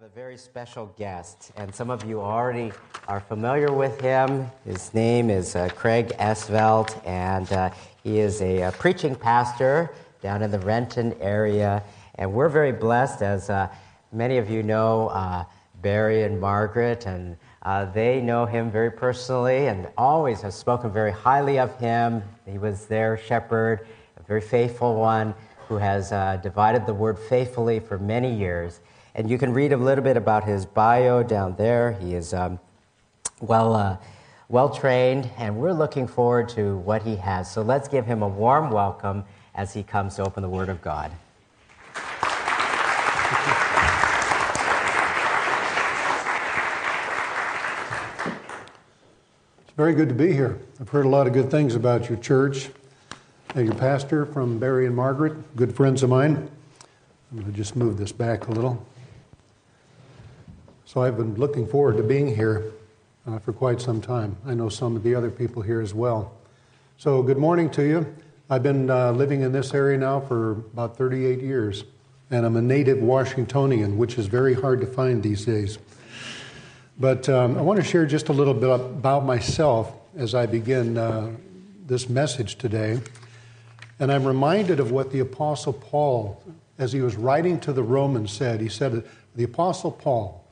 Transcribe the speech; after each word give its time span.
have 0.00 0.12
a 0.12 0.14
very 0.14 0.36
special 0.36 0.86
guest, 0.96 1.50
and 1.56 1.74
some 1.74 1.90
of 1.90 2.04
you 2.04 2.20
already 2.20 2.70
are 3.08 3.18
familiar 3.18 3.72
with 3.72 4.00
him. 4.00 4.46
His 4.64 4.94
name 4.94 5.28
is 5.28 5.56
uh, 5.56 5.70
Craig 5.74 6.12
Esvelt, 6.20 7.04
and 7.04 7.50
uh, 7.52 7.70
he 8.04 8.20
is 8.20 8.40
a, 8.40 8.62
a, 8.62 8.72
preaching 8.72 9.16
pastor 9.16 9.92
down 10.22 10.42
in 10.42 10.52
the 10.52 10.58
Renton 10.60 11.14
area. 11.20 11.82
And 12.14 12.32
we're 12.32 12.48
very 12.48 12.70
blessed, 12.70 13.22
as 13.22 13.50
uh, 13.50 13.68
many 14.12 14.36
of 14.36 14.48
you 14.48 14.62
know, 14.62 15.08
uh, 15.08 15.44
Barry 15.82 16.22
and 16.22 16.40
Margaret, 16.40 17.06
and 17.06 17.36
uh, 17.62 17.86
they 17.86 18.20
know 18.20 18.46
him 18.46 18.70
very 18.70 18.92
personally 18.92 19.66
and 19.66 19.88
always 19.96 20.42
have 20.42 20.54
spoken 20.54 20.92
very 20.92 21.10
highly 21.10 21.58
of 21.58 21.76
him. 21.80 22.22
He 22.46 22.58
was 22.58 22.86
their 22.86 23.16
shepherd, 23.16 23.88
a 24.16 24.22
very 24.22 24.42
faithful 24.42 24.94
one 24.94 25.34
who 25.66 25.76
has 25.76 26.12
uh, 26.12 26.38
divided 26.40 26.86
the 26.86 26.94
word 26.94 27.18
faithfully 27.18 27.80
for 27.80 27.98
many 27.98 28.32
years. 28.32 28.78
And 29.14 29.30
you 29.30 29.38
can 29.38 29.52
read 29.52 29.72
a 29.72 29.76
little 29.76 30.04
bit 30.04 30.16
about 30.16 30.44
his 30.44 30.66
bio 30.66 31.22
down 31.22 31.56
there. 31.56 31.92
He 31.92 32.14
is 32.14 32.32
um, 32.34 32.60
well, 33.40 33.74
uh, 33.74 33.96
well 34.48 34.70
trained, 34.70 35.30
and 35.38 35.56
we're 35.56 35.72
looking 35.72 36.06
forward 36.06 36.48
to 36.50 36.76
what 36.78 37.02
he 37.02 37.16
has. 37.16 37.50
So 37.50 37.62
let's 37.62 37.88
give 37.88 38.06
him 38.06 38.22
a 38.22 38.28
warm 38.28 38.70
welcome 38.70 39.24
as 39.54 39.74
he 39.74 39.82
comes 39.82 40.16
to 40.16 40.24
open 40.24 40.42
the 40.42 40.48
Word 40.48 40.68
of 40.68 40.80
God. 40.82 41.10
It's 49.60 49.76
very 49.76 49.94
good 49.94 50.08
to 50.08 50.14
be 50.14 50.32
here. 50.32 50.58
I've 50.80 50.88
heard 50.88 51.06
a 51.06 51.08
lot 51.08 51.26
of 51.26 51.32
good 51.32 51.50
things 51.50 51.74
about 51.74 52.08
your 52.08 52.18
church 52.18 52.70
and 53.54 53.66
your 53.66 53.74
pastor 53.74 54.26
from 54.26 54.58
Barry 54.58 54.86
and 54.86 54.94
Margaret, 54.94 55.56
good 55.56 55.74
friends 55.74 56.02
of 56.02 56.10
mine. 56.10 56.50
I'm 57.30 57.38
going 57.38 57.50
to 57.50 57.56
just 57.56 57.76
move 57.76 57.98
this 57.98 58.12
back 58.12 58.48
a 58.48 58.52
little. 58.52 58.84
So 60.98 61.04
I've 61.04 61.16
been 61.16 61.36
looking 61.36 61.64
forward 61.64 61.96
to 61.98 62.02
being 62.02 62.34
here 62.34 62.72
uh, 63.24 63.38
for 63.38 63.52
quite 63.52 63.80
some 63.80 64.00
time. 64.00 64.36
I 64.44 64.52
know 64.52 64.68
some 64.68 64.96
of 64.96 65.04
the 65.04 65.14
other 65.14 65.30
people 65.30 65.62
here 65.62 65.80
as 65.80 65.94
well. 65.94 66.32
So, 66.96 67.22
good 67.22 67.38
morning 67.38 67.70
to 67.70 67.84
you. 67.84 68.16
I've 68.50 68.64
been 68.64 68.90
uh, 68.90 69.12
living 69.12 69.42
in 69.42 69.52
this 69.52 69.74
area 69.74 69.96
now 69.96 70.18
for 70.18 70.50
about 70.50 70.96
38 70.96 71.38
years, 71.38 71.84
and 72.32 72.44
I'm 72.44 72.56
a 72.56 72.60
native 72.60 72.98
Washingtonian, 72.98 73.96
which 73.96 74.18
is 74.18 74.26
very 74.26 74.54
hard 74.54 74.80
to 74.80 74.88
find 74.88 75.22
these 75.22 75.44
days. 75.44 75.78
But 76.98 77.28
um, 77.28 77.56
I 77.56 77.60
want 77.60 77.78
to 77.78 77.86
share 77.86 78.04
just 78.04 78.28
a 78.28 78.32
little 78.32 78.52
bit 78.52 78.68
about 78.68 79.24
myself 79.24 79.92
as 80.16 80.34
I 80.34 80.46
begin 80.46 80.98
uh, 80.98 81.30
this 81.86 82.08
message 82.08 82.56
today. 82.56 82.98
And 84.00 84.10
I'm 84.10 84.24
reminded 84.24 84.80
of 84.80 84.90
what 84.90 85.12
the 85.12 85.20
Apostle 85.20 85.74
Paul, 85.74 86.42
as 86.76 86.92
he 86.92 87.02
was 87.02 87.14
writing 87.14 87.60
to 87.60 87.72
the 87.72 87.84
Romans, 87.84 88.32
said. 88.32 88.60
He 88.60 88.68
said, 88.68 89.04
The 89.36 89.44
Apostle 89.44 89.92
Paul, 89.92 90.44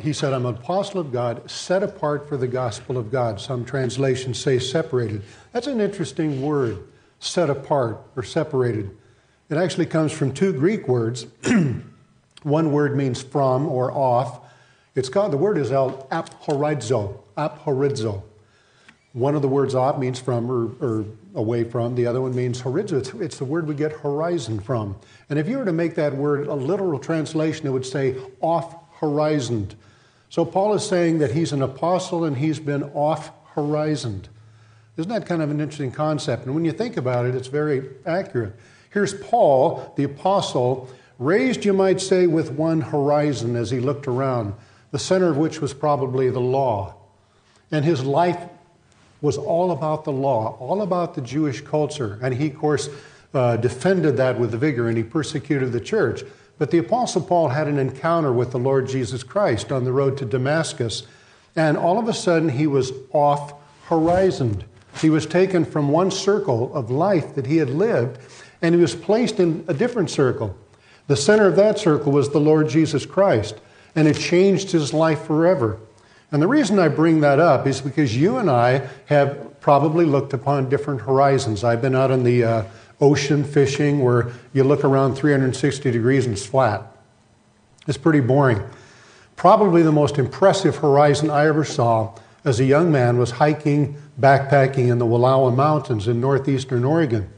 he 0.00 0.12
said, 0.12 0.32
I'm 0.32 0.46
an 0.46 0.54
apostle 0.54 1.00
of 1.00 1.12
God, 1.12 1.50
set 1.50 1.82
apart 1.82 2.28
for 2.28 2.36
the 2.36 2.48
gospel 2.48 2.96
of 2.96 3.12
God. 3.12 3.40
Some 3.40 3.64
translations 3.64 4.38
say 4.38 4.58
separated. 4.58 5.22
That's 5.52 5.66
an 5.66 5.80
interesting 5.80 6.40
word, 6.40 6.78
set 7.20 7.50
apart 7.50 8.00
or 8.16 8.22
separated. 8.22 8.96
It 9.50 9.58
actually 9.58 9.86
comes 9.86 10.12
from 10.12 10.32
two 10.32 10.52
Greek 10.52 10.88
words. 10.88 11.26
One 12.42 12.72
word 12.72 12.96
means 12.96 13.22
from 13.22 13.68
or 13.68 13.92
off. 13.92 14.40
It's 14.94 15.10
called, 15.10 15.32
the 15.32 15.36
word 15.36 15.58
is 15.58 15.70
aphorizo, 15.70 17.18
aphorizo. 17.36 18.22
One 19.12 19.34
of 19.34 19.42
the 19.42 19.48
words 19.48 19.74
off 19.74 19.98
means 19.98 20.18
from 20.18 20.50
or, 20.50 20.70
or 20.80 21.04
away 21.34 21.64
from. 21.64 21.94
The 21.94 22.06
other 22.06 22.22
one 22.22 22.34
means 22.34 22.62
horizo. 22.62 22.98
It's, 22.98 23.12
it's, 23.14 23.38
the 23.38 23.44
word 23.44 23.68
we 23.68 23.74
get 23.74 23.92
horizon 23.92 24.58
from. 24.58 24.96
And 25.28 25.38
if 25.38 25.48
you 25.48 25.58
were 25.58 25.64
to 25.64 25.72
make 25.72 25.94
that 25.96 26.14
word 26.14 26.46
a 26.46 26.54
literal 26.54 26.98
translation, 26.98 27.66
it 27.66 27.70
would 27.70 27.86
say 27.86 28.16
off 28.40 28.74
horizoned. 29.00 29.74
So 30.28 30.44
Paul 30.44 30.74
is 30.74 30.86
saying 30.86 31.18
that 31.18 31.32
he's 31.32 31.52
an 31.52 31.62
apostle 31.62 32.24
and 32.24 32.36
he's 32.36 32.58
been 32.58 32.82
off 32.94 33.30
horizoned. 33.54 34.28
Isn't 34.96 35.10
that 35.10 35.26
kind 35.26 35.42
of 35.42 35.50
an 35.50 35.60
interesting 35.60 35.92
concept? 35.92 36.46
And 36.46 36.54
when 36.54 36.64
you 36.64 36.72
think 36.72 36.96
about 36.96 37.26
it, 37.26 37.34
it's 37.34 37.48
very 37.48 37.88
accurate. 38.04 38.54
Here's 38.90 39.14
Paul, 39.14 39.92
the 39.96 40.04
apostle, 40.04 40.88
raised, 41.18 41.64
you 41.64 41.72
might 41.72 42.00
say, 42.00 42.26
with 42.26 42.50
one 42.52 42.80
horizon 42.80 43.56
as 43.56 43.70
he 43.70 43.78
looked 43.78 44.06
around, 44.06 44.54
the 44.90 44.98
center 44.98 45.28
of 45.28 45.36
which 45.36 45.60
was 45.60 45.74
probably 45.74 46.30
the 46.30 46.40
law. 46.40 46.94
And 47.70 47.84
his 47.84 48.04
life 48.04 48.40
was 49.20 49.36
all 49.36 49.72
about 49.72 50.04
the 50.04 50.12
law, 50.12 50.56
all 50.60 50.82
about 50.82 51.14
the 51.14 51.20
Jewish 51.20 51.60
culture. 51.60 52.18
And 52.22 52.34
he, 52.34 52.48
of 52.48 52.58
course, 52.58 52.88
uh, 53.34 53.56
defended 53.56 54.16
that 54.16 54.38
with 54.38 54.52
vigor 54.52 54.88
and 54.88 54.96
he 54.96 55.02
persecuted 55.02 55.72
the 55.72 55.80
church. 55.80 56.22
But 56.58 56.70
the 56.70 56.78
Apostle 56.78 57.22
Paul 57.22 57.48
had 57.48 57.68
an 57.68 57.78
encounter 57.78 58.32
with 58.32 58.50
the 58.50 58.58
Lord 58.58 58.88
Jesus 58.88 59.22
Christ 59.22 59.70
on 59.70 59.84
the 59.84 59.92
road 59.92 60.16
to 60.18 60.24
Damascus, 60.24 61.02
and 61.54 61.76
all 61.76 61.98
of 61.98 62.08
a 62.08 62.14
sudden 62.14 62.48
he 62.48 62.66
was 62.66 62.92
off 63.12 63.54
horizoned. 63.86 64.64
He 65.00 65.10
was 65.10 65.26
taken 65.26 65.64
from 65.64 65.90
one 65.90 66.10
circle 66.10 66.74
of 66.74 66.90
life 66.90 67.34
that 67.34 67.46
he 67.46 67.58
had 67.58 67.70
lived, 67.70 68.18
and 68.62 68.74
he 68.74 68.80
was 68.80 68.94
placed 68.94 69.38
in 69.38 69.64
a 69.68 69.74
different 69.74 70.10
circle. 70.10 70.56
The 71.06 71.16
center 71.16 71.46
of 71.46 71.56
that 71.56 71.78
circle 71.78 72.10
was 72.10 72.30
the 72.30 72.40
Lord 72.40 72.68
Jesus 72.68 73.04
Christ, 73.04 73.60
and 73.94 74.08
it 74.08 74.16
changed 74.16 74.72
his 74.72 74.92
life 74.92 75.22
forever. 75.24 75.78
And 76.32 76.42
the 76.42 76.48
reason 76.48 76.78
I 76.78 76.88
bring 76.88 77.20
that 77.20 77.38
up 77.38 77.66
is 77.66 77.80
because 77.80 78.16
you 78.16 78.38
and 78.38 78.50
I 78.50 78.88
have 79.06 79.60
probably 79.60 80.04
looked 80.04 80.32
upon 80.32 80.68
different 80.68 81.02
horizons. 81.02 81.62
I've 81.62 81.82
been 81.82 81.94
out 81.94 82.10
in 82.10 82.24
the 82.24 82.44
uh, 82.44 82.64
ocean 83.00 83.44
fishing 83.44 84.00
where 84.00 84.32
you 84.52 84.64
look 84.64 84.84
around 84.84 85.14
360 85.14 85.90
degrees 85.90 86.24
and 86.24 86.34
it's 86.34 86.46
flat. 86.46 86.82
It's 87.86 87.98
pretty 87.98 88.20
boring. 88.20 88.62
Probably 89.36 89.82
the 89.82 89.92
most 89.92 90.18
impressive 90.18 90.76
horizon 90.76 91.30
I 91.30 91.46
ever 91.46 91.64
saw 91.64 92.14
as 92.44 92.60
a 92.60 92.64
young 92.64 92.90
man 92.90 93.18
was 93.18 93.32
hiking, 93.32 93.96
backpacking 94.18 94.88
in 94.88 94.98
the 94.98 95.04
Wallowa 95.04 95.54
Mountains 95.54 96.08
in 96.08 96.20
northeastern 96.20 96.84
Oregon. 96.84 97.28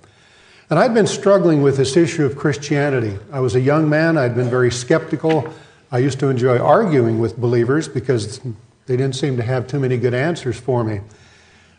And 0.70 0.78
I'd 0.78 0.94
been 0.94 1.06
struggling 1.06 1.62
with 1.62 1.78
this 1.78 1.96
issue 1.96 2.26
of 2.26 2.36
Christianity. 2.36 3.18
I 3.32 3.40
was 3.40 3.54
a 3.54 3.60
young 3.60 3.88
man, 3.88 4.18
I'd 4.18 4.36
been 4.36 4.50
very 4.50 4.70
skeptical. 4.70 5.52
I 5.90 5.98
used 5.98 6.20
to 6.20 6.28
enjoy 6.28 6.58
arguing 6.58 7.18
with 7.18 7.38
believers 7.38 7.88
because 7.88 8.40
they 8.86 8.96
didn't 8.96 9.14
seem 9.14 9.38
to 9.38 9.42
have 9.42 9.66
too 9.66 9.80
many 9.80 9.96
good 9.96 10.12
answers 10.12 10.60
for 10.60 10.84
me. 10.84 11.00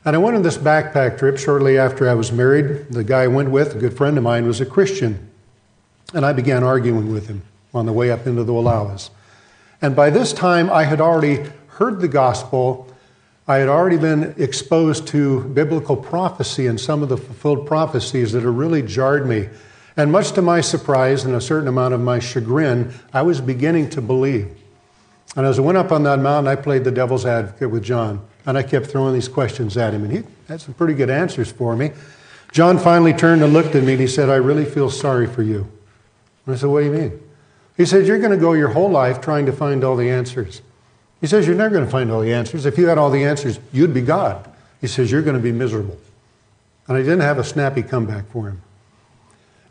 And 0.06 0.16
I 0.16 0.20
went 0.20 0.38
on 0.38 0.44
this 0.44 0.58
backpack 0.58 1.18
trip 1.18 1.38
shortly 1.38 1.78
after 1.78 2.10
I 2.10 2.14
was 2.14 2.32
married. 2.32 2.88
The 2.90 3.04
guy 3.04 3.24
I 3.24 3.28
went 3.28 3.52
with, 3.52 3.76
a 3.76 3.80
good 3.80 3.98
friend 3.98 4.18
of 4.18 4.24
mine, 4.24 4.48
was 4.48 4.62
a 4.62 4.66
Christian. 4.66 5.30
And 6.14 6.26
I 6.26 6.34
began 6.34 6.64
arguing 6.64 7.12
with 7.12 7.28
him 7.28 7.42
on 7.74 7.86
the 7.86 7.94
way 7.94 8.10
up 8.10 8.26
into 8.26 8.44
the 8.44 8.54
Wallowas. 8.54 9.10
And 9.82 9.96
by 9.96 10.10
this 10.10 10.34
time, 10.34 10.70
I 10.70 10.84
had 10.84 11.02
already 11.02 11.50
heard 11.68 12.00
the 12.00 12.08
gospel. 12.08 12.88
I 13.48 13.58
had 13.58 13.68
already 13.68 13.98
been 13.98 14.36
exposed 14.38 15.08
to 15.08 15.42
biblical 15.42 15.98
prophecy 15.98 16.68
and 16.68 16.80
some 16.80 17.04
of 17.04 17.10
the 17.10 17.18
fulfilled 17.18 17.68
prophecies 17.68 18.32
that 18.32 18.44
had 18.44 18.50
really 18.50 18.82
jarred 18.82 19.28
me. 19.28 19.50
And 19.98 20.12
much 20.12 20.32
to 20.34 20.42
my 20.42 20.62
surprise 20.62 21.26
and 21.26 21.36
a 21.36 21.42
certain 21.42 21.68
amount 21.68 21.94
of 21.94 22.00
my 22.00 22.20
chagrin, 22.20 22.94
I 23.14 23.22
was 23.22 23.42
beginning 23.42 23.90
to 23.92 24.02
believe. 24.02 24.50
And 25.36 25.46
as 25.46 25.60
I 25.60 25.62
went 25.62 25.78
up 25.78 25.92
on 25.92 26.04
that 26.04 26.20
mountain, 26.20 26.48
I 26.48 26.56
played 26.56 26.86
the 26.86 26.92
devil's 26.92 27.26
advocate 27.26 27.70
with 27.70 27.84
John. 27.84 28.26
And 28.46 28.58
I 28.58 28.64
kept 28.64 28.88
throwing 28.88 29.14
these 29.14 29.28
questions 29.28 29.78
at 29.78 29.94
him, 29.94 30.04
and 30.04 30.12
he 30.12 30.24
had 30.48 30.62
some 30.62 30.74
pretty 30.74 30.94
good 30.94 31.10
answers 31.10 31.52
for 31.52 31.76
me. 31.76 31.92
John 32.52 32.80
finally 32.80 33.14
turned 33.14 33.44
and 33.44 33.54
looked 33.54 33.76
at 33.76 33.84
me 33.84 33.94
and 33.94 34.02
he 34.02 34.08
said, 34.08 34.30
I 34.30 34.36
really 34.36 34.66
feel 34.66 34.90
sorry 34.90 35.28
for 35.28 35.44
you. 35.44 35.70
And 36.46 36.56
I 36.56 36.58
said, 36.58 36.68
What 36.70 36.80
do 36.80 36.88
you 36.88 36.92
mean? 36.92 37.22
He 37.78 37.86
said, 37.86 38.08
You're 38.08 38.20
going 38.20 38.32
to 38.32 38.38
go 38.38 38.54
your 38.54 38.70
whole 38.70 38.90
life 38.90 39.22
trying 39.22 39.46
to 39.46 39.52
find 39.52 39.84
all 39.84 39.96
the 39.96 40.10
answers. 40.10 40.62
He 41.22 41.28
says, 41.28 41.46
You're 41.46 41.56
never 41.56 41.74
going 41.74 41.86
to 41.86 41.92
find 41.92 42.10
all 42.12 42.22
the 42.22 42.34
answers. 42.34 42.66
If 42.66 42.78
you 42.78 42.88
had 42.88 42.98
all 42.98 43.12
the 43.12 43.24
answers, 43.24 43.60
you'd 43.72 43.94
be 43.94 44.02
God. 44.02 44.50
He 44.82 44.88
says, 44.88 45.12
You're 45.12 45.22
going 45.22 45.38
to 45.38 45.44
be 45.44 45.52
miserable. 45.52 45.98
And 46.88 46.98
I 46.98 47.02
didn't 47.02 47.20
have 47.20 47.38
a 47.38 47.44
snappy 47.44 47.84
comeback 47.84 48.26
for 48.32 48.48
him. 48.48 48.62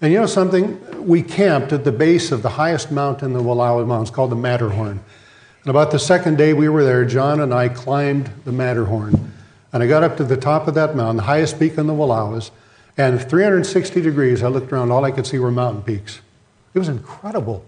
And 0.01 0.13
you 0.13 0.21
know 0.21 0.27
something? 0.27 1.07
We 1.07 1.23
camped 1.23 1.73
at 1.73 1.83
the 1.83 1.91
base 1.91 2.31
of 2.31 2.43
the 2.43 2.51
highest 2.51 2.93
mountain 2.93 3.33
in 3.33 3.37
the 3.37 3.43
Wallowa 3.43 3.85
Mountains 3.85 4.11
called 4.11 4.31
the 4.31 4.37
Matterhorn. 4.37 5.01
And 5.69 5.77
about 5.77 5.91
the 5.91 5.99
second 5.99 6.39
day 6.39 6.55
we 6.55 6.71
were 6.71 6.83
there, 6.83 7.05
John 7.05 7.41
and 7.41 7.53
I 7.53 7.69
climbed 7.69 8.31
the 8.47 8.53
Matterhorn. 8.53 9.35
And 9.71 9.83
I 9.83 9.87
got 9.87 10.03
up 10.03 10.17
to 10.17 10.25
the 10.25 10.35
top 10.35 10.67
of 10.67 10.73
that 10.77 10.97
mountain, 10.97 11.19
the 11.19 11.25
highest 11.25 11.59
peak 11.59 11.77
in 11.77 11.87
the 11.87 11.93
Wallowas, 11.93 12.51
and 12.97 13.21
360 13.21 14.01
degrees, 14.01 14.43
I 14.43 14.49
looked 14.49 14.73
around, 14.73 14.91
all 14.91 15.05
I 15.05 15.11
could 15.11 15.27
see 15.27 15.39
were 15.39 15.51
mountain 15.51 15.83
peaks. 15.83 16.23
It 16.73 16.79
was 16.79 16.89
incredible. 16.89 17.67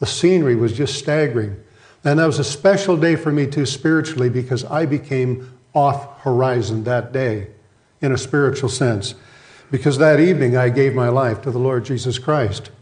The 0.00 0.06
scenery 0.06 0.56
was 0.56 0.72
just 0.72 0.98
staggering. 0.98 1.62
And 2.02 2.18
that 2.18 2.26
was 2.26 2.40
a 2.40 2.44
special 2.44 2.96
day 2.96 3.14
for 3.14 3.30
me, 3.30 3.46
too, 3.46 3.66
spiritually, 3.66 4.28
because 4.28 4.64
I 4.64 4.84
became 4.84 5.48
off 5.74 6.22
horizon 6.22 6.82
that 6.82 7.12
day 7.12 7.52
in 8.00 8.10
a 8.10 8.18
spiritual 8.18 8.68
sense. 8.68 9.14
Because 9.70 9.96
that 9.98 10.18
evening 10.18 10.56
I 10.56 10.70
gave 10.70 10.92
my 10.92 11.08
life 11.08 11.40
to 11.42 11.52
the 11.52 11.60
Lord 11.60 11.84
Jesus 11.84 12.18
Christ. 12.18 12.72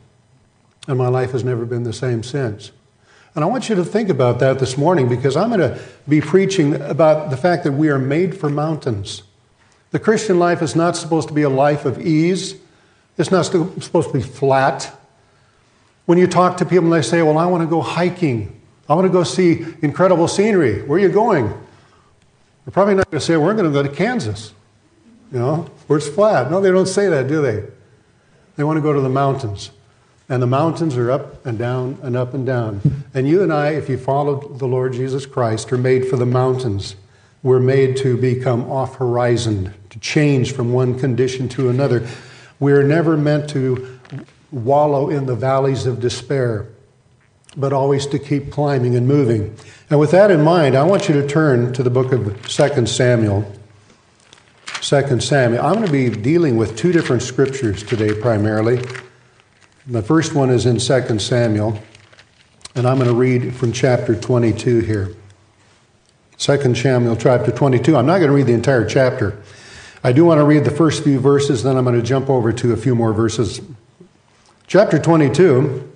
And 0.89 0.97
my 0.97 1.09
life 1.09 1.33
has 1.33 1.45
never 1.45 1.67
been 1.67 1.83
the 1.83 1.93
same 1.93 2.23
since. 2.23 2.73
And 3.35 3.45
I 3.45 3.47
want 3.47 3.69
you 3.69 3.77
to 3.77 3.85
think 3.85 4.09
about 4.09 4.41
that 4.41 4.59
this 4.59 4.77
morning 4.77 5.09
because 5.09 5.37
I'm 5.37 5.51
going 5.51 5.61
to 5.61 5.81
be 6.09 6.21
preaching 6.21 6.75
about 6.81 7.31
the 7.31 7.37
fact 7.37 7.65
that 7.65 7.73
we 7.73 7.89
are 7.89 7.99
made 7.99 8.37
for 8.37 8.51
mountains. 8.51 9.23
The 9.93 9.99
Christian 9.99 10.39
life 10.39 10.63
is 10.63 10.75
not 10.75 10.97
supposed 10.97 11.29
to 11.29 11.35
be 11.35 11.43
a 11.43 11.49
life 11.49 11.85
of 11.85 12.01
ease, 12.01 12.57
it's 13.19 13.31
not 13.31 13.43
supposed 13.43 14.09
to 14.09 14.13
be 14.13 14.23
flat. 14.23 14.97
When 16.07 16.19
you 16.19 16.27
talk 16.27 16.57
to 16.57 16.65
people 16.65 16.85
and 16.85 16.93
they 16.93 17.07
say, 17.07 17.23
Well, 17.23 17.39
I 17.39 17.47
want 17.47 17.63
to 17.63 17.69
go 17.69 17.81
hiking, 17.81 18.61
I 18.89 18.95
want 18.95 19.07
to 19.07 19.13
go 19.13 19.23
see 19.23 19.65
incredible 19.83 20.27
scenery, 20.27 20.83
where 20.83 20.99
are 20.99 21.03
you 21.03 21.09
going? 21.09 21.49
They're 21.49 22.73
probably 22.73 22.95
not 22.95 23.11
going 23.11 23.21
to 23.21 23.25
say, 23.25 23.37
We're 23.37 23.55
going 23.55 23.67
to 23.67 23.73
go 23.73 23.83
to 23.83 23.89
Kansas, 23.89 24.53
you 25.33 25.39
know, 25.39 25.71
where 25.87 25.99
it's 25.99 26.09
flat. 26.09 26.51
No, 26.51 26.61
they 26.61 26.71
don't 26.71 26.87
say 26.87 27.09
that, 27.09 27.29
do 27.29 27.43
they? 27.43 27.65
They 28.57 28.65
want 28.65 28.77
to 28.77 28.81
go 28.81 28.93
to 28.93 29.01
the 29.01 29.09
mountains. 29.09 29.71
And 30.31 30.41
the 30.41 30.47
mountains 30.47 30.97
are 30.97 31.11
up 31.11 31.45
and 31.45 31.59
down 31.59 31.99
and 32.03 32.17
up 32.17 32.35
and 32.35 32.47
down. 32.47 33.05
And 33.13 33.29
you 33.29 33.43
and 33.43 33.53
I, 33.53 33.71
if 33.71 33.89
you 33.89 33.99
follow 33.99 34.39
the 34.49 34.67
Lord 34.67 34.93
Jesus 34.93 35.27
Christ, 35.27 35.73
are 35.73 35.77
made 35.77 36.07
for 36.07 36.17
the 36.17 36.25
mountains. 36.25 36.95
We're 37.43 37.59
made 37.59 37.97
to 37.99 38.17
become 38.17 38.71
off 38.71 38.97
horizon, 38.97 39.75
to 39.91 39.99
change 39.99 40.53
from 40.53 40.73
one 40.73 40.97
condition 40.97 41.49
to 41.51 41.69
another. 41.69 42.07
We're 42.61 42.85
never 42.85 43.17
meant 43.17 43.51
to 43.51 43.99
wallow 44.53 45.11
in 45.11 45.27
the 45.27 45.35
valleys 45.35 45.85
of 45.85 45.99
despair, 45.99 46.69
but 47.57 47.73
always 47.73 48.07
to 48.07 48.19
keep 48.21 48.53
climbing 48.53 48.95
and 48.95 49.09
moving. 49.09 49.57
And 49.91 49.99
with 49.99 50.13
that 50.13 50.31
in 50.31 50.45
mind, 50.45 50.77
I 50.77 50.85
want 50.85 51.09
you 51.09 51.21
to 51.21 51.27
turn 51.27 51.73
to 51.73 51.83
the 51.83 51.91
book 51.91 52.13
of 52.13 52.41
2 52.47 52.87
Samuel. 52.87 53.53
2 54.81 55.21
Samuel. 55.21 55.67
I'm 55.67 55.75
going 55.75 55.87
to 55.87 55.93
be 55.93 56.09
dealing 56.09 56.57
with 56.57 56.77
two 56.77 56.93
different 56.93 57.23
scriptures 57.23 57.83
today 57.83 58.15
primarily. 58.15 58.81
The 59.91 60.03
first 60.03 60.37
one 60.37 60.51
is 60.51 60.67
in 60.67 60.79
2 60.79 61.19
Samuel, 61.19 61.77
and 62.77 62.87
I'm 62.87 62.99
going 62.99 63.09
to 63.09 63.15
read 63.15 63.57
from 63.57 63.73
chapter 63.73 64.15
22 64.15 64.79
here. 64.83 65.17
2 66.39 66.75
Samuel 66.77 67.17
chapter 67.17 67.51
22. 67.51 67.97
I'm 67.97 68.07
not 68.07 68.19
going 68.19 68.29
to 68.29 68.37
read 68.37 68.47
the 68.47 68.53
entire 68.53 68.89
chapter. 68.89 69.43
I 70.05 70.13
do 70.13 70.25
want 70.25 70.39
to 70.39 70.45
read 70.45 70.63
the 70.63 70.71
first 70.71 71.03
few 71.03 71.19
verses, 71.19 71.65
then 71.65 71.77
I'm 71.77 71.83
going 71.83 72.01
to 72.01 72.07
jump 72.07 72.31
over 72.31 72.53
to 72.53 72.73
a 72.73 72.77
few 72.77 72.95
more 72.95 73.13
verses. 73.13 73.63
Chapter 74.69 74.97
22, 74.97 75.93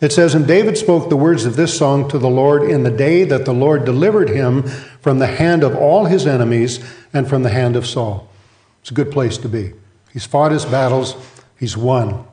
it 0.00 0.12
says, 0.12 0.34
And 0.34 0.46
David 0.46 0.78
spoke 0.78 1.10
the 1.10 1.16
words 1.18 1.44
of 1.44 1.56
this 1.56 1.76
song 1.76 2.08
to 2.08 2.18
the 2.18 2.30
Lord 2.30 2.62
in 2.62 2.84
the 2.84 2.90
day 2.90 3.24
that 3.24 3.44
the 3.44 3.52
Lord 3.52 3.84
delivered 3.84 4.30
him 4.30 4.62
from 5.02 5.18
the 5.18 5.26
hand 5.26 5.62
of 5.62 5.76
all 5.76 6.06
his 6.06 6.26
enemies 6.26 6.82
and 7.12 7.28
from 7.28 7.42
the 7.42 7.50
hand 7.50 7.76
of 7.76 7.86
Saul. 7.86 8.30
It's 8.80 8.90
a 8.90 8.94
good 8.94 9.12
place 9.12 9.36
to 9.36 9.48
be. 9.50 9.74
He's 10.10 10.24
fought 10.24 10.52
his 10.52 10.64
battles, 10.64 11.16
he's 11.58 11.76
won. 11.76 12.24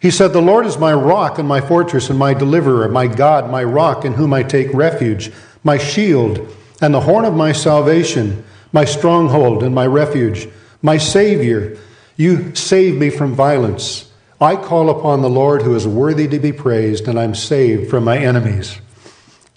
He 0.00 0.10
said, 0.10 0.32
The 0.32 0.40
Lord 0.40 0.66
is 0.66 0.78
my 0.78 0.92
rock 0.92 1.38
and 1.38 1.48
my 1.48 1.60
fortress 1.60 2.10
and 2.10 2.18
my 2.18 2.34
deliverer, 2.34 2.88
my 2.88 3.06
God, 3.06 3.50
my 3.50 3.64
rock 3.64 4.04
in 4.04 4.14
whom 4.14 4.32
I 4.32 4.42
take 4.42 4.72
refuge, 4.72 5.32
my 5.64 5.78
shield 5.78 6.54
and 6.80 6.92
the 6.92 7.00
horn 7.00 7.24
of 7.24 7.34
my 7.34 7.52
salvation, 7.52 8.44
my 8.72 8.84
stronghold 8.84 9.62
and 9.62 9.74
my 9.74 9.86
refuge, 9.86 10.48
my 10.82 10.98
Savior. 10.98 11.78
You 12.16 12.54
save 12.54 12.96
me 12.96 13.10
from 13.10 13.34
violence. 13.34 14.10
I 14.40 14.56
call 14.56 14.90
upon 14.90 15.22
the 15.22 15.30
Lord 15.30 15.62
who 15.62 15.74
is 15.74 15.86
worthy 15.86 16.28
to 16.28 16.38
be 16.38 16.52
praised, 16.52 17.08
and 17.08 17.18
I'm 17.18 17.34
saved 17.34 17.88
from 17.88 18.04
my 18.04 18.18
enemies. 18.18 18.78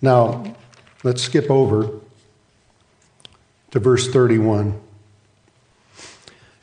Now, 0.01 0.55
let's 1.03 1.21
skip 1.21 1.49
over 1.49 1.91
to 3.71 3.79
verse 3.79 4.09
31. 4.09 4.79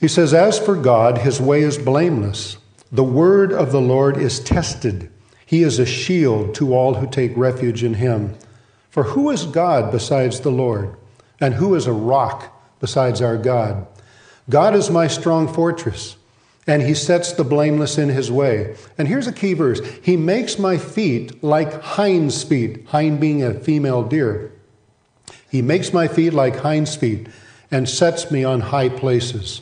He 0.00 0.08
says, 0.08 0.32
As 0.32 0.58
for 0.58 0.76
God, 0.76 1.19
his 1.19 1.40
way 1.40 1.62
is 1.62 1.76
blameless. 1.76 2.56
The 2.96 3.04
word 3.04 3.52
of 3.52 3.72
the 3.72 3.81
Lord 3.81 4.16
is 4.16 4.40
tested. 4.40 5.10
He 5.44 5.62
is 5.62 5.78
a 5.78 5.84
shield 5.84 6.54
to 6.54 6.75
all 6.75 6.94
who 6.94 7.06
take 7.06 7.37
refuge 7.37 7.84
in 7.84 7.93
him. 7.93 8.34
For 8.88 9.02
who 9.02 9.28
is 9.28 9.44
God 9.44 9.93
besides 9.93 10.40
the 10.40 10.50
Lord? 10.50 10.96
And 11.38 11.52
who 11.52 11.75
is 11.75 11.87
a 11.87 11.93
rock 11.93 12.58
besides 12.81 13.20
our 13.20 13.37
God? 13.37 13.87
God 14.48 14.75
is 14.75 14.88
my 14.88 15.08
strong 15.08 15.46
fortress, 15.46 16.16
and 16.66 16.81
he 16.81 16.94
sets 16.94 17.32
the 17.32 17.44
blameless 17.44 17.98
in 17.98 18.08
his 18.08 18.32
way. 18.32 18.75
And 18.96 19.06
here's 19.06 19.26
a 19.26 19.32
key 19.32 19.52
verse 19.52 19.82
He 20.02 20.16
makes 20.16 20.58
my 20.58 20.78
feet 20.78 21.44
like 21.44 21.82
hind's 21.82 22.44
feet, 22.44 22.87
hind 22.87 23.20
being 23.20 23.42
a 23.42 23.60
female 23.60 24.04
deer. 24.04 24.52
He 25.50 25.60
makes 25.60 25.92
my 25.92 26.08
feet 26.08 26.32
like 26.32 26.60
hind's 26.60 26.96
feet 26.96 27.28
and 27.70 27.90
sets 27.90 28.31
me 28.31 28.42
on 28.42 28.60
high 28.60 28.88
places. 28.88 29.60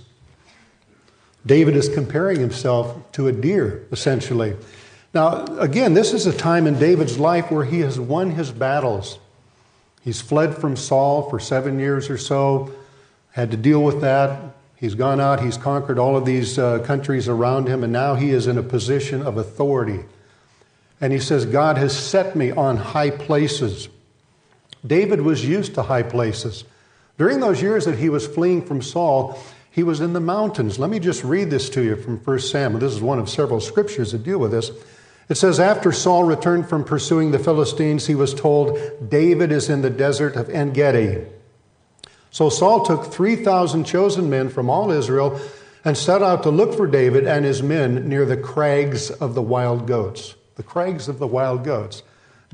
David 1.46 1.76
is 1.76 1.88
comparing 1.88 2.40
himself 2.40 3.12
to 3.12 3.28
a 3.28 3.32
deer, 3.32 3.86
essentially. 3.92 4.56
Now, 5.12 5.44
again, 5.58 5.94
this 5.94 6.12
is 6.12 6.26
a 6.26 6.36
time 6.36 6.66
in 6.66 6.78
David's 6.78 7.18
life 7.18 7.50
where 7.50 7.64
he 7.64 7.80
has 7.80 8.00
won 8.00 8.30
his 8.30 8.50
battles. 8.50 9.18
He's 10.02 10.20
fled 10.20 10.56
from 10.56 10.76
Saul 10.76 11.28
for 11.30 11.38
seven 11.38 11.78
years 11.78 12.10
or 12.10 12.18
so, 12.18 12.72
had 13.32 13.50
to 13.50 13.56
deal 13.56 13.82
with 13.82 14.00
that. 14.00 14.54
He's 14.76 14.94
gone 14.94 15.20
out, 15.20 15.40
he's 15.40 15.56
conquered 15.56 15.98
all 15.98 16.16
of 16.16 16.24
these 16.24 16.58
uh, 16.58 16.80
countries 16.80 17.28
around 17.28 17.68
him, 17.68 17.84
and 17.84 17.92
now 17.92 18.16
he 18.16 18.30
is 18.30 18.46
in 18.46 18.58
a 18.58 18.62
position 18.62 19.22
of 19.22 19.38
authority. 19.38 20.00
And 21.00 21.12
he 21.12 21.18
says, 21.18 21.46
God 21.46 21.78
has 21.78 21.96
set 21.96 22.36
me 22.36 22.50
on 22.50 22.76
high 22.76 23.10
places. 23.10 23.88
David 24.86 25.20
was 25.20 25.44
used 25.44 25.74
to 25.74 25.82
high 25.82 26.02
places. 26.02 26.64
During 27.16 27.40
those 27.40 27.62
years 27.62 27.84
that 27.84 27.98
he 27.98 28.08
was 28.08 28.26
fleeing 28.26 28.64
from 28.64 28.82
Saul, 28.82 29.38
he 29.74 29.82
was 29.82 30.00
in 30.00 30.12
the 30.12 30.20
mountains. 30.20 30.78
Let 30.78 30.88
me 30.88 31.00
just 31.00 31.24
read 31.24 31.50
this 31.50 31.68
to 31.70 31.82
you 31.82 31.96
from 31.96 32.18
1 32.18 32.38
Samuel. 32.38 32.78
This 32.78 32.92
is 32.92 33.00
one 33.00 33.18
of 33.18 33.28
several 33.28 33.58
scriptures 33.58 34.12
that 34.12 34.22
deal 34.22 34.38
with 34.38 34.52
this. 34.52 34.70
It 35.28 35.34
says, 35.34 35.58
After 35.58 35.90
Saul 35.90 36.22
returned 36.22 36.68
from 36.68 36.84
pursuing 36.84 37.32
the 37.32 37.40
Philistines, 37.40 38.06
he 38.06 38.14
was 38.14 38.34
told, 38.34 38.78
David 39.10 39.50
is 39.50 39.68
in 39.68 39.82
the 39.82 39.90
desert 39.90 40.36
of 40.36 40.48
En 40.48 40.72
Gedi. 40.72 41.26
So 42.30 42.50
Saul 42.50 42.86
took 42.86 43.06
3,000 43.06 43.82
chosen 43.82 44.30
men 44.30 44.48
from 44.48 44.70
all 44.70 44.92
Israel 44.92 45.40
and 45.84 45.96
set 45.96 46.22
out 46.22 46.44
to 46.44 46.50
look 46.50 46.76
for 46.76 46.86
David 46.86 47.26
and 47.26 47.44
his 47.44 47.60
men 47.60 48.08
near 48.08 48.24
the 48.24 48.36
crags 48.36 49.10
of 49.10 49.34
the 49.34 49.42
wild 49.42 49.88
goats. 49.88 50.36
The 50.54 50.62
crags 50.62 51.08
of 51.08 51.18
the 51.18 51.26
wild 51.26 51.64
goats. 51.64 52.04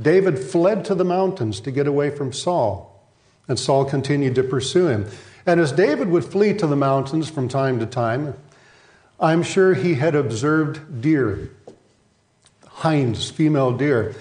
David 0.00 0.38
fled 0.38 0.86
to 0.86 0.94
the 0.94 1.04
mountains 1.04 1.60
to 1.60 1.70
get 1.70 1.86
away 1.86 2.08
from 2.08 2.32
Saul, 2.32 3.06
and 3.46 3.58
Saul 3.58 3.84
continued 3.84 4.36
to 4.36 4.42
pursue 4.42 4.86
him. 4.86 5.06
And 5.50 5.60
as 5.60 5.72
David 5.72 6.10
would 6.10 6.24
flee 6.24 6.54
to 6.54 6.66
the 6.68 6.76
mountains 6.76 7.28
from 7.28 7.48
time 7.48 7.80
to 7.80 7.86
time, 7.86 8.34
I'm 9.18 9.42
sure 9.42 9.74
he 9.74 9.94
had 9.94 10.14
observed 10.14 11.02
deer, 11.02 11.50
hinds, 12.68 13.32
female 13.32 13.72
deer. 13.72 14.14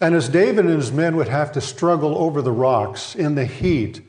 And 0.00 0.14
as 0.14 0.28
David 0.28 0.66
and 0.66 0.76
his 0.76 0.92
men 0.92 1.16
would 1.16 1.26
have 1.26 1.50
to 1.54 1.60
struggle 1.60 2.16
over 2.16 2.40
the 2.40 2.52
rocks 2.52 3.16
in 3.16 3.34
the 3.34 3.46
heat, 3.46 4.00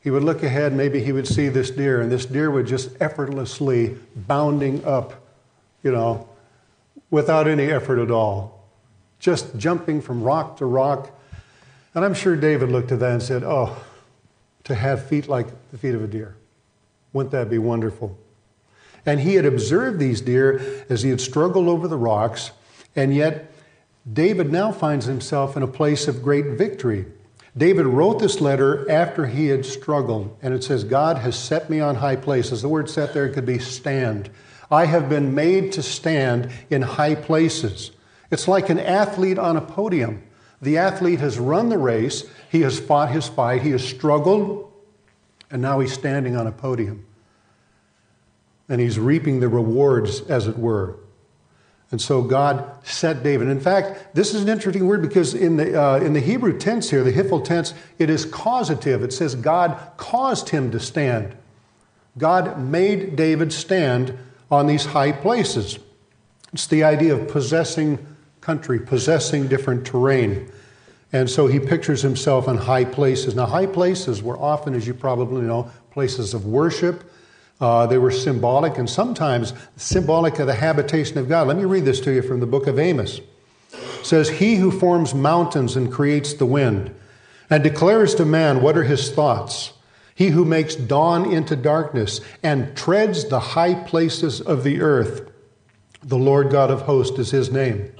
he 0.00 0.10
would 0.10 0.24
look 0.24 0.42
ahead, 0.42 0.72
maybe 0.72 1.04
he 1.04 1.12
would 1.12 1.28
see 1.28 1.50
this 1.50 1.70
deer, 1.70 2.00
and 2.00 2.10
this 2.10 2.24
deer 2.24 2.50
would 2.50 2.66
just 2.66 2.92
effortlessly 2.98 3.94
bounding 4.16 4.82
up, 4.86 5.12
you 5.82 5.92
know, 5.92 6.26
without 7.10 7.46
any 7.46 7.64
effort 7.64 7.98
at 7.98 8.10
all, 8.10 8.64
just 9.18 9.54
jumping 9.58 10.00
from 10.00 10.22
rock 10.22 10.56
to 10.56 10.64
rock. 10.64 11.10
And 11.94 12.06
I'm 12.06 12.14
sure 12.14 12.36
David 12.36 12.70
looked 12.70 12.90
at 12.90 13.00
that 13.00 13.12
and 13.12 13.22
said, 13.22 13.42
Oh, 13.44 13.84
to 14.64 14.74
have 14.74 15.06
feet 15.06 15.28
like 15.28 15.48
the 15.70 15.78
feet 15.78 15.94
of 15.94 16.02
a 16.02 16.06
deer. 16.06 16.36
Wouldn't 17.12 17.32
that 17.32 17.50
be 17.50 17.58
wonderful? 17.58 18.18
And 19.06 19.20
he 19.20 19.34
had 19.34 19.46
observed 19.46 19.98
these 19.98 20.20
deer 20.20 20.84
as 20.88 21.02
he 21.02 21.10
had 21.10 21.20
struggled 21.20 21.68
over 21.68 21.88
the 21.88 21.96
rocks, 21.96 22.50
and 22.94 23.14
yet 23.14 23.52
David 24.10 24.52
now 24.52 24.72
finds 24.72 25.06
himself 25.06 25.56
in 25.56 25.62
a 25.62 25.68
place 25.68 26.08
of 26.08 26.22
great 26.22 26.46
victory. 26.58 27.06
David 27.56 27.86
wrote 27.86 28.20
this 28.20 28.40
letter 28.40 28.88
after 28.90 29.26
he 29.26 29.48
had 29.48 29.66
struggled, 29.66 30.36
and 30.42 30.54
it 30.54 30.62
says, 30.62 30.84
God 30.84 31.18
has 31.18 31.36
set 31.36 31.68
me 31.68 31.80
on 31.80 31.96
high 31.96 32.16
places. 32.16 32.62
The 32.62 32.68
word 32.68 32.88
set 32.88 33.12
there 33.12 33.28
could 33.28 33.46
be 33.46 33.58
stand. 33.58 34.30
I 34.70 34.86
have 34.86 35.08
been 35.08 35.34
made 35.34 35.72
to 35.72 35.82
stand 35.82 36.50
in 36.70 36.82
high 36.82 37.16
places. 37.16 37.90
It's 38.30 38.46
like 38.46 38.68
an 38.68 38.78
athlete 38.78 39.38
on 39.38 39.56
a 39.56 39.60
podium. 39.60 40.22
The 40.62 40.78
athlete 40.78 41.20
has 41.20 41.38
run 41.38 41.70
the 41.70 41.78
race, 41.78 42.24
he 42.50 42.60
has 42.60 42.78
fought 42.78 43.10
his 43.10 43.26
fight, 43.26 43.62
he 43.62 43.70
has 43.70 43.82
struggled, 43.82 44.69
and 45.50 45.60
now 45.60 45.80
he's 45.80 45.92
standing 45.92 46.36
on 46.36 46.46
a 46.46 46.52
podium. 46.52 47.04
And 48.68 48.80
he's 48.80 48.98
reaping 48.98 49.40
the 49.40 49.48
rewards, 49.48 50.20
as 50.22 50.46
it 50.46 50.56
were. 50.56 50.96
And 51.90 52.00
so 52.00 52.22
God 52.22 52.70
set 52.86 53.24
David. 53.24 53.48
In 53.48 53.58
fact, 53.58 54.14
this 54.14 54.32
is 54.32 54.42
an 54.42 54.48
interesting 54.48 54.86
word 54.86 55.02
because 55.02 55.34
in 55.34 55.56
the, 55.56 55.80
uh, 55.80 55.96
in 55.98 56.12
the 56.12 56.20
Hebrew 56.20 56.56
tense 56.56 56.88
here, 56.90 57.02
the 57.02 57.12
Hiphil 57.12 57.44
tense, 57.44 57.74
it 57.98 58.08
is 58.08 58.24
causative. 58.24 59.02
It 59.02 59.12
says 59.12 59.34
God 59.34 59.76
caused 59.96 60.50
him 60.50 60.70
to 60.70 60.78
stand. 60.78 61.36
God 62.16 62.60
made 62.60 63.16
David 63.16 63.52
stand 63.52 64.16
on 64.52 64.68
these 64.68 64.84
high 64.84 65.10
places. 65.10 65.80
It's 66.52 66.68
the 66.68 66.84
idea 66.84 67.14
of 67.14 67.28
possessing 67.28 67.98
country, 68.40 68.78
possessing 68.78 69.48
different 69.48 69.84
terrain. 69.84 70.50
And 71.12 71.28
so 71.28 71.46
he 71.46 71.58
pictures 71.58 72.02
himself 72.02 72.46
in 72.46 72.56
high 72.56 72.84
places. 72.84 73.34
Now, 73.34 73.46
high 73.46 73.66
places 73.66 74.22
were 74.22 74.38
often, 74.38 74.74
as 74.74 74.86
you 74.86 74.94
probably 74.94 75.42
know, 75.42 75.70
places 75.90 76.34
of 76.34 76.46
worship. 76.46 77.10
Uh, 77.60 77.86
they 77.86 77.98
were 77.98 78.10
symbolic 78.10 78.78
and 78.78 78.88
sometimes 78.88 79.52
symbolic 79.76 80.38
of 80.38 80.46
the 80.46 80.54
habitation 80.54 81.18
of 81.18 81.28
God. 81.28 81.48
Let 81.48 81.56
me 81.56 81.64
read 81.64 81.84
this 81.84 82.00
to 82.00 82.12
you 82.12 82.22
from 82.22 82.40
the 82.40 82.46
book 82.46 82.66
of 82.66 82.78
Amos. 82.78 83.20
It 83.72 84.06
says, 84.06 84.28
He 84.28 84.56
who 84.56 84.70
forms 84.70 85.14
mountains 85.14 85.76
and 85.76 85.92
creates 85.92 86.32
the 86.32 86.46
wind, 86.46 86.94
and 87.50 87.62
declares 87.62 88.14
to 88.14 88.24
man 88.24 88.62
what 88.62 88.78
are 88.78 88.84
his 88.84 89.10
thoughts, 89.10 89.74
he 90.14 90.28
who 90.28 90.44
makes 90.44 90.74
dawn 90.74 91.30
into 91.30 91.56
darkness 91.56 92.20
and 92.42 92.76
treads 92.76 93.28
the 93.28 93.40
high 93.40 93.74
places 93.74 94.40
of 94.40 94.64
the 94.64 94.80
earth 94.80 95.30
The 96.02 96.18
Lord 96.18 96.50
God 96.50 96.70
of 96.70 96.82
hosts 96.82 97.18
is 97.18 97.30
his 97.30 97.50
name. 97.50 97.92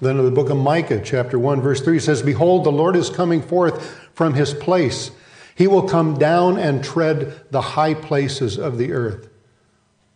Then 0.00 0.18
in 0.18 0.24
the 0.24 0.30
book 0.30 0.50
of 0.50 0.58
Micah, 0.58 1.00
chapter 1.02 1.38
1, 1.38 1.60
verse 1.60 1.80
3 1.80 1.98
says, 1.98 2.22
Behold, 2.22 2.64
the 2.64 2.72
Lord 2.72 2.96
is 2.96 3.08
coming 3.08 3.40
forth 3.40 4.08
from 4.12 4.34
his 4.34 4.52
place. 4.52 5.10
He 5.54 5.66
will 5.66 5.88
come 5.88 6.18
down 6.18 6.58
and 6.58 6.84
tread 6.84 7.50
the 7.50 7.62
high 7.62 7.94
places 7.94 8.58
of 8.58 8.76
the 8.76 8.92
earth. 8.92 9.28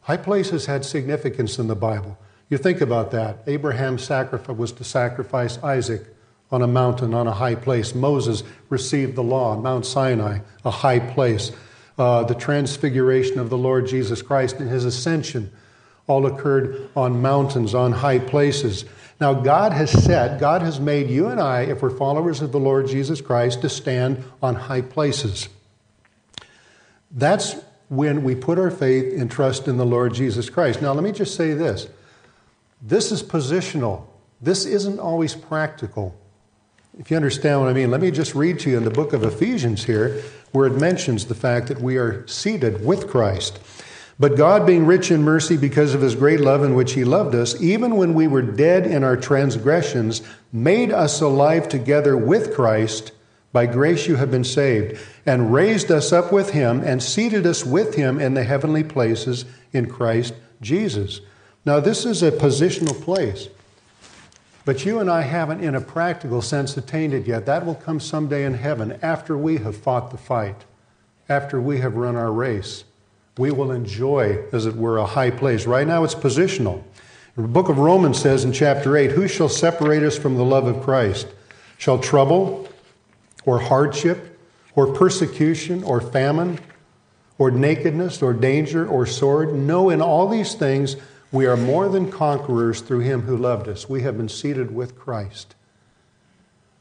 High 0.03 0.19
places 0.19 0.67
had 0.67 0.85
significance 0.85 1.59
in 1.59 1.67
the 1.67 1.75
Bible. 1.75 2.19
You 2.51 2.59
think 2.59 2.81
about 2.81 3.11
that. 3.13 3.47
Sacrifice 3.99 4.57
was 4.57 4.73
to 4.73 4.85
sacrifice 4.85 5.59
Isaac 5.63 6.03
on 6.51 6.63
a 6.63 6.67
mountain, 6.67 7.15
on 7.15 7.27
a 7.27 7.33
high 7.33 7.55
place. 7.55 7.95
Moses 7.95 8.43
received 8.69 9.15
the 9.15 9.23
law 9.23 9.57
Mount 9.57 9.87
Sinai, 9.87 10.41
a 10.65 10.71
high 10.71 10.99
place. 10.99 11.53
Uh, 11.97 12.25
the 12.25 12.35
transfiguration 12.35 13.39
of 13.39 13.51
the 13.51 13.59
Lord 13.59 13.87
Jesus 13.87 14.21
Christ 14.21 14.57
and 14.57 14.69
his 14.69 14.85
ascension 14.85 15.53
all 16.07 16.27
occurred 16.27 16.89
on 16.97 17.23
mountains, 17.23 17.75
on 17.75 17.93
high 17.93 18.19
places. 18.19 18.85
Now, 19.21 19.35
God 19.35 19.73
has 19.73 19.91
said, 19.91 20.41
God 20.41 20.63
has 20.63 20.81
made 20.81 21.11
you 21.11 21.29
and 21.29 21.39
I, 21.39 21.63
if 21.63 21.83
we're 21.83 21.91
followers 21.91 22.41
of 22.41 22.53
the 22.53 22.59
Lord 22.59 22.89
Jesus 22.89 23.21
Christ, 23.21 23.61
to 23.61 23.69
stand 23.69 24.25
on 24.43 24.55
high 24.55 24.81
places. 24.81 25.51
That's 27.11 27.57
when 27.91 28.23
we 28.23 28.35
put 28.35 28.59
our 28.59 28.71
faith 28.71 29.21
and 29.21 29.31
trust 29.31 29.69
in 29.69 29.77
the 29.77 29.85
Lord 29.85 30.15
Jesus 30.15 30.49
Christ. 30.49 30.81
Now, 30.81 30.93
let 30.93 31.05
me 31.05 31.13
just 31.13 31.35
say 31.37 31.53
this 31.53 31.89
this 32.81 33.13
is 33.13 33.23
positional, 33.23 34.07
this 34.41 34.65
isn't 34.65 34.99
always 34.99 35.35
practical. 35.35 36.17
If 36.99 37.11
you 37.11 37.17
understand 37.17 37.61
what 37.61 37.69
I 37.69 37.73
mean, 37.73 37.91
let 37.91 38.01
me 38.01 38.11
just 38.11 38.35
read 38.35 38.59
to 38.61 38.71
you 38.71 38.77
in 38.77 38.85
the 38.85 38.91
book 38.91 39.13
of 39.13 39.23
Ephesians 39.23 39.85
here, 39.85 40.23
where 40.53 40.67
it 40.67 40.79
mentions 40.79 41.27
the 41.27 41.35
fact 41.35 41.69
that 41.69 41.81
we 41.81 41.97
are 41.99 42.27
seated 42.27 42.85
with 42.85 43.09
Christ. 43.09 43.61
But 44.21 44.37
God, 44.37 44.67
being 44.67 44.85
rich 44.85 45.11
in 45.11 45.23
mercy 45.23 45.57
because 45.57 45.95
of 45.95 46.03
his 46.03 46.15
great 46.15 46.41
love 46.41 46.63
in 46.63 46.75
which 46.75 46.93
he 46.93 47.05
loved 47.05 47.35
us, 47.35 47.59
even 47.59 47.97
when 47.97 48.13
we 48.13 48.29
were 48.29 48.43
dead 48.43 48.87
in 48.87 49.03
our 49.03 49.17
transgressions, 49.17 50.21
made 50.53 50.93
us 50.93 51.23
alive 51.23 51.71
together 51.71 52.19
with 52.19 52.55
Christ. 52.55 53.13
By 53.53 53.65
grace 53.65 54.07
you 54.07 54.17
have 54.17 54.31
been 54.31 54.45
saved, 54.45 55.01
and 55.25 55.55
raised 55.55 55.91
us 55.91 56.13
up 56.13 56.33
with 56.33 56.51
him, 56.51 56.83
and 56.85 57.03
seated 57.03 57.47
us 57.47 57.65
with 57.65 57.95
him 57.95 58.21
in 58.21 58.35
the 58.35 58.45
heavenly 58.45 58.85
places 58.85 59.47
in 59.73 59.89
Christ 59.89 60.35
Jesus. 60.61 61.23
Now, 61.65 61.81
this 61.81 62.05
is 62.05 62.23
a 62.23 62.31
positional 62.31 63.01
place. 63.03 63.49
But 64.67 64.85
you 64.85 65.01
and 65.01 65.11
I 65.11 65.23
haven't, 65.23 65.65
in 65.65 65.75
a 65.75 65.81
practical 65.81 66.43
sense, 66.43 66.77
attained 66.77 67.15
it 67.15 67.27
yet. 67.27 67.47
That 67.47 67.65
will 67.65 67.75
come 67.75 67.99
someday 67.99 68.45
in 68.45 68.53
heaven 68.53 68.99
after 69.01 69.39
we 69.39 69.57
have 69.57 69.79
fought 69.79 70.11
the 70.11 70.19
fight, 70.19 70.67
after 71.27 71.59
we 71.59 71.79
have 71.79 71.97
run 71.97 72.17
our 72.17 72.31
race. 72.31 72.85
We 73.41 73.51
will 73.51 73.73
enjoy, 73.73 74.45
as 74.53 74.67
it 74.67 74.77
were, 74.77 74.99
a 74.99 75.07
high 75.07 75.31
place. 75.31 75.65
Right 75.65 75.87
now, 75.87 76.05
it's 76.05 76.15
positional. 76.15 76.83
The 77.37 77.49
book 77.49 77.71
of 77.71 77.79
Romans 77.79 78.21
says 78.21 78.45
in 78.45 78.53
chapter 78.53 78.99
8 78.99 79.13
Who 79.13 79.27
shall 79.27 79.49
separate 79.49 80.03
us 80.03 80.19
from 80.19 80.37
the 80.37 80.45
love 80.45 80.67
of 80.67 80.83
Christ? 80.83 81.27
Shall 81.79 81.99
trouble, 81.99 82.69
or 83.47 83.59
hardship, 83.59 84.39
or 84.75 84.93
persecution, 84.93 85.83
or 85.85 86.03
famine, 86.03 86.59
or 87.39 87.51
nakedness, 87.51 88.21
or 88.21 88.35
danger, 88.35 88.87
or 88.87 89.07
sword? 89.07 89.55
No, 89.55 89.89
in 89.89 90.03
all 90.03 90.29
these 90.29 90.55
things, 90.55 90.97
we 91.33 91.47
are 91.47 91.57
more 91.57 91.89
than 91.89 92.13
conquerors 92.13 92.83
through 92.83 93.01
him 93.01 93.23
who 93.23 93.39
loved 93.39 93.69
us. 93.69 93.89
We 93.89 94.03
have 94.03 94.19
been 94.19 94.29
seated 94.29 94.75
with 94.75 94.99
Christ. 94.99 95.55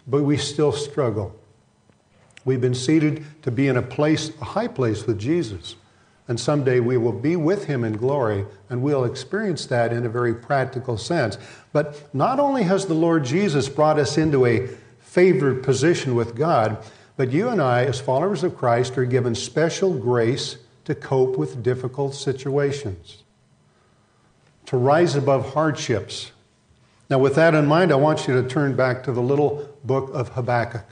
But 0.06 0.24
we 0.24 0.36
still 0.36 0.74
struggle. 0.74 1.40
We've 2.44 2.60
been 2.60 2.76
seated 2.76 3.24
to 3.44 3.50
be 3.50 3.70
in 3.70 3.78
a 3.78 3.82
place, 3.82 4.34
a 4.42 4.46
high 4.46 4.68
place 4.68 5.08
with 5.08 5.18
Jesus. 5.18 5.78
And 6.30 6.40
someday 6.40 6.80
we 6.80 6.96
will 6.96 7.12
be 7.12 7.36
with 7.36 7.66
him 7.66 7.84
in 7.84 7.98
glory, 7.98 8.46
and 8.70 8.82
we'll 8.82 9.04
experience 9.04 9.66
that 9.66 9.92
in 9.92 10.06
a 10.06 10.10
very 10.10 10.34
practical 10.34 10.98
sense. 10.98 11.38
But 11.74 12.08
not 12.14 12.40
only 12.40 12.64
has 12.64 12.86
the 12.86 12.94
Lord 12.94 13.26
Jesus 13.26 13.68
brought 13.68 14.00
us 14.00 14.18
into 14.18 14.46
a 14.46 14.68
favored 15.02 15.64
position 15.64 16.16
with 16.16 16.38
God, 16.38 16.78
but 17.18 17.32
you 17.32 17.50
and 17.50 17.62
I, 17.62 17.84
as 17.84 18.00
followers 18.00 18.44
of 18.44 18.56
Christ, 18.56 18.98
are 18.98 19.04
given 19.04 19.36
special 19.36 19.94
grace 19.94 20.58
to 20.86 20.96
cope 20.96 21.38
with 21.38 21.62
difficult 21.62 22.16
situations 22.16 23.24
to 24.70 24.78
rise 24.78 25.16
above 25.16 25.56
hardships. 25.56 26.32
Now, 27.10 27.18
with 27.18 27.34
that 27.34 27.56
in 27.56 27.66
mind, 27.66 27.92
I 27.92 27.96
want 27.96 28.28
you 28.28 28.40
to 28.40 28.48
turn 28.48 28.76
back 28.76 29.02
to 29.06 29.12
the 29.12 29.20
little 29.20 29.68
book 29.84 30.12
of 30.14 30.30
Habakkuk, 30.30 30.86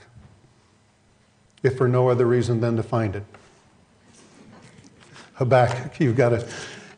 if 1.61 1.77
for 1.77 1.87
no 1.87 2.09
other 2.09 2.25
reason 2.25 2.59
than 2.59 2.75
to 2.75 2.81
find 2.81 3.15
it. 3.15 3.23
Habakkuk, 5.37 5.99
you've 5.99 6.15
got 6.15 6.29
to, 6.29 6.47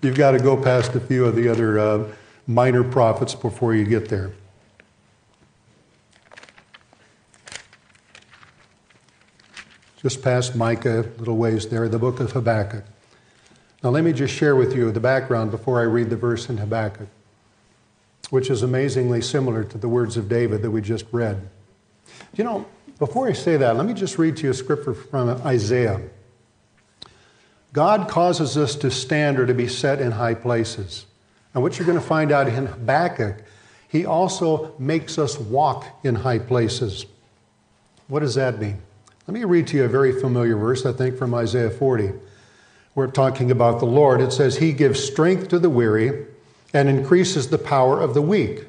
you've 0.01 0.15
got 0.15 0.31
to 0.31 0.39
go 0.39 0.55
past 0.55 0.95
a 0.95 0.99
few 0.99 1.25
of 1.25 1.35
the 1.35 1.49
other 1.49 1.77
uh, 1.77 2.07
minor 2.47 2.83
prophets 2.83 3.35
before 3.35 3.75
you 3.75 3.83
get 3.83 4.07
there. 4.07 4.31
Just 10.01 10.23
past 10.23 10.55
Micah, 10.55 11.05
little 11.17 11.35
ways 11.35 11.67
there, 11.67 11.89
the 11.89 11.99
book 11.99 12.21
of 12.21 12.31
Habakkuk. 12.31 12.85
Now, 13.83 13.89
let 13.89 14.05
me 14.05 14.13
just 14.13 14.33
share 14.33 14.55
with 14.55 14.73
you 14.73 14.89
the 14.91 15.01
background 15.01 15.51
before 15.51 15.81
I 15.81 15.83
read 15.83 16.09
the 16.09 16.15
verse 16.15 16.49
in 16.49 16.57
Habakkuk, 16.57 17.09
which 18.29 18.49
is 18.49 18.63
amazingly 18.63 19.21
similar 19.21 19.65
to 19.65 19.77
the 19.77 19.89
words 19.89 20.15
of 20.15 20.29
David 20.29 20.61
that 20.61 20.71
we 20.71 20.81
just 20.81 21.05
read. 21.11 21.49
You 22.37 22.45
know, 22.45 22.65
before 22.99 23.27
I 23.27 23.33
say 23.33 23.57
that, 23.57 23.75
let 23.75 23.85
me 23.85 23.93
just 23.93 24.17
read 24.17 24.37
to 24.37 24.43
you 24.43 24.51
a 24.51 24.53
scripture 24.53 24.93
from 24.93 25.29
Isaiah. 25.45 25.99
God 27.73 28.09
causes 28.09 28.57
us 28.57 28.75
to 28.77 28.89
stand 28.89 29.39
or 29.39 29.45
to 29.45 29.53
be 29.53 29.67
set 29.67 30.01
in 30.01 30.11
high 30.11 30.33
places. 30.33 31.05
And 31.53 31.63
what 31.63 31.77
you're 31.77 31.85
going 31.85 31.99
to 31.99 32.05
find 32.05 32.31
out 32.31 32.47
in 32.47 32.65
Habakkuk, 32.65 33.43
he 33.87 34.05
also 34.05 34.73
makes 34.79 35.17
us 35.17 35.37
walk 35.37 35.85
in 36.03 36.15
high 36.15 36.39
places. 36.39 37.05
What 38.07 38.21
does 38.21 38.35
that 38.35 38.59
mean? 38.59 38.81
Let 39.27 39.33
me 39.33 39.43
read 39.43 39.67
to 39.67 39.77
you 39.77 39.85
a 39.85 39.89
very 39.89 40.19
familiar 40.19 40.57
verse, 40.57 40.85
I 40.85 40.91
think, 40.91 41.17
from 41.17 41.33
Isaiah 41.33 41.69
40 41.69 42.11
we're 42.99 43.07
talking 43.07 43.49
about 43.49 43.79
the 43.79 43.85
Lord, 43.85 44.19
it 44.19 44.33
says, 44.33 44.57
He 44.57 44.73
gives 44.73 45.01
strength 45.01 45.47
to 45.49 45.59
the 45.59 45.69
weary 45.69 46.25
and 46.73 46.89
increases 46.89 47.47
the 47.47 47.57
power 47.57 48.01
of 48.01 48.13
the 48.13 48.21
weak. 48.21 48.65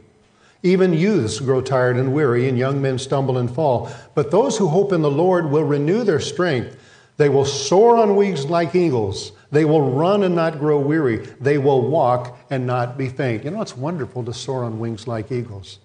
Even 0.62 0.92
youths 0.92 1.40
grow 1.40 1.61
tired 1.61 1.97
and 1.97 2.12
weary, 2.12 2.49
and 2.49 2.57
young 2.57 2.80
men 2.80 2.99
stumble 2.99 3.38
and 3.38 3.52
fall. 3.52 3.90
But 4.14 4.30
those 4.30 4.59
who 4.59 4.69
hope 4.69 4.92
in 4.92 5.02
the 5.02 5.11
Lord 5.11 5.50
will 5.50 5.64
renew 5.64 6.04
their 6.04 6.21
strength. 6.21 6.76
They 7.21 7.29
will 7.29 7.45
soar 7.45 7.99
on 7.99 8.17
wings 8.17 8.47
like 8.47 8.75
eagles. 8.75 9.33
They 9.50 9.67
will 9.67 9.91
run 9.91 10.23
and 10.23 10.35
not 10.35 10.59
grow 10.59 10.81
weary. 10.81 11.19
They 11.39 11.59
will 11.59 11.87
walk 11.87 12.39
and 12.49 12.67
not 12.67 12.97
be 12.97 13.11
faint. 13.11 13.45
You 13.45 13.50
know, 13.50 13.61
it's 13.61 13.77
wonderful 13.77 14.25
to 14.25 14.33
soar 14.33 14.65
on 14.65 14.79
wings 14.79 15.07
like 15.07 15.31
eagles. 15.31 15.81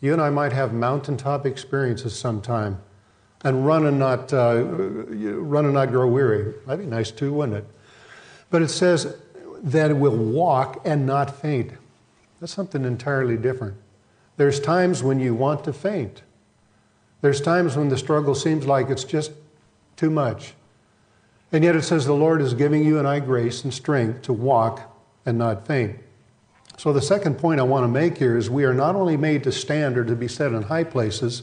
You 0.00 0.12
and 0.12 0.22
I 0.22 0.30
might 0.30 0.52
have 0.52 0.72
mountaintop 0.72 1.46
experiences 1.46 2.16
sometime 2.16 2.80
and 3.42 3.66
run 3.66 3.84
and 3.84 3.98
not 3.98 4.32
uh, 4.32 4.62
run 4.62 5.64
and 5.64 5.74
not 5.74 5.90
grow 5.90 6.06
weary. 6.06 6.54
That'd 6.64 6.84
be 6.84 6.88
nice 6.88 7.10
too, 7.10 7.32
wouldn't 7.32 7.58
it? 7.58 7.66
But 8.50 8.62
it 8.62 8.68
says 8.68 9.16
that 9.64 9.90
it 9.90 9.94
will 9.94 10.16
walk 10.16 10.80
and 10.84 11.06
not 11.06 11.40
faint. 11.40 11.72
That's 12.38 12.54
something 12.54 12.84
entirely 12.84 13.36
different. 13.36 13.74
There's 14.36 14.60
times 14.60 15.02
when 15.02 15.18
you 15.18 15.34
want 15.34 15.64
to 15.64 15.72
faint. 15.72 16.22
There's 17.20 17.40
times 17.40 17.76
when 17.76 17.88
the 17.88 17.98
struggle 17.98 18.36
seems 18.36 18.64
like 18.64 18.90
it's 18.90 19.02
just 19.02 19.32
too 20.00 20.10
much. 20.10 20.54
And 21.52 21.62
yet 21.62 21.76
it 21.76 21.82
says 21.82 22.06
the 22.06 22.14
Lord 22.14 22.40
is 22.40 22.54
giving 22.54 22.82
you 22.82 22.98
and 22.98 23.06
I 23.06 23.20
grace 23.20 23.64
and 23.64 23.74
strength 23.74 24.22
to 24.22 24.32
walk 24.32 24.96
and 25.26 25.36
not 25.36 25.66
faint. 25.66 25.98
So 26.78 26.94
the 26.94 27.02
second 27.02 27.36
point 27.36 27.60
I 27.60 27.64
want 27.64 27.84
to 27.84 27.88
make 27.88 28.16
here 28.16 28.38
is 28.38 28.48
we 28.48 28.64
are 28.64 28.72
not 28.72 28.96
only 28.96 29.18
made 29.18 29.44
to 29.44 29.52
stand 29.52 29.98
or 29.98 30.04
to 30.06 30.16
be 30.16 30.26
set 30.26 30.52
in 30.52 30.62
high 30.62 30.84
places, 30.84 31.42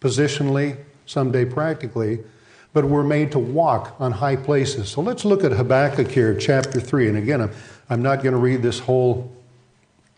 positionally, 0.00 0.78
someday 1.06 1.44
practically, 1.44 2.24
but 2.72 2.84
we're 2.84 3.04
made 3.04 3.30
to 3.30 3.38
walk 3.38 3.94
on 4.00 4.10
high 4.10 4.34
places. 4.34 4.88
So 4.88 5.00
let's 5.00 5.24
look 5.24 5.44
at 5.44 5.52
Habakkuk 5.52 6.08
here, 6.08 6.34
chapter 6.34 6.80
3. 6.80 7.10
And 7.10 7.16
again, 7.18 7.40
I'm, 7.40 7.52
I'm 7.88 8.02
not 8.02 8.24
going 8.24 8.32
to 8.32 8.40
read 8.40 8.62
this 8.62 8.80
whole 8.80 9.32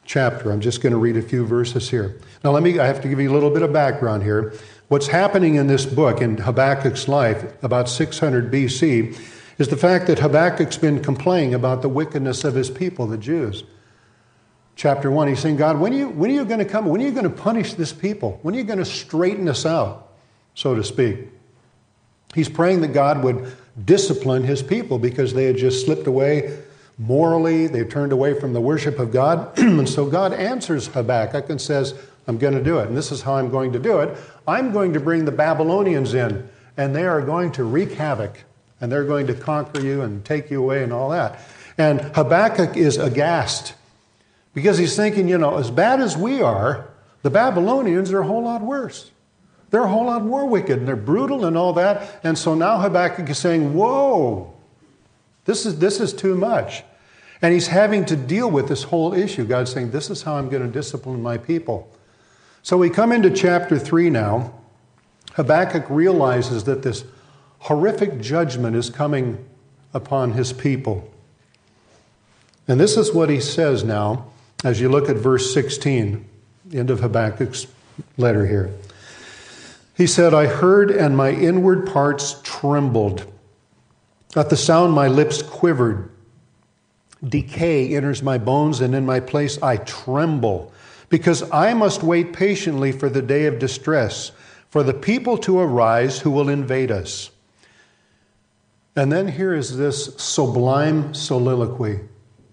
chapter, 0.07 0.51
I'm 0.51 0.63
just 0.63 0.81
going 0.81 0.95
to 0.95 0.99
read 0.99 1.19
a 1.19 1.23
few 1.23 1.45
verses 1.45 1.91
here. 1.91 2.19
Now, 2.43 2.53
let 2.53 2.63
me, 2.63 2.79
I 2.79 2.87
have 2.87 3.03
to 3.03 3.09
give 3.09 3.21
you 3.21 3.31
a 3.31 3.35
little 3.35 3.51
bit 3.51 3.61
of 3.61 3.75
background 3.75 4.23
here. 4.23 4.55
What's 4.89 5.09
happening 5.09 5.57
in 5.57 5.67
this 5.67 5.87
book, 5.87 6.21
in 6.21 6.39
Habakkuk's 6.39 7.09
life, 7.09 7.45
about 7.63 7.89
600 7.89 8.51
BC, 8.51 9.19
is 9.59 9.69
the 9.69 9.77
fact 9.77 10.07
that 10.07 10.19
Habakkuk's 10.19 10.79
been 10.79 11.03
complaining 11.03 11.55
about 11.55 11.83
the 11.83 11.89
wickedness 11.89 12.45
of 12.45 12.55
his 12.55 12.71
people, 12.71 13.07
the 13.07 13.19
Jews. 13.19 13.65
Chapter 14.77 15.11
1, 15.11 15.29
he's 15.29 15.41
saying, 15.41 15.57
God, 15.57 15.79
when 15.79 15.93
are 15.93 15.97
you, 15.97 16.09
when 16.09 16.31
are 16.31 16.35
you 16.35 16.45
going 16.45 16.61
to 16.61 16.65
come? 16.65 16.87
When 16.87 17.01
are 17.01 17.05
you 17.05 17.11
going 17.11 17.25
to 17.25 17.31
punish 17.31 17.75
this 17.75 17.93
people? 17.93 18.39
When 18.43 18.55
are 18.55 18.59
you 18.59 18.65
going 18.65 18.79
to 18.79 18.85
straighten 18.85 19.49
us 19.49 19.67
out? 19.67 20.09
so 20.59 20.75
to 20.75 20.83
speak. 20.83 21.29
He's 22.35 22.49
praying 22.49 22.81
that 22.81 22.93
God 22.93 23.23
would 23.23 23.53
discipline 23.85 24.43
his 24.43 24.61
people 24.61 24.99
because 24.99 25.33
they 25.33 25.45
had 25.45 25.57
just 25.57 25.85
slipped 25.85 26.09
away 26.09 26.59
morally, 26.99 27.69
they've 27.69 27.89
turned 27.89 28.11
away 28.11 28.39
from 28.39 28.55
the 28.55 28.61
worship 28.61 28.99
of 28.99 29.13
God. 29.13 29.57
and 29.59 29.89
so 29.89 30.05
God 30.05 30.33
answers 30.33 30.89
Habakkuk 30.89 31.49
and 31.49 31.61
says, 31.61 31.95
I'm 32.27 32.39
going 32.39 32.55
to 32.55 32.63
do 32.63 32.81
it. 32.81 32.89
And 32.89 32.97
this 32.97 33.13
is 33.13 33.23
how 33.23 33.35
I'm 33.35 33.51
going 33.51 33.73
to 33.73 33.79
do 33.79 34.01
it. 34.01 34.19
I'm 34.49 34.73
going 34.73 34.95
to 34.95 35.01
bring 35.01 35.27
the 35.27 35.33
Babylonians 35.33 36.15
in, 36.15 36.49
and 36.77 36.97
they 36.97 37.05
are 37.05 37.21
going 37.21 37.53
to 37.53 37.65
wreak 37.65 37.93
havoc, 37.93 38.43
and 38.81 38.91
they're 38.91 39.05
going 39.05 39.27
to 39.27 39.35
conquer 39.35 39.81
you 39.81 40.01
and 40.01 40.25
take 40.25 40.51
you 40.51 40.63
away 40.63 40.83
and 40.83 40.93
all 40.93 41.11
that. 41.11 41.39
And 41.77 42.01
Habakkuk 42.01 42.77
is 42.77 42.97
aghast. 42.97 43.75
Because 44.55 44.79
he's 44.79 44.97
thinking, 44.97 45.29
you 45.29 45.39
know, 45.39 45.59
as 45.59 45.71
bad 45.71 46.01
as 46.01 46.17
we 46.17 46.43
are, 46.43 46.89
the 47.23 47.31
Babylonians 47.31 48.11
are 48.11 48.21
a 48.21 48.27
whole 48.27 48.43
lot 48.43 48.63
worse. 48.63 49.11
They're 49.71 49.85
a 49.85 49.89
whole 49.89 50.07
lot 50.07 50.25
more 50.25 50.47
wicked 50.47 50.79
and 50.79 50.89
they're 50.89 50.97
brutal 50.97 51.45
and 51.45 51.57
all 51.57 51.75
that. 51.75 52.21
And 52.25 52.39
so 52.39 52.55
now 52.55 52.81
Habakkuk 52.81 53.29
is 53.29 53.39
saying, 53.39 53.75
Whoa, 53.75 54.53
this 55.45 55.67
is, 55.67 55.79
this 55.79 56.01
is 56.01 56.13
too 56.13 56.35
much. 56.35 56.83
And 57.43 57.53
he's 57.53 57.69
having 57.69 58.05
to 58.07 58.17
deal 58.17 58.51
with 58.51 58.67
this 58.67 58.83
whole 58.83 59.13
issue. 59.13 59.45
God's 59.45 59.73
saying, 59.73 59.91
This 59.91 60.11
is 60.11 60.23
how 60.23 60.37
I'm 60.37 60.49
going 60.49 60.63
to 60.63 60.69
discipline 60.69 61.23
my 61.23 61.37
people. 61.37 61.91
So 62.63 62.77
we 62.77 62.91
come 62.91 63.13
into 63.13 63.31
chapter 63.31 63.79
3 63.79 64.11
now. 64.11 64.55
Habakkuk 65.35 65.85
realizes 65.89 66.65
that 66.65 66.83
this 66.83 67.05
horrific 67.61 68.21
judgment 68.21 68.77
is 68.77 68.91
coming 68.91 69.45
upon 69.95 70.33
his 70.33 70.53
people. 70.53 71.11
And 72.67 72.79
this 72.79 72.97
is 72.97 73.15
what 73.15 73.31
he 73.31 73.41
says 73.41 73.85
now 73.85 74.27
as 74.65 74.81
you 74.81 74.89
look 74.89 75.09
at 75.09 75.17
verse 75.17 75.55
16, 75.55 76.25
end 76.73 76.91
of 76.91 77.01
Habakkuk's 77.01 77.67
letter 78.17 78.47
here. 78.47 78.75
He 79.97 80.07
said, 80.07 80.35
I 80.35 80.47
heard 80.47 80.91
and 80.91 81.17
my 81.17 81.31
inward 81.31 81.87
parts 81.87 82.41
trembled. 82.43 83.25
At 84.37 84.51
the 84.51 84.57
sound, 84.57 84.93
my 84.93 85.09
lips 85.09 85.43
quivered. 85.43 86.11
Decay 87.27 87.97
enters 87.97 88.23
my 88.23 88.39
bones, 88.39 88.81
and 88.81 88.95
in 88.95 89.05
my 89.07 89.19
place 89.19 89.61
I 89.63 89.79
tremble, 89.79 90.73
because 91.09 91.49
I 91.51 91.75
must 91.75 92.03
wait 92.03 92.33
patiently 92.33 92.93
for 92.93 93.09
the 93.09 93.23
day 93.23 93.47
of 93.47 93.59
distress, 93.59 94.33
for 94.69 94.83
the 94.83 94.95
people 94.95 95.39
to 95.39 95.59
arise 95.59 96.21
who 96.21 96.31
will 96.31 96.49
invade 96.49 96.91
us. 96.91 97.31
And 98.95 99.13
then 99.13 99.29
here 99.29 99.55
is 99.55 99.77
this 99.77 100.15
sublime 100.17 101.15
soliloquy. 101.15 102.01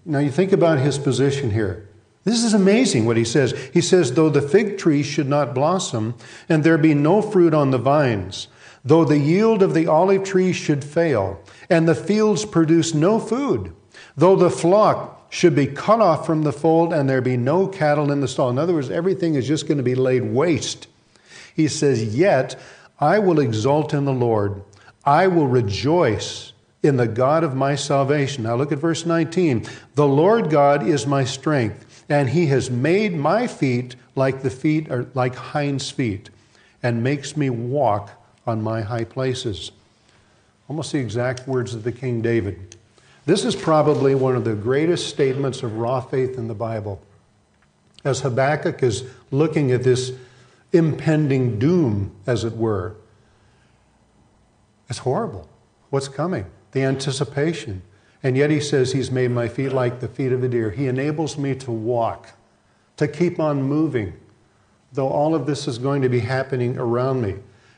Now 0.04 0.20
you 0.20 0.30
think 0.30 0.52
about 0.52 0.78
his 0.78 0.98
position 0.98 1.50
here. 1.50 1.88
This 2.22 2.42
is 2.42 2.54
amazing 2.54 3.06
what 3.06 3.16
he 3.16 3.24
says. 3.24 3.52
He 3.72 3.80
says, 3.80 4.12
Though 4.12 4.30
the 4.30 4.42
fig 4.42 4.78
tree 4.78 5.02
should 5.02 5.28
not 5.28 5.54
blossom, 5.54 6.14
and 6.48 6.64
there 6.64 6.78
be 6.78 6.94
no 6.94 7.22
fruit 7.22 7.54
on 7.54 7.70
the 7.70 7.78
vines, 7.78 8.48
though 8.84 9.04
the 9.04 9.18
yield 9.18 9.62
of 9.62 9.74
the 9.74 9.86
olive 9.86 10.24
tree 10.24 10.52
should 10.52 10.84
fail, 10.84 11.40
and 11.68 11.86
the 11.86 11.94
fields 11.94 12.44
produce 12.44 12.94
no 12.94 13.18
food, 13.18 13.72
though 14.16 14.36
the 14.36 14.50
flock 14.50 15.15
should 15.28 15.54
be 15.54 15.66
cut 15.66 16.00
off 16.00 16.26
from 16.26 16.42
the 16.42 16.52
fold, 16.52 16.92
and 16.92 17.08
there 17.08 17.20
be 17.20 17.36
no 17.36 17.66
cattle 17.66 18.12
in 18.12 18.20
the 18.20 18.28
stall. 18.28 18.50
In 18.50 18.58
other 18.58 18.74
words, 18.74 18.90
everything 18.90 19.34
is 19.34 19.46
just 19.46 19.66
going 19.66 19.78
to 19.78 19.84
be 19.84 19.94
laid 19.94 20.24
waste. 20.24 20.86
He 21.54 21.68
says, 21.68 22.14
Yet 22.16 22.58
I 23.00 23.18
will 23.18 23.40
exult 23.40 23.92
in 23.92 24.04
the 24.04 24.12
Lord, 24.12 24.62
I 25.04 25.26
will 25.26 25.46
rejoice 25.46 26.52
in 26.82 26.96
the 26.96 27.08
God 27.08 27.44
of 27.44 27.54
my 27.54 27.74
salvation. 27.74 28.44
Now 28.44 28.56
look 28.56 28.72
at 28.72 28.78
verse 28.78 29.04
19. 29.04 29.66
The 29.94 30.06
Lord 30.06 30.50
God 30.50 30.86
is 30.86 31.06
my 31.06 31.24
strength, 31.24 32.04
and 32.08 32.28
he 32.30 32.46
has 32.46 32.70
made 32.70 33.14
my 33.14 33.46
feet 33.46 33.96
like 34.14 34.42
the 34.42 34.50
feet 34.50 34.90
or 34.90 35.08
like 35.14 35.34
hinds 35.34 35.90
feet, 35.90 36.30
and 36.82 37.02
makes 37.02 37.36
me 37.36 37.50
walk 37.50 38.10
on 38.46 38.62
my 38.62 38.82
high 38.82 39.04
places. 39.04 39.72
Almost 40.68 40.92
the 40.92 40.98
exact 40.98 41.46
words 41.46 41.74
of 41.74 41.84
the 41.84 41.92
King 41.92 42.22
David. 42.22 42.76
This 43.26 43.44
is 43.44 43.56
probably 43.56 44.14
one 44.14 44.36
of 44.36 44.44
the 44.44 44.54
greatest 44.54 45.08
statements 45.08 45.64
of 45.64 45.76
raw 45.76 46.00
faith 46.00 46.38
in 46.38 46.46
the 46.46 46.54
Bible. 46.54 47.02
As 48.04 48.20
Habakkuk 48.20 48.84
is 48.84 49.04
looking 49.32 49.72
at 49.72 49.82
this 49.82 50.12
impending 50.72 51.58
doom, 51.58 52.12
as 52.24 52.44
it 52.44 52.56
were, 52.56 52.94
it's 54.88 55.00
horrible. 55.00 55.48
What's 55.90 56.06
coming? 56.06 56.46
The 56.70 56.82
anticipation. 56.82 57.82
And 58.22 58.36
yet 58.36 58.50
he 58.50 58.60
says, 58.60 58.92
He's 58.92 59.10
made 59.10 59.32
my 59.32 59.48
feet 59.48 59.70
like 59.70 59.98
the 59.98 60.08
feet 60.08 60.30
of 60.30 60.44
a 60.44 60.48
deer. 60.48 60.70
He 60.70 60.86
enables 60.86 61.36
me 61.36 61.56
to 61.56 61.72
walk, 61.72 62.30
to 62.96 63.08
keep 63.08 63.40
on 63.40 63.60
moving, 63.60 64.14
though 64.92 65.08
all 65.08 65.34
of 65.34 65.46
this 65.46 65.66
is 65.66 65.78
going 65.78 66.02
to 66.02 66.08
be 66.08 66.20
happening 66.20 66.78
around 66.78 67.22
me. 67.22 67.34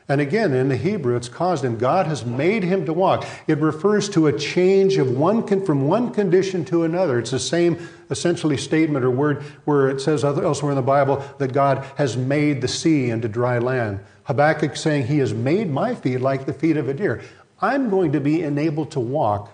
And 0.09 0.19
again, 0.19 0.53
in 0.55 0.69
the 0.69 0.75
Hebrew, 0.75 1.15
it's 1.15 1.29
caused 1.29 1.63
him. 1.63 1.77
God 1.77 2.07
has 2.07 2.25
made 2.25 2.63
him 2.63 2.83
to 2.87 2.93
walk. 2.93 3.27
It 3.45 3.59
refers 3.59 4.09
to 4.09 4.25
a 4.25 4.37
change 4.37 4.97
of 4.97 5.11
one 5.11 5.45
con- 5.45 5.63
from 5.63 5.87
one 5.87 6.11
condition 6.11 6.65
to 6.65 6.83
another. 6.83 7.19
It's 7.19 7.29
the 7.29 7.37
same 7.37 7.87
essentially 8.09 8.57
statement 8.57 9.05
or 9.05 9.11
word 9.11 9.43
where 9.65 9.87
it 9.87 10.01
says 10.01 10.23
elsewhere 10.23 10.71
in 10.71 10.77
the 10.77 10.81
Bible 10.81 11.23
that 11.37 11.53
God 11.53 11.85
has 11.97 12.17
made 12.17 12.61
the 12.61 12.67
sea 12.67 13.11
into 13.11 13.27
dry 13.27 13.59
land. 13.59 13.99
Habakkuk 14.23 14.75
saying, 14.75 15.05
He 15.05 15.19
has 15.19 15.31
made 15.31 15.69
my 15.69 15.93
feet 15.93 16.21
like 16.21 16.47
the 16.47 16.53
feet 16.53 16.77
of 16.77 16.89
a 16.89 16.93
deer. 16.95 17.21
I'm 17.61 17.91
going 17.91 18.11
to 18.13 18.19
be 18.19 18.41
enabled 18.41 18.89
to 18.91 18.99
walk 18.99 19.51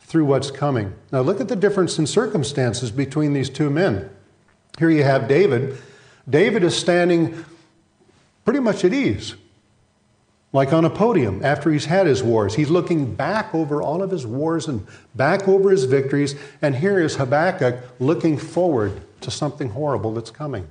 through 0.00 0.24
what's 0.24 0.50
coming. 0.50 0.92
Now, 1.12 1.20
look 1.20 1.40
at 1.40 1.46
the 1.46 1.54
difference 1.54 2.00
in 2.00 2.08
circumstances 2.08 2.90
between 2.90 3.32
these 3.32 3.48
two 3.48 3.70
men. 3.70 4.10
Here 4.76 4.90
you 4.90 5.04
have 5.04 5.28
David. 5.28 5.78
David 6.28 6.64
is 6.64 6.76
standing 6.76 7.44
pretty 8.44 8.58
much 8.58 8.84
at 8.84 8.92
ease 8.92 9.36
like 10.54 10.72
on 10.72 10.84
a 10.84 10.90
podium 10.90 11.44
after 11.44 11.72
he's 11.72 11.86
had 11.86 12.06
his 12.06 12.22
wars. 12.22 12.54
He's 12.54 12.70
looking 12.70 13.12
back 13.12 13.52
over 13.52 13.82
all 13.82 14.02
of 14.02 14.10
his 14.12 14.24
wars 14.24 14.68
and 14.68 14.86
back 15.16 15.48
over 15.48 15.70
his 15.70 15.84
victories, 15.84 16.36
and 16.62 16.76
here 16.76 17.00
is 17.00 17.16
Habakkuk 17.16 17.82
looking 17.98 18.38
forward 18.38 19.02
to 19.20 19.32
something 19.32 19.70
horrible 19.70 20.14
that's 20.14 20.30
coming. 20.30 20.68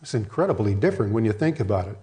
It's 0.00 0.14
incredibly 0.14 0.76
different 0.76 1.12
when 1.12 1.24
you 1.24 1.32
think 1.32 1.58
about 1.58 1.88
it. 1.88 1.96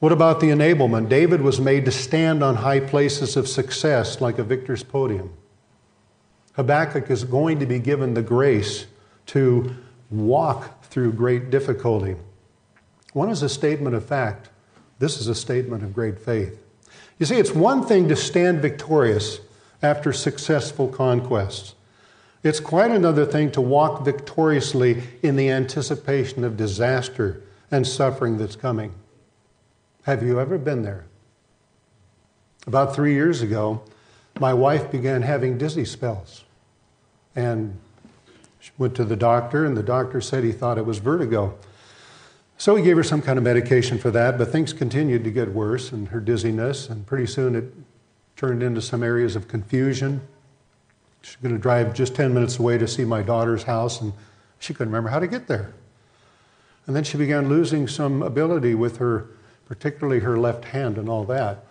What 0.00 0.10
about 0.10 0.40
the 0.40 0.48
enablement? 0.48 1.08
David 1.08 1.40
was 1.40 1.60
made 1.60 1.84
to 1.84 1.92
stand 1.92 2.42
on 2.42 2.56
high 2.56 2.80
places 2.80 3.36
of 3.36 3.48
success 3.48 4.20
like 4.20 4.40
a 4.40 4.44
victor's 4.44 4.82
podium. 4.82 5.32
Habakkuk 6.54 7.10
is 7.10 7.22
going 7.22 7.60
to 7.60 7.66
be 7.66 7.78
given 7.78 8.14
the 8.14 8.22
grace 8.22 8.86
to 9.26 9.72
walk 10.10 10.82
through 10.84 11.12
great 11.12 11.50
difficulty. 11.50 12.16
One 13.12 13.30
is 13.30 13.42
a 13.42 13.48
statement 13.48 13.94
of 13.94 14.04
fact. 14.04 14.50
This 14.98 15.20
is 15.20 15.28
a 15.28 15.34
statement 15.34 15.82
of 15.82 15.94
great 15.94 16.18
faith. 16.18 16.62
You 17.18 17.26
see, 17.26 17.36
it's 17.36 17.52
one 17.52 17.84
thing 17.86 18.08
to 18.08 18.16
stand 18.16 18.60
victorious 18.60 19.40
after 19.82 20.12
successful 20.12 20.88
conquests. 20.88 21.74
It's 22.42 22.60
quite 22.60 22.90
another 22.90 23.26
thing 23.26 23.50
to 23.52 23.60
walk 23.60 24.04
victoriously 24.04 25.02
in 25.22 25.36
the 25.36 25.50
anticipation 25.50 26.44
of 26.44 26.56
disaster 26.56 27.42
and 27.70 27.86
suffering 27.86 28.38
that's 28.38 28.56
coming. 28.56 28.94
Have 30.02 30.22
you 30.22 30.38
ever 30.38 30.56
been 30.56 30.82
there? 30.82 31.06
About 32.66 32.94
three 32.94 33.14
years 33.14 33.42
ago, 33.42 33.82
my 34.38 34.54
wife 34.54 34.90
began 34.90 35.22
having 35.22 35.58
dizzy 35.58 35.84
spells. 35.84 36.44
And 37.34 37.78
she 38.60 38.70
went 38.78 38.94
to 38.96 39.04
the 39.04 39.16
doctor, 39.16 39.64
and 39.64 39.76
the 39.76 39.82
doctor 39.82 40.20
said 40.20 40.44
he 40.44 40.52
thought 40.52 40.78
it 40.78 40.86
was 40.86 40.98
vertigo. 40.98 41.58
So 42.58 42.74
he 42.74 42.82
gave 42.82 42.96
her 42.96 43.02
some 43.02 43.20
kind 43.20 43.38
of 43.38 43.44
medication 43.44 43.98
for 43.98 44.10
that, 44.12 44.38
but 44.38 44.48
things 44.48 44.72
continued 44.72 45.24
to 45.24 45.30
get 45.30 45.52
worse 45.52 45.92
and 45.92 46.08
her 46.08 46.20
dizziness, 46.20 46.88
and 46.88 47.06
pretty 47.06 47.26
soon 47.26 47.54
it 47.54 47.64
turned 48.34 48.62
into 48.62 48.80
some 48.80 49.02
areas 49.02 49.36
of 49.36 49.46
confusion. 49.46 50.22
She's 51.20 51.36
going 51.36 51.54
to 51.54 51.60
drive 51.60 51.92
just 51.92 52.14
10 52.14 52.32
minutes 52.32 52.58
away 52.58 52.78
to 52.78 52.88
see 52.88 53.04
my 53.04 53.20
daughter's 53.20 53.64
house, 53.64 54.00
and 54.00 54.12
she 54.58 54.72
couldn't 54.72 54.92
remember 54.92 55.10
how 55.10 55.18
to 55.18 55.26
get 55.26 55.48
there. 55.48 55.74
And 56.86 56.96
then 56.96 57.04
she 57.04 57.18
began 57.18 57.48
losing 57.48 57.88
some 57.88 58.22
ability 58.22 58.74
with 58.74 58.98
her, 58.98 59.26
particularly 59.66 60.20
her 60.20 60.38
left 60.38 60.64
hand 60.66 60.96
and 60.96 61.08
all 61.08 61.24
that. 61.24 61.64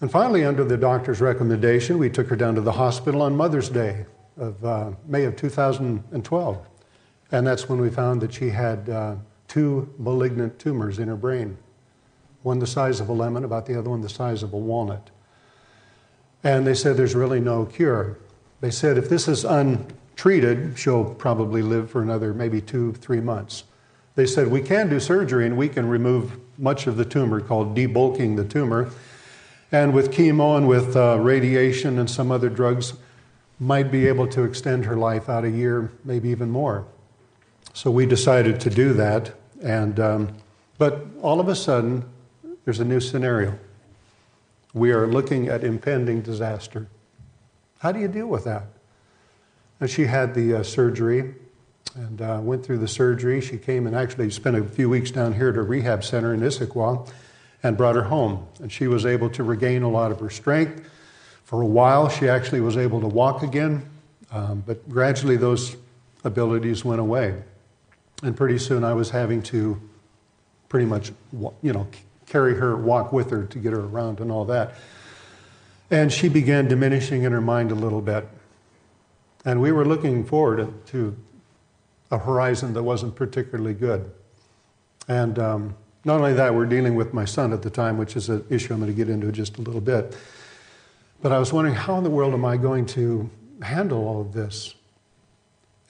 And 0.00 0.10
finally, 0.10 0.44
under 0.44 0.64
the 0.64 0.76
doctor's 0.76 1.20
recommendation, 1.20 1.96
we 1.96 2.10
took 2.10 2.28
her 2.28 2.36
down 2.36 2.54
to 2.56 2.60
the 2.60 2.72
hospital 2.72 3.22
on 3.22 3.34
Mother's 3.34 3.70
Day 3.70 4.04
of 4.36 4.62
uh, 4.64 4.90
May 5.06 5.24
of 5.24 5.36
2012. 5.36 6.66
And 7.30 7.46
that's 7.46 7.68
when 7.68 7.80
we 7.80 7.88
found 7.88 8.20
that 8.20 8.34
she 8.34 8.50
had. 8.50 8.90
Uh, 8.90 9.16
two 9.48 9.92
malignant 9.98 10.58
tumors 10.58 10.98
in 10.98 11.08
her 11.08 11.16
brain 11.16 11.58
one 12.42 12.58
the 12.60 12.66
size 12.66 13.00
of 13.00 13.08
a 13.08 13.12
lemon, 13.12 13.44
about 13.44 13.66
the 13.66 13.78
other 13.78 13.90
one 13.90 14.00
the 14.00 14.08
size 14.08 14.42
of 14.42 14.52
a 14.52 14.56
walnut. 14.56 15.10
And 16.44 16.66
they 16.66 16.74
said 16.74 16.96
there's 16.96 17.14
really 17.14 17.40
no 17.40 17.66
cure. 17.66 18.16
They 18.60 18.70
said 18.70 18.96
if 18.96 19.08
this 19.08 19.28
is 19.28 19.44
untreated, 19.44 20.78
she'll 20.78 21.14
probably 21.14 21.62
live 21.62 21.90
for 21.90 22.00
another 22.00 22.32
maybe 22.32 22.60
two, 22.60 22.92
three 22.94 23.20
months. 23.20 23.64
They 24.14 24.26
said 24.26 24.48
we 24.48 24.62
can 24.62 24.88
do 24.88 24.98
surgery 24.98 25.46
and 25.46 25.56
we 25.56 25.68
can 25.68 25.88
remove 25.88 26.38
much 26.58 26.86
of 26.86 26.96
the 26.96 27.04
tumor, 27.04 27.40
called 27.40 27.76
debulking 27.76 28.36
the 28.36 28.44
tumor. 28.44 28.90
And 29.70 29.92
with 29.92 30.10
chemo 30.10 30.56
and 30.56 30.66
with 30.66 30.96
uh, 30.96 31.18
radiation 31.20 31.98
and 31.98 32.08
some 32.08 32.30
other 32.30 32.48
drugs, 32.48 32.94
might 33.60 33.90
be 33.90 34.06
able 34.06 34.26
to 34.28 34.44
extend 34.44 34.84
her 34.84 34.96
life 34.96 35.28
out 35.28 35.44
a 35.44 35.50
year, 35.50 35.92
maybe 36.04 36.28
even 36.30 36.48
more. 36.48 36.86
So 37.74 37.90
we 37.90 38.06
decided 38.06 38.60
to 38.60 38.70
do 38.70 38.92
that. 38.94 39.34
And, 39.62 39.98
um, 39.98 40.34
but 40.78 41.06
all 41.22 41.40
of 41.40 41.48
a 41.48 41.56
sudden, 41.56 42.04
there's 42.64 42.80
a 42.80 42.84
new 42.84 43.00
scenario. 43.00 43.58
We 44.74 44.92
are 44.92 45.06
looking 45.06 45.48
at 45.48 45.64
impending 45.64 46.20
disaster. 46.20 46.86
How 47.78 47.92
do 47.92 48.00
you 48.00 48.08
deal 48.08 48.26
with 48.26 48.44
that? 48.44 48.64
And 49.80 49.88
she 49.88 50.06
had 50.06 50.34
the 50.34 50.56
uh, 50.56 50.62
surgery 50.62 51.34
and 51.94 52.20
uh, 52.20 52.40
went 52.42 52.64
through 52.64 52.78
the 52.78 52.88
surgery. 52.88 53.40
She 53.40 53.56
came 53.56 53.86
and 53.86 53.96
actually 53.96 54.30
spent 54.30 54.56
a 54.56 54.64
few 54.64 54.88
weeks 54.88 55.10
down 55.10 55.32
here 55.32 55.48
at 55.48 55.56
a 55.56 55.62
rehab 55.62 56.04
center 56.04 56.34
in 56.34 56.40
Issaquah 56.40 57.10
and 57.62 57.76
brought 57.76 57.94
her 57.94 58.04
home. 58.04 58.46
And 58.60 58.70
she 58.70 58.86
was 58.86 59.06
able 59.06 59.30
to 59.30 59.42
regain 59.42 59.82
a 59.82 59.90
lot 59.90 60.12
of 60.12 60.20
her 60.20 60.30
strength. 60.30 60.88
For 61.44 61.62
a 61.62 61.66
while, 61.66 62.08
she 62.08 62.28
actually 62.28 62.60
was 62.60 62.76
able 62.76 63.00
to 63.00 63.08
walk 63.08 63.42
again, 63.42 63.88
um, 64.30 64.62
but 64.66 64.86
gradually 64.88 65.36
those 65.36 65.76
abilities 66.22 66.84
went 66.84 67.00
away. 67.00 67.42
And 68.22 68.36
pretty 68.36 68.58
soon 68.58 68.84
I 68.84 68.94
was 68.94 69.10
having 69.10 69.42
to 69.44 69.80
pretty 70.68 70.86
much, 70.86 71.12
you 71.62 71.72
know, 71.72 71.86
carry 72.26 72.54
her, 72.56 72.76
walk 72.76 73.12
with 73.12 73.30
her 73.30 73.44
to 73.44 73.58
get 73.58 73.72
her 73.72 73.80
around 73.80 74.20
and 74.20 74.30
all 74.30 74.44
that. 74.46 74.74
And 75.90 76.12
she 76.12 76.28
began 76.28 76.68
diminishing 76.68 77.22
in 77.22 77.32
her 77.32 77.40
mind 77.40 77.70
a 77.70 77.74
little 77.74 78.02
bit. 78.02 78.28
And 79.44 79.60
we 79.60 79.72
were 79.72 79.84
looking 79.84 80.24
forward 80.24 80.86
to 80.88 81.16
a 82.10 82.18
horizon 82.18 82.74
that 82.74 82.82
wasn't 82.82 83.14
particularly 83.14 83.74
good. 83.74 84.10
And 85.06 85.38
um, 85.38 85.76
not 86.04 86.18
only 86.18 86.34
that, 86.34 86.54
we're 86.54 86.66
dealing 86.66 86.94
with 86.94 87.14
my 87.14 87.24
son 87.24 87.52
at 87.52 87.62
the 87.62 87.70
time, 87.70 87.96
which 87.96 88.16
is 88.16 88.28
an 88.28 88.44
issue 88.50 88.74
I'm 88.74 88.80
going 88.80 88.92
to 88.92 88.96
get 88.96 89.08
into 89.08 89.32
just 89.32 89.58
a 89.58 89.62
little 89.62 89.80
bit. 89.80 90.16
But 91.22 91.32
I 91.32 91.38
was 91.38 91.52
wondering, 91.52 91.74
how 91.74 91.96
in 91.96 92.04
the 92.04 92.10
world 92.10 92.34
am 92.34 92.44
I 92.44 92.56
going 92.56 92.84
to 92.86 93.28
handle 93.62 94.06
all 94.06 94.20
of 94.20 94.32
this? 94.32 94.74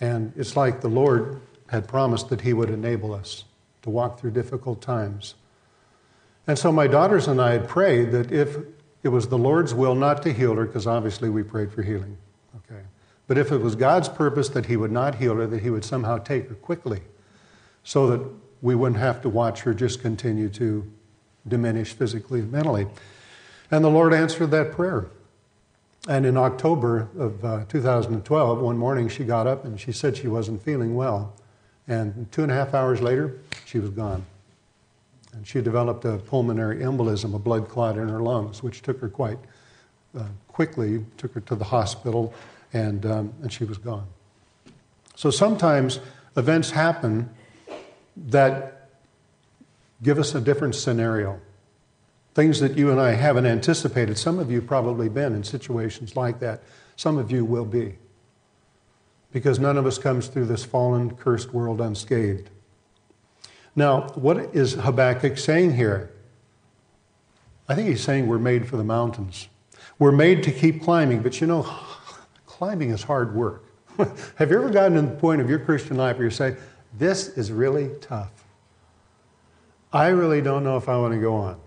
And 0.00 0.32
it's 0.36 0.56
like 0.56 0.80
the 0.80 0.88
Lord 0.88 1.40
had 1.68 1.88
promised 1.88 2.28
that 2.28 2.42
He 2.42 2.52
would 2.52 2.70
enable 2.70 3.14
us 3.14 3.44
to 3.82 3.90
walk 3.90 4.18
through 4.18 4.32
difficult 4.32 4.80
times. 4.80 5.34
And 6.46 6.58
so 6.58 6.72
my 6.72 6.86
daughters 6.86 7.28
and 7.28 7.40
I 7.40 7.52
had 7.52 7.68
prayed 7.68 8.10
that 8.12 8.32
if 8.32 8.56
it 9.02 9.08
was 9.08 9.28
the 9.28 9.38
Lord's 9.38 9.74
will 9.74 9.94
not 9.94 10.22
to 10.22 10.32
heal 10.32 10.54
her, 10.54 10.64
because 10.64 10.86
obviously 10.86 11.28
we 11.28 11.42
prayed 11.42 11.72
for 11.72 11.82
healing, 11.82 12.16
okay, 12.56 12.82
but 13.26 13.38
if 13.38 13.52
it 13.52 13.58
was 13.58 13.76
God's 13.76 14.08
purpose 14.08 14.48
that 14.50 14.66
He 14.66 14.76
would 14.76 14.92
not 14.92 15.16
heal 15.16 15.36
her, 15.36 15.46
that 15.46 15.62
He 15.62 15.70
would 15.70 15.84
somehow 15.84 16.18
take 16.18 16.48
her 16.48 16.54
quickly 16.54 17.02
so 17.84 18.06
that 18.08 18.26
we 18.60 18.74
wouldn't 18.74 19.00
have 19.00 19.22
to 19.22 19.28
watch 19.28 19.60
her 19.60 19.72
just 19.72 20.00
continue 20.00 20.48
to 20.48 20.90
diminish 21.46 21.92
physically 21.92 22.40
and 22.40 22.50
mentally. 22.50 22.86
And 23.70 23.84
the 23.84 23.90
Lord 23.90 24.12
answered 24.12 24.50
that 24.50 24.72
prayer. 24.72 25.06
And 26.08 26.24
in 26.24 26.36
October 26.36 27.08
of 27.18 27.44
uh, 27.44 27.64
2012, 27.68 28.60
one 28.60 28.78
morning 28.78 29.08
she 29.08 29.24
got 29.24 29.46
up 29.46 29.64
and 29.64 29.78
she 29.78 29.92
said 29.92 30.16
she 30.16 30.28
wasn't 30.28 30.62
feeling 30.62 30.94
well. 30.94 31.34
And 31.88 32.30
two 32.30 32.42
and 32.42 32.52
a 32.52 32.54
half 32.54 32.74
hours 32.74 33.00
later, 33.00 33.38
she 33.64 33.78
was 33.78 33.90
gone. 33.90 34.24
And 35.32 35.46
she 35.46 35.60
developed 35.60 36.04
a 36.04 36.18
pulmonary 36.18 36.78
embolism, 36.78 37.34
a 37.34 37.38
blood 37.38 37.68
clot 37.68 37.96
in 37.96 38.08
her 38.08 38.20
lungs, 38.20 38.62
which 38.62 38.82
took 38.82 39.00
her 39.00 39.08
quite 39.08 39.38
uh, 40.16 40.24
quickly, 40.48 41.04
took 41.16 41.32
her 41.34 41.40
to 41.40 41.54
the 41.54 41.64
hospital, 41.64 42.34
and, 42.72 43.04
um, 43.06 43.32
and 43.42 43.52
she 43.52 43.64
was 43.64 43.78
gone. 43.78 44.06
So 45.16 45.30
sometimes 45.30 46.00
events 46.36 46.70
happen 46.70 47.28
that 48.16 48.90
give 50.02 50.18
us 50.18 50.34
a 50.34 50.40
different 50.40 50.74
scenario. 50.74 51.40
Things 52.34 52.60
that 52.60 52.76
you 52.76 52.90
and 52.90 53.00
I 53.00 53.12
haven't 53.12 53.46
anticipated. 53.46 54.16
Some 54.16 54.38
of 54.38 54.50
you 54.50 54.60
probably 54.60 55.08
been 55.08 55.34
in 55.34 55.42
situations 55.42 56.14
like 56.16 56.40
that. 56.40 56.62
Some 56.96 57.18
of 57.18 57.30
you 57.30 57.44
will 57.44 57.64
be. 57.64 57.96
Because 59.32 59.58
none 59.58 59.76
of 59.76 59.86
us 59.86 59.98
comes 59.98 60.28
through 60.28 60.46
this 60.46 60.64
fallen, 60.64 61.14
cursed 61.14 61.52
world 61.52 61.80
unscathed. 61.80 62.50
Now, 63.76 64.08
what 64.14 64.38
is 64.54 64.74
Habakkuk 64.74 65.38
saying 65.38 65.74
here? 65.74 66.10
I 67.68 67.74
think 67.74 67.88
he's 67.88 68.02
saying 68.02 68.26
we're 68.26 68.38
made 68.38 68.66
for 68.66 68.76
the 68.76 68.84
mountains. 68.84 69.48
We're 69.98 70.12
made 70.12 70.42
to 70.44 70.52
keep 70.52 70.82
climbing, 70.82 71.22
but 71.22 71.40
you 71.40 71.46
know, 71.46 71.62
climbing 72.46 72.90
is 72.90 73.02
hard 73.02 73.34
work. 73.34 73.64
Have 74.36 74.50
you 74.50 74.58
ever 74.58 74.70
gotten 74.70 74.94
to 74.94 75.02
the 75.02 75.16
point 75.16 75.40
of 75.40 75.50
your 75.50 75.58
Christian 75.58 75.96
life 75.96 76.16
where 76.16 76.24
you 76.24 76.30
say, 76.30 76.56
This 76.96 77.28
is 77.28 77.52
really 77.52 77.90
tough? 78.00 78.32
I 79.92 80.08
really 80.08 80.40
don't 80.40 80.64
know 80.64 80.76
if 80.76 80.88
I 80.88 80.96
want 80.96 81.14
to 81.14 81.20
go 81.20 81.34
on. 81.34 81.60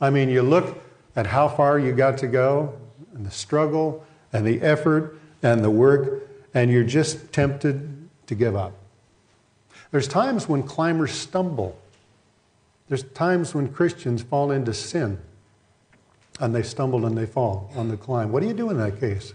I 0.00 0.10
mean, 0.10 0.28
you 0.28 0.42
look 0.42 0.78
at 1.16 1.26
how 1.26 1.48
far 1.48 1.78
you 1.78 1.92
got 1.92 2.18
to 2.18 2.26
go, 2.26 2.78
and 3.14 3.26
the 3.26 3.30
struggle, 3.30 4.04
and 4.32 4.46
the 4.46 4.60
effort, 4.62 5.18
and 5.42 5.64
the 5.64 5.70
work, 5.70 6.27
and 6.54 6.70
you're 6.70 6.84
just 6.84 7.32
tempted 7.32 8.08
to 8.26 8.34
give 8.34 8.56
up. 8.56 8.72
There's 9.90 10.08
times 10.08 10.48
when 10.48 10.62
climbers 10.62 11.12
stumble. 11.12 11.78
There's 12.88 13.02
times 13.02 13.54
when 13.54 13.72
Christians 13.72 14.22
fall 14.22 14.50
into 14.50 14.74
sin 14.74 15.18
and 16.40 16.54
they 16.54 16.62
stumble 16.62 17.06
and 17.06 17.16
they 17.16 17.26
fall 17.26 17.70
on 17.74 17.88
the 17.88 17.96
climb. 17.96 18.32
What 18.32 18.42
do 18.42 18.48
you 18.48 18.54
do 18.54 18.70
in 18.70 18.78
that 18.78 19.00
case? 19.00 19.34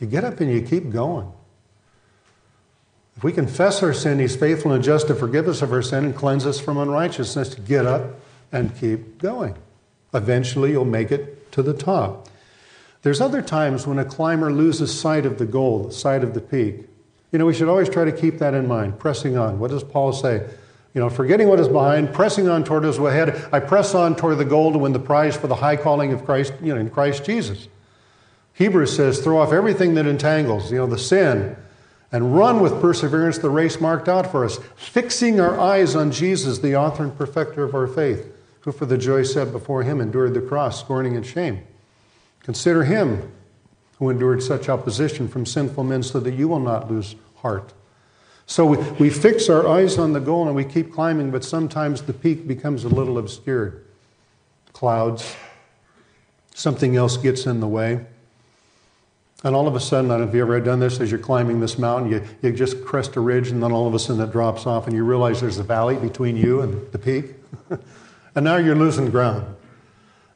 You 0.00 0.06
get 0.06 0.24
up 0.24 0.40
and 0.40 0.50
you 0.50 0.62
keep 0.62 0.90
going. 0.90 1.32
If 3.16 3.24
we 3.24 3.32
confess 3.32 3.82
our 3.82 3.92
sin, 3.92 4.18
He's 4.18 4.36
faithful 4.36 4.72
and 4.72 4.82
just 4.82 5.06
to 5.08 5.14
forgive 5.14 5.48
us 5.48 5.62
of 5.62 5.72
our 5.72 5.82
sin 5.82 6.04
and 6.04 6.16
cleanse 6.16 6.46
us 6.46 6.58
from 6.58 6.78
unrighteousness. 6.78 7.54
Get 7.56 7.86
up 7.86 8.20
and 8.50 8.76
keep 8.78 9.18
going. 9.18 9.54
Eventually, 10.14 10.72
you'll 10.72 10.84
make 10.84 11.10
it 11.10 11.52
to 11.52 11.62
the 11.62 11.74
top. 11.74 12.28
There's 13.02 13.20
other 13.20 13.42
times 13.42 13.86
when 13.86 13.98
a 13.98 14.04
climber 14.04 14.52
loses 14.52 14.98
sight 14.98 15.26
of 15.26 15.38
the 15.38 15.46
goal, 15.46 15.84
the 15.84 15.92
sight 15.92 16.22
of 16.22 16.34
the 16.34 16.40
peak. 16.40 16.86
You 17.32 17.38
know, 17.38 17.46
we 17.46 17.54
should 17.54 17.68
always 17.68 17.88
try 17.88 18.04
to 18.04 18.12
keep 18.12 18.38
that 18.38 18.54
in 18.54 18.68
mind, 18.68 18.98
pressing 18.98 19.36
on. 19.36 19.58
What 19.58 19.70
does 19.70 19.82
Paul 19.82 20.12
say? 20.12 20.48
You 20.94 21.00
know, 21.00 21.08
forgetting 21.08 21.48
what 21.48 21.58
is 21.58 21.68
behind, 21.68 22.12
pressing 22.12 22.48
on 22.48 22.64
toward 22.64 22.84
us 22.84 22.98
ahead. 22.98 23.48
I 23.50 23.60
press 23.60 23.94
on 23.94 24.14
toward 24.14 24.38
the 24.38 24.44
goal 24.44 24.72
to 24.72 24.78
win 24.78 24.92
the 24.92 24.98
prize 24.98 25.36
for 25.36 25.46
the 25.46 25.54
high 25.54 25.76
calling 25.76 26.12
of 26.12 26.24
Christ, 26.24 26.52
you 26.62 26.74
know, 26.74 26.80
in 26.80 26.90
Christ 26.90 27.24
Jesus. 27.24 27.68
Hebrews 28.52 28.94
says, 28.94 29.20
throw 29.20 29.38
off 29.38 29.52
everything 29.52 29.94
that 29.94 30.06
entangles, 30.06 30.70
you 30.70 30.76
know, 30.76 30.86
the 30.86 30.98
sin, 30.98 31.56
and 32.12 32.36
run 32.36 32.60
with 32.60 32.80
perseverance 32.82 33.38
the 33.38 33.48
race 33.48 33.80
marked 33.80 34.08
out 34.08 34.30
for 34.30 34.44
us, 34.44 34.58
fixing 34.76 35.40
our 35.40 35.58
eyes 35.58 35.96
on 35.96 36.12
Jesus, 36.12 36.58
the 36.58 36.76
author 36.76 37.04
and 37.04 37.16
perfecter 37.16 37.64
of 37.64 37.74
our 37.74 37.86
faith, 37.86 38.30
who 38.60 38.70
for 38.70 38.84
the 38.84 38.98
joy 38.98 39.22
set 39.22 39.50
before 39.50 39.82
him 39.82 40.00
endured 40.00 40.34
the 40.34 40.42
cross, 40.42 40.78
scorning 40.78 41.16
and 41.16 41.24
shame. 41.24 41.62
Consider 42.42 42.84
him 42.84 43.32
who 43.98 44.10
endured 44.10 44.42
such 44.42 44.68
opposition 44.68 45.28
from 45.28 45.46
sinful 45.46 45.84
men 45.84 46.02
so 46.02 46.18
that 46.20 46.34
you 46.34 46.48
will 46.48 46.60
not 46.60 46.90
lose 46.90 47.14
heart. 47.36 47.72
So 48.46 48.66
we, 48.66 48.76
we 48.98 49.10
fix 49.10 49.48
our 49.48 49.66
eyes 49.68 49.98
on 49.98 50.12
the 50.12 50.20
goal 50.20 50.46
and 50.46 50.56
we 50.56 50.64
keep 50.64 50.92
climbing, 50.92 51.30
but 51.30 51.44
sometimes 51.44 52.02
the 52.02 52.12
peak 52.12 52.46
becomes 52.46 52.84
a 52.84 52.88
little 52.88 53.18
obscured. 53.18 53.84
Clouds, 54.72 55.36
something 56.54 56.96
else 56.96 57.16
gets 57.16 57.46
in 57.46 57.60
the 57.60 57.68
way. 57.68 58.04
And 59.44 59.56
all 59.56 59.66
of 59.66 59.74
a 59.74 59.80
sudden, 59.80 60.10
I 60.10 60.14
don't 60.14 60.26
know 60.26 60.28
if 60.28 60.34
you 60.34 60.42
ever 60.42 60.60
done 60.60 60.80
this, 60.80 61.00
as 61.00 61.10
you're 61.10 61.18
climbing 61.18 61.60
this 61.60 61.76
mountain, 61.76 62.12
you, 62.12 62.22
you 62.42 62.52
just 62.52 62.84
crest 62.84 63.16
a 63.16 63.20
ridge, 63.20 63.50
and 63.50 63.62
then 63.62 63.72
all 63.72 63.88
of 63.88 63.94
a 63.94 63.98
sudden 63.98 64.22
it 64.22 64.30
drops 64.30 64.66
off, 64.66 64.86
and 64.86 64.94
you 64.94 65.04
realize 65.04 65.40
there's 65.40 65.58
a 65.58 65.64
valley 65.64 65.96
between 65.96 66.36
you 66.36 66.60
and 66.60 66.92
the 66.92 66.98
peak. 66.98 67.34
and 68.34 68.44
now 68.44 68.56
you're 68.56 68.76
losing 68.76 69.10
ground. 69.10 69.56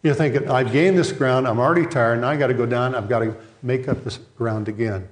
You're 0.03 0.15
thinking, 0.15 0.49
I've 0.49 0.73
gained 0.73 0.97
this 0.97 1.13
ground, 1.13 1.49
I'm 1.49 1.59
already 1.59 1.87
tired, 1.87 2.21
now 2.21 2.29
I 2.29 2.37
got 2.37 2.49
to 2.49 2.55
go 2.55 2.67
down, 2.67 2.95
I've 2.95 3.09
got 3.09 3.21
to 3.21 3.37
make 3.63 3.89
up 3.89 4.05
this 4.05 4.19
ground 4.37 4.69
again. 4.69 5.09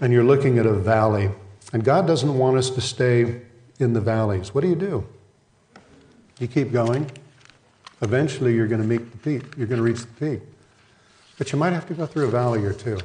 And 0.00 0.12
you're 0.12 0.24
looking 0.24 0.58
at 0.58 0.66
a 0.66 0.72
valley. 0.72 1.30
And 1.72 1.84
God 1.84 2.06
doesn't 2.06 2.36
want 2.36 2.56
us 2.56 2.70
to 2.70 2.80
stay 2.80 3.42
in 3.78 3.92
the 3.92 4.00
valleys. 4.00 4.54
What 4.54 4.62
do 4.62 4.68
you 4.68 4.76
do? 4.76 5.06
You 6.38 6.48
keep 6.48 6.72
going. 6.72 7.10
Eventually, 8.02 8.54
you're 8.54 8.66
going 8.66 8.82
to 8.82 8.86
meet 8.86 9.10
the 9.10 9.18
peak. 9.18 9.56
You're 9.56 9.66
going 9.66 9.78
to 9.78 9.82
reach 9.82 10.00
the 10.00 10.36
peak. 10.36 10.42
But 11.38 11.52
you 11.52 11.58
might 11.58 11.72
have 11.72 11.86
to 11.88 11.94
go 11.94 12.06
through 12.06 12.28
a 12.28 12.30
valley 12.30 12.64
or 12.64 12.72
two. 12.72 12.98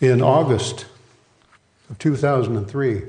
In 0.00 0.20
August 0.20 0.86
of 1.90 1.98
2003, 1.98 3.02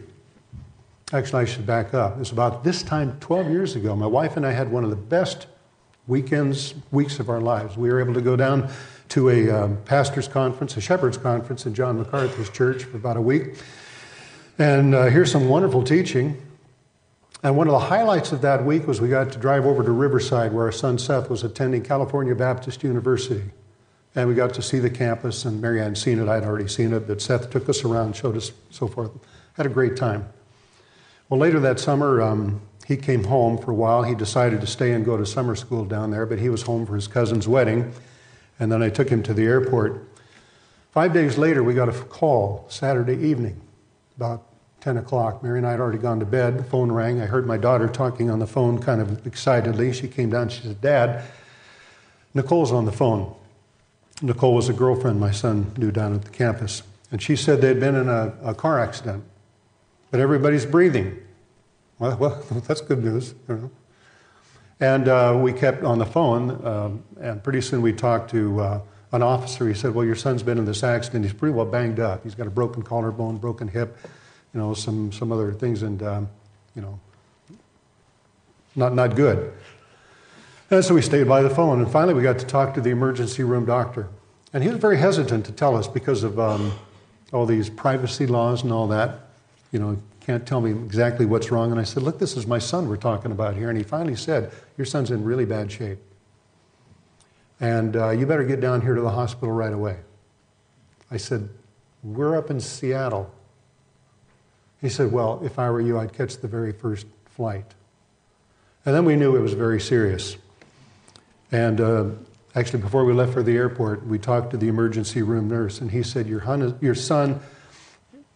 actually, 1.14 1.44
I 1.44 1.46
should 1.46 1.66
back 1.66 1.94
up. 1.94 2.16
It 2.16 2.20
was 2.20 2.32
about 2.32 2.64
this 2.64 2.82
time 2.82 3.18
12 3.20 3.50
years 3.50 3.76
ago. 3.76 3.96
My 3.96 4.08
wife 4.08 4.36
and 4.36 4.46
I 4.46 4.52
had 4.52 4.72
one 4.72 4.84
of 4.84 4.90
the 4.90 4.96
best 4.96 5.48
weekends, 6.08 6.74
weeks 6.92 7.20
of 7.20 7.30
our 7.30 7.40
lives. 7.40 7.78
We 7.78 7.90
were 7.90 8.00
able 8.00 8.16
to 8.16 8.22
go 8.22 8.36
down 8.36 8.70
to 9.10 9.30
a 9.30 9.50
um, 9.52 9.78
pastor's 9.86 10.28
conference, 10.28 10.76
a 10.76 10.82
shepherd's 10.82 11.18
conference 11.18 11.66
in 11.66 11.76
John 11.76 12.00
MacArthur's 12.00 12.50
church 12.50 12.84
for 12.84 12.98
about 12.98 13.16
a 13.16 13.22
week, 13.22 13.56
and 14.58 14.96
uh, 14.96 15.06
hear 15.06 15.26
some 15.26 15.48
wonderful 15.48 15.84
teaching. 15.84 16.42
And 17.44 17.56
one 17.58 17.68
of 17.68 17.74
the 17.74 17.80
highlights 17.80 18.32
of 18.32 18.42
that 18.42 18.66
week 18.66 18.88
was 18.88 19.00
we 19.00 19.10
got 19.10 19.32
to 19.34 19.38
drive 19.38 19.66
over 19.66 19.84
to 19.84 19.92
Riverside, 19.92 20.52
where 20.52 20.66
our 20.66 20.72
son 20.72 20.98
Seth 20.98 21.30
was 21.30 21.44
attending 21.44 21.84
California 21.84 22.34
Baptist 22.34 22.84
University. 22.84 23.52
And 24.16 24.30
we 24.30 24.36
got 24.36 24.54
to 24.54 24.62
see 24.62 24.80
the 24.80 24.90
campus, 24.90 25.44
and 25.46 25.62
Mary 25.62 25.80
hadn't 25.80 25.96
seen 25.96 26.20
it. 26.20 26.28
I'd 26.28 26.44
already 26.44 26.68
seen 26.68 26.94
it, 26.94 27.08
but 27.08 27.22
Seth 27.22 27.50
took 27.50 27.68
us 27.68 27.84
around, 27.84 28.16
showed 28.16 28.38
us, 28.38 28.52
so 28.70 28.88
forth. 28.88 29.12
Had 29.54 29.66
a 29.66 29.70
great 29.70 29.98
time. 29.98 30.28
Well, 31.34 31.40
later 31.40 31.60
that 31.62 31.80
summer, 31.80 32.22
um, 32.22 32.62
he 32.86 32.96
came 32.96 33.24
home 33.24 33.58
for 33.58 33.72
a 33.72 33.74
while. 33.74 34.04
He 34.04 34.14
decided 34.14 34.62
to 34.62 34.68
stay 34.68 34.92
and 34.92 35.04
go 35.04 35.18
to 35.18 35.26
summer 35.26 35.56
school 35.56 35.84
down 35.84 36.12
there, 36.12 36.28
but 36.28 36.38
he 36.38 36.48
was 36.48 36.62
home 36.62 36.86
for 36.86 36.94
his 36.94 37.08
cousin's 37.08 37.48
wedding. 37.48 37.92
And 38.60 38.72
then 38.72 38.84
I 38.84 38.90
took 38.90 39.10
him 39.10 39.24
to 39.24 39.34
the 39.34 39.42
airport. 39.42 40.08
Five 40.92 41.12
days 41.12 41.40
later, 41.40 41.64
we 41.64 41.74
got 41.74 41.90
a 41.90 41.92
call 41.92 42.68
Saturday 42.70 43.16
evening, 43.16 43.60
about 44.16 44.44
10 44.82 44.98
o'clock. 44.98 45.42
Mary 45.42 45.58
and 45.58 45.66
I 45.66 45.72
had 45.72 45.80
already 45.80 45.98
gone 45.98 46.20
to 46.20 46.26
bed. 46.28 46.60
The 46.60 46.64
phone 46.64 46.92
rang. 46.92 47.20
I 47.20 47.26
heard 47.26 47.48
my 47.48 47.58
daughter 47.58 47.88
talking 47.88 48.30
on 48.30 48.38
the 48.38 48.46
phone 48.46 48.78
kind 48.78 49.02
of 49.02 49.26
excitedly. 49.26 49.92
She 49.92 50.08
came 50.08 50.30
down. 50.30 50.50
She 50.50 50.62
said, 50.62 50.82
Dad, 50.82 51.26
Nicole's 52.36 52.72
on 52.72 52.86
the 52.86 52.92
phone. 52.92 53.34
Nicole 54.22 54.54
was 54.54 54.70
a 54.70 54.74
girlfriend 54.74 55.20
my 55.20 55.32
son 55.32 55.74
knew 55.78 55.90
down 55.90 56.14
at 56.14 56.26
the 56.26 56.30
campus. 56.30 56.84
And 57.10 57.24
she 57.24 57.36
said 57.36 57.60
they'd 57.60 57.80
been 57.80 57.96
in 57.96 58.08
a, 58.08 58.36
a 58.44 58.54
car 58.54 58.80
accident, 58.80 59.24
but 60.12 60.20
everybody's 60.20 60.68
breathing. 60.68 61.22
Well, 62.00 62.18
well 62.20 62.44
that's 62.68 62.82
good 62.82 63.04
news. 63.04 63.36
You 63.48 63.56
know. 63.56 63.72
And 64.80 65.08
uh, 65.08 65.40
we 65.42 65.54
kept 65.54 65.84
on 65.84 66.00
the 66.00 66.06
phone, 66.06 66.66
um, 66.66 67.04
and 67.22 67.44
pretty 67.44 67.62
soon 67.62 67.82
we 67.82 67.94
talked 67.94 68.32
to 68.32 68.60
uh, 68.60 68.82
an 69.14 69.22
officer, 69.22 69.68
he 69.68 69.74
said, 69.74 69.94
Well, 69.94 70.06
your 70.06 70.16
son's 70.16 70.44
been 70.44 70.58
in 70.58 70.66
this 70.66 70.84
accident. 70.84 71.24
He's 71.24 71.34
pretty 71.34 71.54
well 71.54 71.66
banged 71.66 72.00
up. 72.00 72.24
He's 72.24 72.36
got 72.36 72.48
a 72.48 72.50
broken 72.50 72.82
collarbone, 72.82 73.38
broken 73.38 73.68
hip, 73.68 73.96
you 74.54 74.60
know, 74.60 74.74
some, 74.74 75.12
some 75.12 75.32
other 75.32 75.54
things, 75.54 75.84
and, 75.84 76.02
um, 76.04 76.30
you 76.76 76.82
know, 76.82 77.00
not, 78.76 78.94
not 78.96 79.16
good. 79.16 79.54
And 80.72 80.84
so 80.84 80.96
we 80.96 81.04
stayed 81.04 81.28
by 81.28 81.44
the 81.44 81.50
phone, 81.50 81.80
and 81.80 81.92
finally 81.92 82.16
we 82.16 82.24
got 82.24 82.40
to 82.40 82.46
talk 82.46 82.74
to 82.74 82.82
the 82.82 82.90
emergency 82.90 83.44
room 83.44 83.66
doctor. 83.66 84.10
And 84.52 84.64
he 84.64 84.70
was 84.70 84.80
very 84.80 84.98
hesitant 84.98 85.46
to 85.46 85.52
tell 85.52 85.76
us 85.76 85.88
because 85.88 86.24
of 86.24 86.40
um, 86.40 86.74
all 87.32 87.46
these 87.46 87.70
privacy 87.70 88.26
laws 88.26 88.64
and 88.64 88.72
all 88.72 88.88
that. 88.88 89.30
You 89.72 89.80
know, 89.80 89.98
can't 90.26 90.48
tell 90.48 90.62
me 90.62 90.72
exactly 90.72 91.26
what's 91.26 91.52
wrong. 91.52 91.72
And 91.72 91.80
I 91.80 91.84
said, 91.84 92.04
Look, 92.04 92.18
this 92.18 92.38
is 92.38 92.48
my 92.48 92.60
son 92.60 92.88
we're 92.88 92.96
talking 92.96 93.32
about 93.32 93.56
here. 93.56 93.70
And 93.70 93.78
he 93.78 93.84
finally 93.84 94.16
said, 94.16 94.52
Your 94.78 94.86
son's 94.86 95.12
in 95.12 95.24
really 95.24 95.46
bad 95.46 95.72
shape. 95.72 96.00
And 97.60 97.96
uh, 97.96 98.10
you 98.12 98.26
better 98.26 98.44
get 98.44 98.62
down 98.62 98.82
here 98.82 98.96
to 98.96 99.02
the 99.02 99.12
hospital 99.12 99.52
right 99.52 99.74
away. 99.74 99.98
I 101.12 101.18
said, 101.18 101.50
We're 102.04 102.38
up 102.38 102.50
in 102.50 102.60
Seattle. 102.60 103.34
He 104.82 104.90
said, 104.90 105.12
Well, 105.12 105.42
if 105.44 105.60
I 105.60 105.70
were 105.70 105.82
you, 105.82 106.00
I'd 106.00 106.14
catch 106.14 106.38
the 106.38 106.48
very 106.48 106.72
first 106.72 107.06
flight. 107.26 107.74
And 108.86 108.96
then 108.96 109.06
we 109.06 109.16
knew 109.16 109.36
it 109.36 109.42
was 109.42 109.54
very 109.54 109.80
serious. 109.80 110.38
And 111.52 111.80
uh, 111.80 112.06
actually, 112.56 112.82
before 112.82 113.06
we 113.06 113.14
left 113.14 113.34
for 113.34 113.44
the 113.44 113.56
airport, 113.56 114.06
we 114.06 114.20
talked 114.20 114.52
to 114.52 114.58
the 114.58 114.68
emergency 114.68 115.22
room 115.22 115.48
nurse, 115.48 115.82
and 115.82 115.92
he 115.92 116.02
said, 116.02 116.28
Your, 116.28 116.42
hun- 116.42 116.78
your 116.82 116.96
son, 116.96 117.42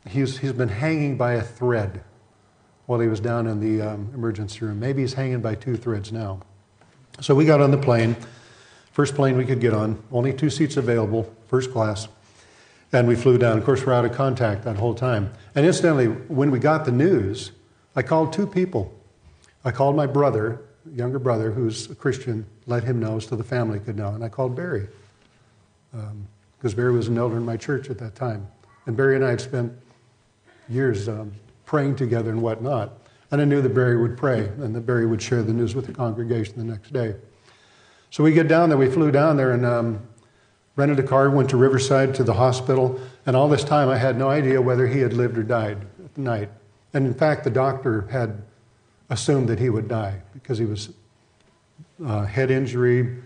he's, 0.08 0.38
he's 0.38 0.54
been 0.54 0.70
hanging 0.70 1.18
by 1.18 1.34
a 1.34 1.42
thread 1.42 2.04
while 2.86 3.00
he 3.00 3.08
was 3.08 3.20
down 3.20 3.48
in 3.48 3.60
the 3.60 3.86
um, 3.86 4.10
emergency 4.14 4.66
room. 4.66 4.80
Maybe 4.80 5.02
he's 5.02 5.14
hanging 5.14 5.42
by 5.42 5.56
two 5.56 5.76
threads 5.76 6.12
now. 6.12 6.40
So 7.20 7.36
we 7.36 7.46
got 7.46 7.62
on 7.62 7.72
the 7.72 7.78
plane, 7.78 8.16
first 8.92 9.16
plane 9.16 9.38
we 9.38 9.46
could 9.46 9.60
get 9.60 9.74
on, 9.74 10.02
only 10.12 10.34
two 10.34 10.50
seats 10.50 10.78
available, 10.78 11.34
first 11.48 11.72
class. 11.72 12.08
And 12.94 13.08
we 13.08 13.16
flew 13.16 13.38
down. 13.38 13.58
Of 13.58 13.66
course, 13.66 13.86
we're 13.86 13.94
out 13.94 14.06
of 14.06 14.14
contact 14.14 14.64
that 14.64 14.78
whole 14.78 14.94
time. 14.94 15.34
And 15.56 15.66
incidentally, 15.66 16.08
when 16.08 16.52
we 16.52 16.60
got 16.60 16.86
the 16.86 16.92
news, 16.92 17.52
I 17.96 18.02
called 18.02 18.32
two 18.32 18.48
people 18.48 18.94
I 19.68 19.72
called 19.72 19.98
my 19.98 20.06
brother, 20.06 20.62
younger 20.94 21.20
brother, 21.20 21.52
who's 21.52 21.90
a 21.90 21.96
Christian, 21.96 22.46
let 22.68 22.86
him 22.86 23.02
know 23.02 23.20
so 23.20 23.36
the 23.36 23.44
family 23.44 23.82
could 23.82 23.98
know. 23.98 24.10
And 24.10 24.24
I 24.24 24.30
called 24.30 24.56
Barry, 24.56 24.88
because 25.92 26.74
um, 26.74 26.76
Barry 26.78 26.94
was 26.94 27.10
an 27.10 27.18
elder 27.18 27.36
in 27.36 27.44
my 27.44 27.58
church 27.58 27.90
at 27.90 27.98
that 27.98 28.16
time. 28.16 28.48
And 28.86 28.96
Barry 28.96 29.18
and 29.18 29.26
I 29.26 29.32
had 29.32 29.42
spent 29.42 29.74
years 30.70 31.08
um, 31.08 31.32
praying 31.66 31.96
together 31.96 32.32
and 32.32 32.42
whatnot. 32.42 32.98
And 33.32 33.42
I 33.42 33.46
knew 33.46 33.62
that 33.62 33.74
Barry 33.74 33.98
would 33.98 34.18
pray 34.18 34.40
and 34.40 34.74
that 34.76 34.82
Barry 34.82 35.06
would 35.06 35.22
share 35.22 35.44
the 35.44 35.54
news 35.54 35.76
with 35.76 35.86
the 35.86 35.94
congregation 35.94 36.56
the 36.58 36.64
next 36.64 36.94
day. 36.94 37.16
So 38.10 38.24
we 38.24 38.32
get 38.32 38.48
down 38.48 38.70
there, 38.70 38.78
we 38.78 38.90
flew 38.90 39.12
down 39.12 39.36
there 39.36 39.52
and 39.52 39.66
um, 39.66 40.00
rented 40.78 41.00
a 41.00 41.04
car, 41.04 41.30
went 41.30 41.50
to 41.50 41.58
Riverside 41.58 42.16
to 42.16 42.24
the 42.24 42.34
hospital. 42.34 43.00
And 43.26 43.36
all 43.36 43.50
this 43.50 43.64
time 43.64 43.90
I 43.90 43.98
had 43.98 44.18
no 44.18 44.30
idea 44.30 44.62
whether 44.62 44.88
he 44.88 45.00
had 45.00 45.14
lived 45.14 45.38
or 45.38 45.44
died 45.44 45.86
at 46.04 46.18
night. 46.18 46.50
And 46.94 47.06
in 47.06 47.14
fact, 47.14 47.44
the 47.44 47.50
doctor 47.50 48.08
had 48.10 48.42
assumed 49.10 49.50
that 49.50 49.60
he 49.60 49.70
would 49.70 49.88
die 49.88 50.22
because 50.34 50.58
he 50.58 50.66
was 50.66 50.90
uh, 52.06 52.26
head 52.26 52.50
injury, 52.50 53.18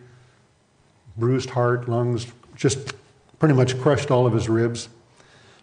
bruised 1.17 1.51
heart, 1.51 1.88
lungs, 1.88 2.27
just 2.56 2.93
pretty 3.38 3.54
much 3.54 3.80
crushed 3.80 4.12
all 4.12 4.25
of 4.25 4.34
his 4.34 4.49
ribs. 4.49 4.89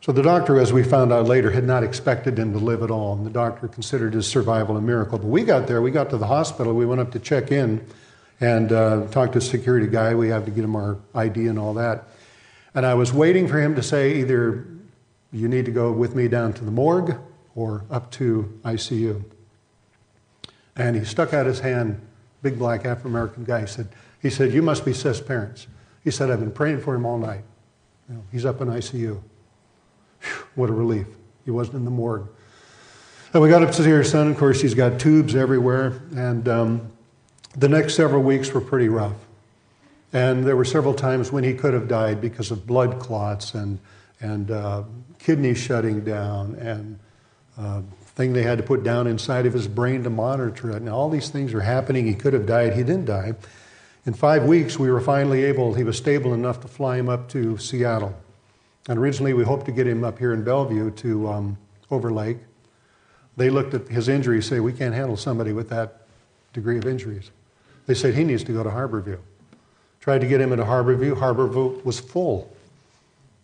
So 0.00 0.12
the 0.12 0.22
doctor, 0.22 0.60
as 0.60 0.72
we 0.72 0.84
found 0.84 1.12
out 1.12 1.26
later, 1.26 1.50
had 1.50 1.64
not 1.64 1.82
expected 1.82 2.38
him 2.38 2.52
to 2.52 2.58
live 2.58 2.82
at 2.82 2.90
all, 2.90 3.14
and 3.14 3.26
the 3.26 3.30
doctor 3.30 3.66
considered 3.66 4.14
his 4.14 4.28
survival 4.28 4.76
a 4.76 4.80
miracle. 4.80 5.18
But 5.18 5.26
we 5.26 5.42
got 5.42 5.66
there, 5.66 5.82
we 5.82 5.90
got 5.90 6.10
to 6.10 6.18
the 6.18 6.26
hospital, 6.26 6.72
we 6.72 6.86
went 6.86 7.00
up 7.00 7.10
to 7.12 7.18
check 7.18 7.50
in 7.50 7.84
and 8.40 8.72
uh, 8.72 9.06
talked 9.08 9.32
to 9.32 9.38
a 9.38 9.42
security 9.42 9.88
guy. 9.88 10.14
We 10.14 10.28
had 10.28 10.44
to 10.44 10.52
get 10.52 10.62
him 10.62 10.76
our 10.76 10.98
ID 11.14 11.48
and 11.48 11.58
all 11.58 11.74
that. 11.74 12.04
And 12.74 12.86
I 12.86 12.94
was 12.94 13.12
waiting 13.12 13.48
for 13.48 13.60
him 13.60 13.74
to 13.74 13.82
say 13.82 14.18
either 14.18 14.64
you 15.32 15.48
need 15.48 15.64
to 15.64 15.72
go 15.72 15.90
with 15.90 16.14
me 16.14 16.28
down 16.28 16.52
to 16.54 16.64
the 16.64 16.70
morgue 16.70 17.18
or 17.56 17.84
up 17.90 18.10
to 18.12 18.60
ICU. 18.64 19.24
And 20.76 20.94
he 20.94 21.04
stuck 21.04 21.34
out 21.34 21.46
his 21.46 21.58
hand, 21.58 22.00
big 22.40 22.56
black 22.56 22.84
Afro 22.84 23.10
American 23.10 23.42
guy. 23.44 23.62
He 23.62 23.66
said, 23.66 23.88
he 24.22 24.30
said, 24.30 24.52
You 24.52 24.62
must 24.62 24.84
be 24.84 24.92
Seth's 24.92 25.20
parents. 25.20 25.66
He 26.04 26.12
said, 26.12 26.30
I've 26.30 26.38
been 26.38 26.52
praying 26.52 26.80
for 26.82 26.94
him 26.94 27.04
all 27.04 27.18
night. 27.18 27.42
You 28.08 28.14
know, 28.14 28.22
he's 28.30 28.46
up 28.46 28.60
in 28.60 28.68
ICU. 28.68 29.20
Whew, 30.20 30.44
what 30.54 30.70
a 30.70 30.72
relief. 30.72 31.06
He 31.44 31.50
wasn't 31.50 31.76
in 31.76 31.84
the 31.84 31.90
morgue. 31.90 32.28
And 33.32 33.42
we 33.42 33.48
got 33.48 33.62
up 33.62 33.72
to 33.72 33.82
see 33.82 33.90
her 33.90 34.04
son. 34.04 34.30
Of 34.30 34.38
course, 34.38 34.60
he's 34.60 34.74
got 34.74 34.98
tubes 34.98 35.34
everywhere. 35.34 36.00
And 36.16 36.48
um, 36.48 36.92
the 37.56 37.68
next 37.68 37.94
several 37.94 38.22
weeks 38.22 38.52
were 38.52 38.60
pretty 38.60 38.88
rough. 38.88 39.16
And 40.12 40.44
there 40.44 40.56
were 40.56 40.64
several 40.64 40.94
times 40.94 41.30
when 41.30 41.44
he 41.44 41.52
could 41.52 41.74
have 41.74 41.88
died 41.88 42.20
because 42.20 42.50
of 42.50 42.66
blood 42.66 42.98
clots 42.98 43.54
and, 43.54 43.78
and 44.20 44.50
uh, 44.50 44.84
kidneys 45.18 45.58
shutting 45.58 46.04
down 46.04 46.54
and 46.54 46.98
uh, 47.58 47.82
thing 48.18 48.32
they 48.32 48.42
had 48.42 48.58
to 48.58 48.64
put 48.64 48.82
down 48.82 49.06
inside 49.06 49.46
of 49.46 49.52
his 49.52 49.68
brain 49.68 50.02
to 50.02 50.10
monitor 50.10 50.76
it. 50.76 50.82
Now, 50.82 50.96
all 50.96 51.08
these 51.08 51.28
things 51.28 51.54
are 51.54 51.60
happening. 51.60 52.06
He 52.06 52.14
could 52.14 52.32
have 52.32 52.46
died. 52.46 52.74
He 52.74 52.82
didn't 52.82 53.04
die. 53.04 53.34
In 54.06 54.14
five 54.14 54.44
weeks, 54.44 54.78
we 54.78 54.90
were 54.90 55.00
finally 55.00 55.44
able, 55.44 55.74
he 55.74 55.84
was 55.84 55.96
stable 55.96 56.34
enough 56.34 56.60
to 56.62 56.68
fly 56.68 56.96
him 56.96 57.08
up 57.08 57.28
to 57.28 57.58
Seattle. 57.58 58.16
And 58.88 58.98
originally, 58.98 59.34
we 59.34 59.44
hoped 59.44 59.66
to 59.66 59.72
get 59.72 59.86
him 59.86 60.02
up 60.02 60.18
here 60.18 60.32
in 60.32 60.42
Bellevue 60.42 60.90
to 60.92 61.28
um, 61.28 61.58
Overlake. 61.90 62.38
They 63.36 63.50
looked 63.50 63.74
at 63.74 63.86
his 63.86 64.08
injuries, 64.08 64.46
say, 64.46 64.60
we 64.60 64.72
can't 64.72 64.94
handle 64.94 65.16
somebody 65.16 65.52
with 65.52 65.68
that 65.68 66.02
degree 66.54 66.78
of 66.78 66.86
injuries. 66.86 67.30
They 67.86 67.94
said 67.94 68.14
he 68.14 68.24
needs 68.24 68.42
to 68.44 68.52
go 68.52 68.62
to 68.62 68.70
Harborview. 68.70 69.18
Tried 70.00 70.22
to 70.22 70.26
get 70.26 70.40
him 70.40 70.52
into 70.52 70.64
Harborview. 70.64 71.14
Harborview 71.14 71.84
was 71.84 72.00
full. 72.00 72.50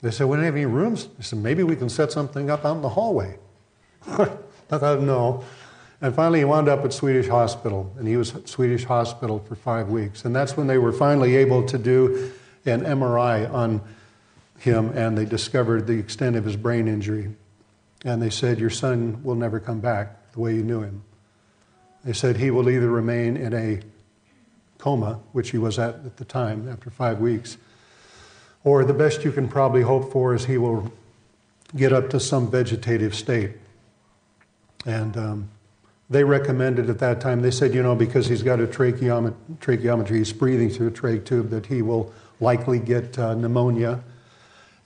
They 0.01 0.11
said, 0.11 0.27
we 0.27 0.37
don't 0.37 0.45
have 0.45 0.57
any 0.57 0.67
rooms. 0.67 1.09
I 1.19 1.23
said, 1.23 1.39
maybe 1.39 1.63
we 1.63 1.77
can 1.77 1.89
set 1.89 2.11
something 2.11 2.51
up 2.51 2.65
out 2.65 2.77
in 2.77 2.83
the 2.83 2.89
hallway. 2.89 3.39
I 4.07 4.29
thought, 4.69 5.01
no. 5.01 5.45
And 6.01 6.15
finally, 6.15 6.41
he 6.41 6.45
wound 6.45 6.69
up 6.69 6.85
at 6.85 6.93
Swedish 6.93 7.29
Hospital, 7.29 7.93
and 7.99 8.07
he 8.07 8.17
was 8.17 8.35
at 8.35 8.49
Swedish 8.49 8.85
Hospital 8.85 9.39
for 9.49 9.55
five 9.55 9.89
weeks. 9.89 10.25
And 10.25 10.35
that's 10.35 10.57
when 10.57 10.67
they 10.67 10.79
were 10.79 10.93
finally 10.93 11.37
able 11.37 11.65
to 11.67 11.79
do 11.79 12.33
an 12.67 12.83
MRI 12.83 13.51
on 13.53 13.81
him, 14.59 14.91
and 14.97 15.17
they 15.17 15.25
discovered 15.25 15.87
the 15.87 15.99
extent 15.99 16.37
of 16.37 16.45
his 16.45 16.57
brain 16.57 16.89
injury. 16.89 17.35
And 18.05 18.21
they 18.21 18.31
said, 18.31 18.59
Your 18.59 18.71
son 18.71 19.23
will 19.23 19.35
never 19.35 19.61
come 19.61 19.81
back 19.81 20.33
the 20.33 20.41
way 20.41 20.55
you 20.55 20.63
knew 20.63 20.83
him. 20.83 21.03
They 22.05 22.13
said 22.13 22.37
he 22.37 22.51
will 22.51 22.69
either 22.69 22.91
remain 22.91 23.37
in 23.37 23.55
a 23.55 23.81
coma, 24.79 25.21
which 25.33 25.51
he 25.51 25.59
was 25.59 25.79
at 25.79 25.95
at 25.95 26.17
the 26.19 26.25
time 26.25 26.69
after 26.69 26.91
five 26.91 27.19
weeks, 27.19 27.57
or 28.63 28.85
the 28.85 28.95
best 28.95 29.25
you 29.25 29.33
can 29.33 29.49
probably 29.49 29.83
hope 29.83 30.13
for 30.13 30.35
is 30.35 30.45
he 30.45 30.59
will 30.59 30.93
get 31.75 31.93
up 31.93 32.11
to 32.11 32.21
some 32.21 32.51
vegetative 32.51 33.15
state. 33.15 33.53
And 34.87 35.17
um, 35.17 35.49
they 36.11 36.25
recommended 36.25 36.91
at 36.91 36.99
that 36.99 37.21
time, 37.21 37.41
they 37.41 37.51
said, 37.51 37.75
you 37.75 37.83
know, 37.83 37.95
because 37.95 38.27
he's 38.27 38.43
got 38.43 38.61
a 38.61 38.67
tracheomet- 38.67 39.35
tracheometry, 39.61 40.17
he's 40.17 40.33
breathing 40.33 40.69
through 40.69 40.89
a 40.89 40.91
trach 40.91 41.25
tube, 41.25 41.51
that 41.51 41.67
he 41.67 41.83
will 41.83 42.13
likely 42.41 42.79
get 42.79 43.19
uh, 43.19 43.35
pneumonia. 43.35 44.03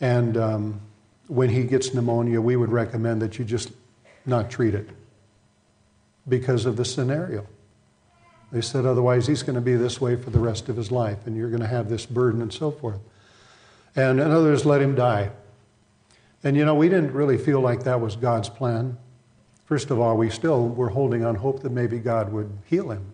And 0.01 0.37
um, 0.37 0.81
when 1.27 1.51
he 1.51 1.65
gets 1.65 1.93
pneumonia, 1.95 2.41
we 2.41 2.57
would 2.57 2.71
recommend 2.71 3.23
that 3.23 3.39
you 3.39 3.45
just 3.45 3.71
not 4.25 4.51
treat 4.51 4.75
it 4.75 4.89
because 6.29 6.67
of 6.67 6.77
the 6.77 6.85
scenario. 6.85 7.47
They 8.51 8.61
said, 8.61 8.87
otherwise, 8.87 9.27
he's 9.27 9.43
going 9.43 9.57
to 9.57 9.61
be 9.61 9.75
this 9.75 10.01
way 10.01 10.17
for 10.17 10.31
the 10.31 10.39
rest 10.39 10.69
of 10.69 10.77
his 10.77 10.91
life, 10.91 11.27
and 11.27 11.37
you're 11.37 11.51
going 11.51 11.61
to 11.61 11.67
have 11.67 11.89
this 11.89 12.07
burden 12.07 12.41
and 12.41 12.53
so 12.53 12.71
forth. 12.71 13.01
And, 13.95 14.21
and 14.21 14.33
others 14.33 14.65
let 14.65 14.81
him 14.81 14.95
die. 14.95 15.31
And 16.43 16.57
you 16.57 16.65
know, 16.65 16.75
we 16.75 16.89
didn't 16.89 17.13
really 17.13 17.37
feel 17.37 17.61
like 17.61 17.85
that 17.85 18.01
was 18.01 18.17
God's 18.17 18.49
plan. 18.49 18.97
First 19.67 19.91
of 19.91 19.99
all, 19.99 20.17
we 20.17 20.31
still 20.31 20.69
were 20.69 20.89
holding 20.89 21.25
on 21.25 21.35
hope 21.35 21.63
that 21.63 21.73
maybe 21.73 21.99
God 21.99 22.33
would 22.33 22.51
heal 22.67 22.91
him. 22.91 23.13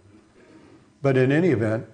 But 1.03 1.17
in 1.17 1.33
any 1.33 1.49
event, 1.49 1.87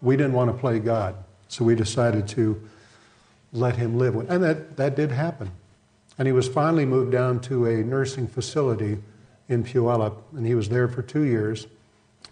we 0.00 0.16
didn't 0.16 0.34
want 0.34 0.52
to 0.52 0.56
play 0.56 0.78
God. 0.78 1.16
So 1.48 1.64
we 1.64 1.74
decided 1.74 2.28
to 2.28 2.60
let 3.54 3.76
him 3.76 3.96
live. 3.98 4.16
And 4.16 4.42
that, 4.42 4.76
that 4.76 4.96
did 4.96 5.10
happen. 5.12 5.50
And 6.18 6.28
he 6.28 6.32
was 6.32 6.48
finally 6.48 6.84
moved 6.84 7.12
down 7.12 7.40
to 7.42 7.66
a 7.66 7.82
nursing 7.82 8.26
facility 8.26 8.98
in 9.48 9.64
Puyallup, 9.64 10.16
and 10.36 10.46
he 10.46 10.54
was 10.54 10.68
there 10.68 10.88
for 10.88 11.02
two 11.02 11.22
years. 11.22 11.66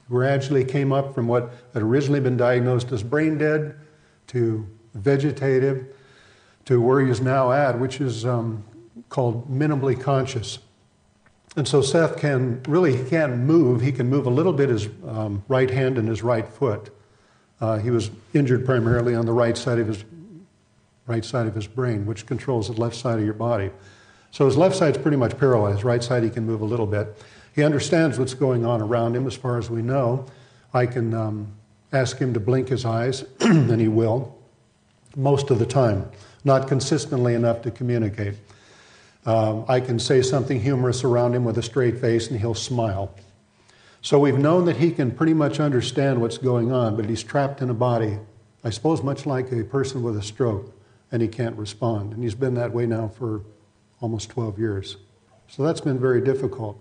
Gradually 0.08 0.64
came 0.64 0.92
up 0.92 1.14
from 1.14 1.28
what 1.28 1.52
had 1.72 1.82
originally 1.82 2.20
been 2.20 2.37
diagnosed 2.37 2.92
as 2.92 3.02
brain 3.02 3.38
dead 3.38 3.76
to 4.28 4.66
vegetative 4.94 5.87
to 6.64 6.80
where 6.80 7.00
he 7.00 7.11
is 7.11 7.20
now 7.20 7.52
at, 7.52 7.78
which 7.78 8.00
is 8.00 8.26
um, 8.26 8.64
called 9.08 9.50
minimally 9.50 9.98
conscious. 9.98 10.58
And 11.56 11.68
so 11.68 11.82
Seth 11.82 12.16
can 12.16 12.62
really 12.66 12.96
he 12.96 13.08
can't 13.11 13.38
move. 13.38 13.80
He 13.80 13.92
can 13.92 14.08
move 14.08 14.26
a 14.26 14.30
little 14.30 14.52
bit 14.52 14.70
his 14.70 14.88
um, 15.06 15.44
right 15.48 15.70
hand 15.70 15.98
and 15.98 16.08
his 16.08 16.22
right 16.22 16.48
foot. 16.48 16.90
Uh, 17.61 17.78
he 17.78 17.90
was 17.90 18.11
injured 18.32 18.64
primarily 18.64 19.14
on 19.14 19.26
the 19.26 19.32
right 19.32 19.56
side 19.56 19.78
of 19.78 19.87
his 19.87 20.04
right 21.12 21.25
side 21.25 21.46
of 21.46 21.55
his 21.55 21.66
brain, 21.66 22.07
which 22.07 22.25
controls 22.25 22.68
the 22.68 22.81
left 22.81 22.96
side 22.96 23.18
of 23.18 23.25
your 23.25 23.35
body. 23.35 23.70
So 24.31 24.46
his 24.46 24.57
left 24.57 24.75
side's 24.75 24.96
pretty 24.96 25.18
much 25.18 25.38
paralyzed. 25.38 25.85
Right 25.85 26.03
side 26.03 26.22
he 26.22 26.31
can 26.31 26.46
move 26.46 26.62
a 26.62 26.64
little 26.64 26.87
bit. 26.87 27.07
He 27.55 27.62
understands 27.62 28.18
what's 28.18 28.33
going 28.33 28.64
on 28.64 28.81
around 28.81 29.14
him, 29.14 29.27
as 29.27 29.37
far 29.37 29.59
as 29.59 29.68
we 29.68 29.83
know. 29.83 30.25
I 30.72 30.87
can 30.87 31.12
um, 31.12 31.53
ask 31.92 32.16
him 32.16 32.33
to 32.33 32.40
blink 32.40 32.68
his 32.68 32.87
eyes, 32.87 33.25
and 33.40 33.79
he 33.79 33.88
will. 33.88 34.35
most 35.14 35.51
of 35.51 35.59
the 35.59 35.66
time, 35.66 36.11
not 36.44 36.66
consistently 36.66 37.35
enough 37.35 37.61
to 37.62 37.70
communicate. 37.70 38.35
Um, 39.27 39.66
I 39.68 39.81
can 39.81 39.98
say 39.98 40.22
something 40.22 40.59
humorous 40.61 41.05
around 41.05 41.35
him 41.35 41.44
with 41.44 41.59
a 41.59 41.62
straight 41.62 41.98
face 42.01 42.31
and 42.31 42.40
he'll 42.40 42.55
smile. 42.55 43.14
So 44.01 44.18
we've 44.18 44.38
known 44.38 44.64
that 44.64 44.79
he 44.79 44.90
can 44.90 45.11
pretty 45.11 45.35
much 45.35 45.61
understand 45.61 46.20
what's 46.20 46.38
going 46.38 46.72
on, 46.72 46.96
but 46.96 47.05
he's 47.05 47.22
trapped 47.22 47.61
in 47.62 47.70
a 47.70 47.75
body, 47.75 48.18
I 48.64 48.70
suppose, 48.70 49.03
much 49.03 49.27
like 49.27 49.53
a 49.53 49.62
person 49.62 50.03
with 50.03 50.16
a 50.16 50.22
stroke, 50.22 50.72
and 51.12 51.22
he 51.22 51.29
can't 51.29 51.57
respond. 51.57 52.14
And 52.14 52.22
he's 52.22 52.35
been 52.35 52.55
that 52.55 52.72
way 52.72 52.87
now 52.87 53.09
for 53.09 53.42
almost 54.01 54.31
12 54.31 54.59
years. 54.59 54.96
So 55.46 55.62
that's 55.62 55.83
been 55.83 55.98
very 55.98 56.22
difficult. 56.22 56.79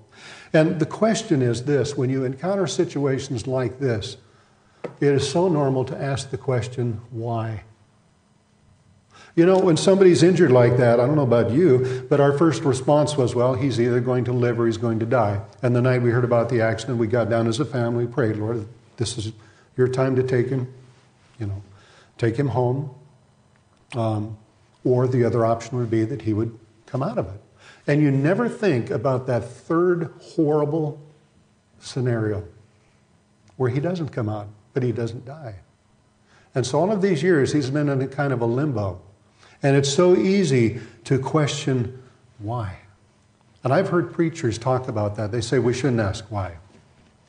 And 0.53 0.79
the 0.79 0.85
question 0.85 1.41
is 1.41 1.65
this 1.65 1.97
when 1.97 2.09
you 2.09 2.23
encounter 2.23 2.65
situations 2.65 3.45
like 3.45 3.79
this, 3.79 4.17
it 5.01 5.09
is 5.09 5.29
so 5.29 5.49
normal 5.49 5.83
to 5.85 6.01
ask 6.01 6.31
the 6.31 6.37
question, 6.37 7.01
why? 7.11 7.63
You 9.35 9.45
know, 9.45 9.59
when 9.59 9.77
somebody's 9.77 10.23
injured 10.23 10.51
like 10.51 10.77
that, 10.77 10.99
I 10.99 11.05
don't 11.05 11.15
know 11.15 11.23
about 11.23 11.51
you, 11.51 12.05
but 12.09 12.19
our 12.19 12.37
first 12.37 12.63
response 12.63 13.15
was, 13.15 13.33
well, 13.33 13.53
he's 13.53 13.79
either 13.79 14.01
going 14.01 14.25
to 14.25 14.33
live 14.33 14.59
or 14.59 14.65
he's 14.65 14.77
going 14.77 14.99
to 14.99 15.05
die. 15.05 15.41
And 15.61 15.75
the 15.75 15.81
night 15.81 16.01
we 16.01 16.09
heard 16.09 16.25
about 16.25 16.49
the 16.49 16.61
accident, 16.61 16.97
we 16.97 17.07
got 17.07 17.29
down 17.29 17.47
as 17.47 17.59
a 17.59 17.65
family, 17.65 18.07
prayed, 18.07 18.37
Lord, 18.37 18.67
this 18.97 19.17
is 19.17 19.31
your 19.77 19.87
time 19.87 20.15
to 20.17 20.23
take 20.23 20.49
him, 20.49 20.73
you 21.39 21.45
know, 21.45 21.61
take 22.17 22.35
him 22.35 22.49
home. 22.49 22.93
Um, 23.95 24.37
or 24.83 25.07
the 25.07 25.23
other 25.23 25.45
option 25.45 25.77
would 25.77 25.91
be 25.91 26.05
that 26.05 26.23
he 26.23 26.33
would 26.33 26.57
come 26.85 27.03
out 27.03 27.17
of 27.17 27.27
it. 27.27 27.41
And 27.87 28.01
you 28.01 28.11
never 28.11 28.47
think 28.49 28.89
about 28.89 29.27
that 29.27 29.43
third 29.43 30.13
horrible 30.21 30.99
scenario 31.79 32.43
where 33.57 33.69
he 33.69 33.79
doesn't 33.79 34.09
come 34.09 34.29
out, 34.29 34.47
but 34.73 34.83
he 34.83 34.91
doesn't 34.91 35.25
die. 35.25 35.55
And 36.53 36.65
so 36.65 36.79
all 36.79 36.91
of 36.91 37.01
these 37.01 37.23
years, 37.23 37.53
he's 37.53 37.69
been 37.69 37.89
in 37.89 38.01
a 38.01 38.07
kind 38.07 38.33
of 38.33 38.41
a 38.41 38.45
limbo. 38.45 39.01
And 39.63 39.75
it's 39.75 39.93
so 39.93 40.15
easy 40.15 40.79
to 41.05 41.19
question 41.19 42.01
why. 42.39 42.77
And 43.63 43.71
I've 43.71 43.89
heard 43.89 44.13
preachers 44.13 44.57
talk 44.57 44.87
about 44.87 45.15
that. 45.17 45.31
They 45.31 45.41
say 45.41 45.59
we 45.59 45.73
shouldn't 45.73 45.99
ask 45.99 46.25
why. 46.29 46.57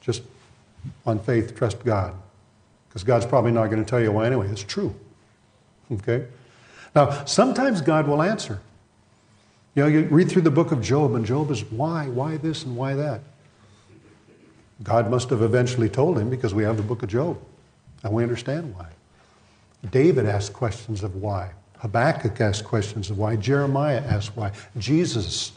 Just 0.00 0.22
on 1.06 1.18
faith, 1.18 1.54
trust 1.54 1.84
God. 1.84 2.14
Because 2.88 3.04
God's 3.04 3.26
probably 3.26 3.52
not 3.52 3.66
going 3.66 3.84
to 3.84 3.88
tell 3.88 4.00
you 4.00 4.12
why 4.12 4.26
anyway. 4.26 4.48
It's 4.48 4.62
true. 4.62 4.94
Okay? 5.90 6.26
Now, 6.94 7.24
sometimes 7.24 7.80
God 7.80 8.06
will 8.06 8.22
answer. 8.22 8.60
You 9.74 9.82
know, 9.82 9.88
you 9.88 10.02
read 10.02 10.30
through 10.30 10.42
the 10.42 10.50
book 10.50 10.72
of 10.72 10.82
Job, 10.82 11.14
and 11.14 11.24
Job 11.24 11.50
is 11.50 11.64
why, 11.70 12.06
why 12.08 12.36
this, 12.36 12.64
and 12.64 12.76
why 12.76 12.94
that. 12.94 13.22
God 14.82 15.10
must 15.10 15.30
have 15.30 15.42
eventually 15.42 15.88
told 15.88 16.18
him 16.18 16.28
because 16.28 16.52
we 16.52 16.64
have 16.64 16.76
the 16.76 16.82
book 16.82 17.02
of 17.02 17.08
Job, 17.08 17.38
and 18.02 18.12
we 18.12 18.22
understand 18.22 18.74
why. 18.74 18.88
David 19.90 20.26
asked 20.26 20.52
questions 20.52 21.02
of 21.02 21.16
why. 21.16 21.52
Habakkuk 21.78 22.40
asked 22.40 22.64
questions 22.64 23.10
of 23.10 23.18
why. 23.18 23.36
Jeremiah 23.36 24.02
asked 24.06 24.36
why. 24.36 24.52
Jesus 24.78 25.52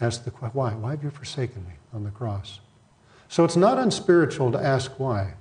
asked 0.00 0.24
the 0.24 0.30
question, 0.30 0.54
why? 0.54 0.74
Why 0.74 0.90
have 0.90 1.02
you 1.02 1.10
forsaken 1.10 1.64
me 1.66 1.74
on 1.92 2.04
the 2.04 2.10
cross? 2.10 2.60
So 3.28 3.44
it's 3.44 3.56
not 3.56 3.78
unspiritual 3.78 4.52
to 4.52 4.58
ask 4.58 4.92
why. 4.98 5.34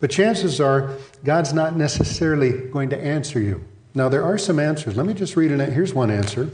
But 0.00 0.10
chances 0.10 0.60
are 0.60 0.96
God's 1.24 1.52
not 1.52 1.76
necessarily 1.76 2.52
going 2.68 2.90
to 2.90 2.98
answer 2.98 3.40
you. 3.40 3.64
Now, 3.94 4.08
there 4.08 4.22
are 4.22 4.38
some 4.38 4.60
answers. 4.60 4.96
Let 4.96 5.06
me 5.06 5.14
just 5.14 5.34
read 5.36 5.50
it. 5.50 5.72
Here's 5.72 5.92
one 5.92 6.10
answer 6.10 6.50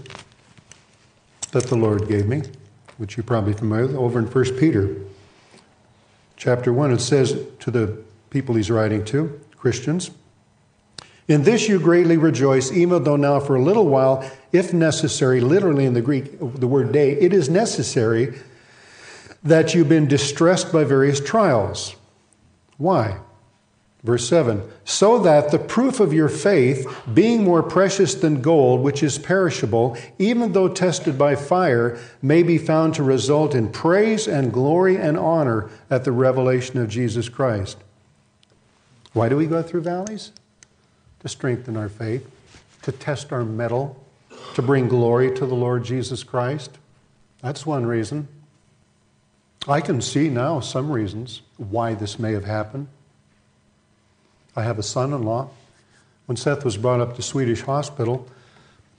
that 1.52 1.64
the 1.64 1.76
Lord 1.76 2.08
gave 2.08 2.26
me, 2.26 2.42
which 2.96 3.16
you're 3.16 3.24
probably 3.24 3.52
familiar 3.52 3.86
with, 3.86 3.96
over 3.96 4.18
in 4.18 4.26
1 4.26 4.44
Peter 4.56 4.96
chapter 6.36 6.72
1. 6.72 6.92
It 6.92 7.00
says 7.00 7.38
to 7.60 7.70
the 7.70 8.02
people 8.30 8.54
he's 8.54 8.70
writing 8.70 9.04
to, 9.06 9.40
Christians, 9.56 10.10
in 11.26 11.42
this 11.42 11.68
you 11.68 11.78
greatly 11.78 12.16
rejoice, 12.16 12.70
even 12.70 13.04
though 13.04 13.16
now 13.16 13.40
for 13.40 13.56
a 13.56 13.62
little 13.62 13.86
while, 13.86 14.30
if 14.52 14.74
necessary, 14.74 15.40
literally 15.40 15.86
in 15.86 15.94
the 15.94 16.02
Greek, 16.02 16.38
the 16.38 16.66
word 16.66 16.92
day, 16.92 17.12
it 17.12 17.32
is 17.32 17.48
necessary 17.48 18.38
that 19.42 19.74
you've 19.74 19.88
been 19.88 20.06
distressed 20.06 20.72
by 20.72 20.84
various 20.84 21.20
trials. 21.20 21.96
Why? 22.76 23.18
Verse 24.04 24.28
7 24.28 24.62
So 24.84 25.18
that 25.18 25.50
the 25.50 25.58
proof 25.58 25.98
of 25.98 26.12
your 26.12 26.28
faith, 26.28 26.86
being 27.12 27.42
more 27.42 27.62
precious 27.62 28.14
than 28.14 28.40
gold, 28.40 28.80
which 28.80 29.02
is 29.02 29.18
perishable, 29.18 29.96
even 30.18 30.52
though 30.52 30.68
tested 30.68 31.18
by 31.18 31.34
fire, 31.34 31.98
may 32.22 32.44
be 32.44 32.58
found 32.58 32.94
to 32.94 33.02
result 33.02 33.54
in 33.54 33.72
praise 33.72 34.28
and 34.28 34.52
glory 34.52 34.96
and 34.96 35.18
honor 35.18 35.68
at 35.90 36.04
the 36.04 36.12
revelation 36.12 36.78
of 36.78 36.88
Jesus 36.88 37.28
Christ. 37.28 37.78
Why 39.12 39.28
do 39.28 39.36
we 39.36 39.46
go 39.46 39.62
through 39.62 39.82
valleys? 39.82 40.30
to 41.24 41.28
strengthen 41.30 41.74
our 41.74 41.88
faith, 41.88 42.30
to 42.82 42.92
test 42.92 43.32
our 43.32 43.44
mettle, 43.44 43.98
to 44.52 44.60
bring 44.60 44.88
glory 44.88 45.34
to 45.34 45.46
the 45.46 45.54
Lord 45.54 45.82
Jesus 45.82 46.22
Christ. 46.22 46.78
That's 47.40 47.64
one 47.64 47.86
reason. 47.86 48.28
I 49.66 49.80
can 49.80 50.02
see 50.02 50.28
now 50.28 50.60
some 50.60 50.92
reasons 50.92 51.40
why 51.56 51.94
this 51.94 52.18
may 52.18 52.32
have 52.32 52.44
happened. 52.44 52.88
I 54.56 54.62
have 54.62 54.78
a 54.78 54.82
son 54.82 55.12
in 55.12 55.22
law. 55.22 55.50
When 56.26 56.36
Seth 56.36 56.64
was 56.64 56.76
brought 56.76 57.00
up 57.00 57.16
to 57.16 57.22
Swedish 57.22 57.62
hospital, 57.62 58.26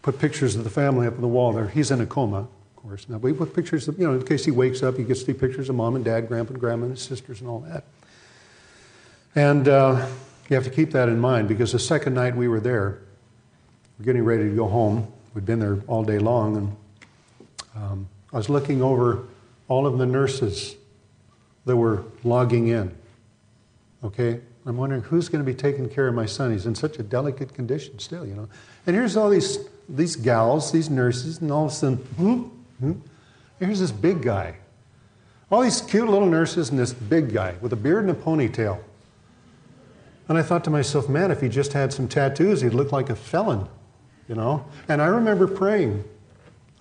put 0.02 0.20
pictures 0.20 0.56
of 0.56 0.63
the 0.63 0.70
family 0.70 1.08
up 1.08 1.15
on 1.15 1.22
the 1.22 1.28
wall 1.28 1.54
there. 1.54 1.68
He's 1.68 1.89
in 1.89 2.00
a 2.00 2.06
coma, 2.06 2.39
of 2.39 2.76
course. 2.76 3.10
Now, 3.10 3.18
we 3.18 3.34
put 3.34 3.56
pictures 3.56 3.88
of, 3.88 3.98
you 3.98 4.06
know, 4.06 4.13
in 4.13 4.24
case 4.24 4.46
he 4.46 4.52
wakes 4.52 4.84
up, 4.84 4.98
he 4.98 5.04
gets 5.04 5.22
to 5.22 5.28
see 5.28 5.34
pictures 5.34 5.70
of 5.70 5.76
mom 5.76 5.96
and 5.96 6.06
dad, 6.06 6.28
grandpa 6.28 6.52
and 6.52 6.60
grandma, 6.60 6.84
and 6.84 6.91
his 6.91 7.02
sisters, 7.02 7.41
and 7.41 7.50
all 7.50 7.60
that. 7.62 7.84
And 9.34 9.68
uh, 9.68 10.08
you 10.50 10.56
have 10.56 10.65
to 10.65 10.70
keep 10.70 10.91
that 10.91 11.10
in 11.10 11.20
mind 11.20 11.48
because 11.48 11.72
the 11.72 11.80
second 11.80 12.13
night 12.13 12.36
we 12.36 12.48
were 12.48 12.60
there, 12.60 13.00
we're 13.98 14.06
getting 14.06 14.24
ready 14.24 14.44
to 14.44 14.56
go 14.56 14.68
home. 14.68 15.12
We'd 15.34 15.46
been 15.46 15.60
there 15.60 15.80
all 15.88 16.04
day 16.04 16.20
long, 16.20 16.58
and 16.58 16.76
um, 17.76 18.08
I 18.32 18.38
was 18.38 18.50
looking 18.50 18.82
over 18.82 19.24
all 19.68 19.88
of 19.88 19.98
the 19.98 20.06
nurses 20.06 20.76
that 21.65 21.76
were 21.76 22.04
logging 22.24 22.68
in. 22.68 22.96
Okay? 24.04 24.41
I'm 24.65 24.78
wondering 24.78 25.04
who's 25.04 25.30
going 25.30 25.45
to 25.45 25.49
be 25.49 25.56
taking 25.56 25.88
care 25.88 26.08
of 26.08 26.15
my 26.15 26.25
son. 26.25 26.51
He's 26.51 26.65
in 26.65 26.73
such 26.73 26.97
a 26.97 27.04
delicate 27.04 27.54
condition 27.54 27.99
still, 27.99 28.25
you 28.25 28.34
know. 28.34 28.49
And 28.88 28.95
here's 28.95 29.15
all 29.15 29.30
these, 29.30 29.60
these 29.88 30.15
gals, 30.15 30.71
these 30.71 30.89
nurses, 30.89 31.39
and 31.39 31.51
all 31.51 31.65
of 31.65 31.71
a 31.71 31.73
sudden, 31.75 31.97
whoop, 32.17 32.51
whoop, 32.80 32.97
here's 33.60 33.80
this 33.80 33.91
big 33.91 34.23
guy. 34.23 34.56
All 35.51 35.62
these 35.62 35.82
cute 35.82 36.10
little 36.10 36.28
nurses 36.28 36.71
and 36.71 36.80
this 36.80 36.93
big 36.93 37.32
guy 37.32 37.56
with 37.62 37.73
a 37.73 37.75
beard 37.75 38.08
and 38.08 38.12
a 38.12 38.19
ponytail. 38.19 38.80
And 40.28 40.38
I 40.39 40.41
thought 40.41 40.63
to 40.63 40.71
myself, 40.71 41.08
man, 41.08 41.30
if 41.30 41.41
he 41.41 41.49
just 41.49 41.73
had 41.73 41.93
some 41.93 42.08
tattoos, 42.08 42.62
he'd 42.62 42.73
look 42.73 42.91
like 42.91 43.12
a 43.12 43.15
felon, 43.15 43.67
you 44.28 44.34
know? 44.34 44.65
And 44.88 44.99
I 44.99 45.06
remember 45.06 45.47
praying. 45.47 46.04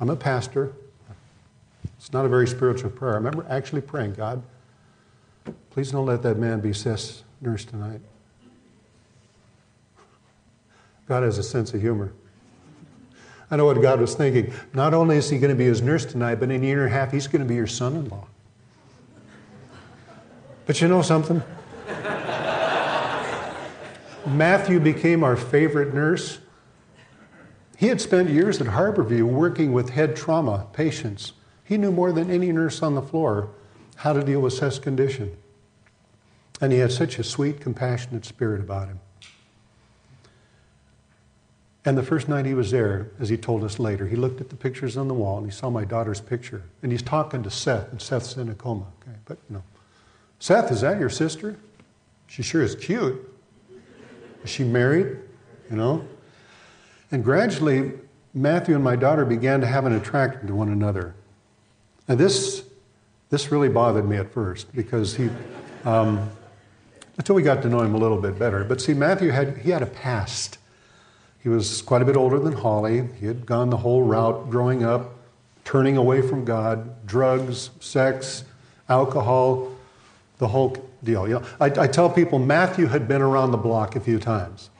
I'm 0.00 0.08
a 0.08 0.16
pastor. 0.16 0.72
It's 1.98 2.12
not 2.14 2.24
a 2.24 2.28
very 2.28 2.48
spiritual 2.48 2.90
prayer. 2.90 3.12
I 3.12 3.16
remember 3.16 3.44
actually 3.50 3.82
praying, 3.82 4.14
God, 4.14 4.42
please 5.68 5.90
don't 5.90 6.06
let 6.06 6.22
that 6.22 6.38
man 6.38 6.60
be 6.60 6.72
Seth's 6.72 7.22
nurse 7.44 7.64
tonight. 7.64 8.00
God 11.06 11.22
has 11.22 11.38
a 11.38 11.42
sense 11.42 11.74
of 11.74 11.80
humor. 11.80 12.12
I 13.50 13.56
know 13.56 13.66
what 13.66 13.80
God 13.80 14.00
was 14.00 14.14
thinking. 14.14 14.52
Not 14.72 14.94
only 14.94 15.18
is 15.18 15.28
he 15.28 15.38
going 15.38 15.50
to 15.50 15.56
be 15.56 15.66
his 15.66 15.82
nurse 15.82 16.04
tonight, 16.04 16.36
but 16.36 16.50
in 16.50 16.62
a 16.62 16.66
year 16.66 16.86
and 16.86 16.92
a 16.92 16.96
half, 16.96 17.12
he's 17.12 17.26
going 17.26 17.42
to 17.42 17.48
be 17.48 17.54
your 17.54 17.66
son 17.66 17.94
in 17.94 18.08
law. 18.08 18.26
But 20.66 20.80
you 20.80 20.88
know 20.88 21.02
something? 21.02 21.42
Matthew 24.26 24.80
became 24.80 25.22
our 25.22 25.36
favorite 25.36 25.92
nurse. 25.92 26.38
He 27.76 27.88
had 27.88 28.00
spent 28.00 28.30
years 28.30 28.60
at 28.62 28.68
Harborview 28.68 29.24
working 29.24 29.74
with 29.74 29.90
head 29.90 30.16
trauma 30.16 30.66
patients. 30.72 31.34
He 31.62 31.76
knew 31.76 31.92
more 31.92 32.12
than 32.12 32.30
any 32.30 32.50
nurse 32.50 32.82
on 32.82 32.94
the 32.94 33.02
floor 33.02 33.50
how 33.96 34.14
to 34.14 34.24
deal 34.24 34.40
with 34.40 34.54
Seth's 34.54 34.78
condition. 34.78 35.36
And 36.60 36.72
he 36.72 36.78
had 36.78 36.92
such 36.92 37.18
a 37.18 37.24
sweet, 37.24 37.60
compassionate 37.60 38.24
spirit 38.24 38.60
about 38.60 38.88
him. 38.88 39.00
And 41.84 41.98
the 41.98 42.02
first 42.02 42.28
night 42.28 42.46
he 42.46 42.54
was 42.54 42.70
there, 42.70 43.10
as 43.20 43.28
he 43.28 43.36
told 43.36 43.62
us 43.62 43.78
later, 43.78 44.06
he 44.06 44.16
looked 44.16 44.40
at 44.40 44.48
the 44.48 44.56
pictures 44.56 44.96
on 44.96 45.06
the 45.06 45.14
wall 45.14 45.36
and 45.36 45.46
he 45.46 45.52
saw 45.52 45.68
my 45.68 45.84
daughter's 45.84 46.20
picture. 46.20 46.62
And 46.82 46.90
he's 46.90 47.02
talking 47.02 47.42
to 47.42 47.50
Seth, 47.50 47.90
and 47.90 48.00
Seth's 48.00 48.36
in 48.36 48.48
a 48.48 48.54
coma. 48.54 48.86
Okay, 49.02 49.16
but 49.26 49.38
you 49.50 49.56
know, 49.56 49.62
Seth, 50.38 50.70
is 50.70 50.80
that 50.80 50.98
your 50.98 51.10
sister? 51.10 51.56
She 52.26 52.42
sure 52.42 52.62
is 52.62 52.74
cute. 52.74 53.30
Is 54.42 54.50
she 54.50 54.64
married? 54.64 55.18
You 55.70 55.76
know? 55.76 56.04
And 57.10 57.22
gradually, 57.22 57.92
Matthew 58.32 58.74
and 58.74 58.82
my 58.82 58.96
daughter 58.96 59.24
began 59.24 59.60
to 59.60 59.66
have 59.66 59.84
an 59.84 59.92
attraction 59.92 60.46
to 60.46 60.54
one 60.54 60.70
another. 60.70 61.14
And 62.08 62.18
this, 62.18 62.64
this 63.30 63.52
really 63.52 63.68
bothered 63.68 64.08
me 64.08 64.16
at 64.16 64.32
first 64.32 64.74
because 64.74 65.14
he, 65.14 65.30
um, 65.84 66.30
until 67.16 67.34
we 67.34 67.42
got 67.42 67.62
to 67.62 67.68
know 67.68 67.80
him 67.80 67.94
a 67.94 67.98
little 67.98 68.20
bit 68.20 68.38
better. 68.38 68.64
But 68.64 68.80
see, 68.80 68.94
Matthew 68.94 69.30
had, 69.30 69.58
he 69.58 69.70
had 69.70 69.82
a 69.82 69.86
past. 69.86 70.58
He 71.42 71.48
was 71.48 71.82
quite 71.82 72.02
a 72.02 72.04
bit 72.04 72.16
older 72.16 72.38
than 72.38 72.54
Holly. 72.54 73.08
He 73.20 73.26
had 73.26 73.46
gone 73.46 73.70
the 73.70 73.76
whole 73.78 74.02
route 74.02 74.50
growing 74.50 74.82
up, 74.82 75.14
turning 75.64 75.96
away 75.96 76.22
from 76.22 76.44
God, 76.44 77.06
drugs, 77.06 77.70
sex, 77.80 78.44
alcohol, 78.88 79.70
the 80.38 80.48
whole 80.48 80.76
deal. 81.02 81.28
You 81.28 81.34
know, 81.34 81.46
I, 81.60 81.66
I 81.66 81.86
tell 81.86 82.10
people 82.10 82.38
Matthew 82.38 82.86
had 82.86 83.06
been 83.06 83.22
around 83.22 83.52
the 83.52 83.58
block 83.58 83.94
a 83.96 84.00
few 84.00 84.18
times. 84.18 84.70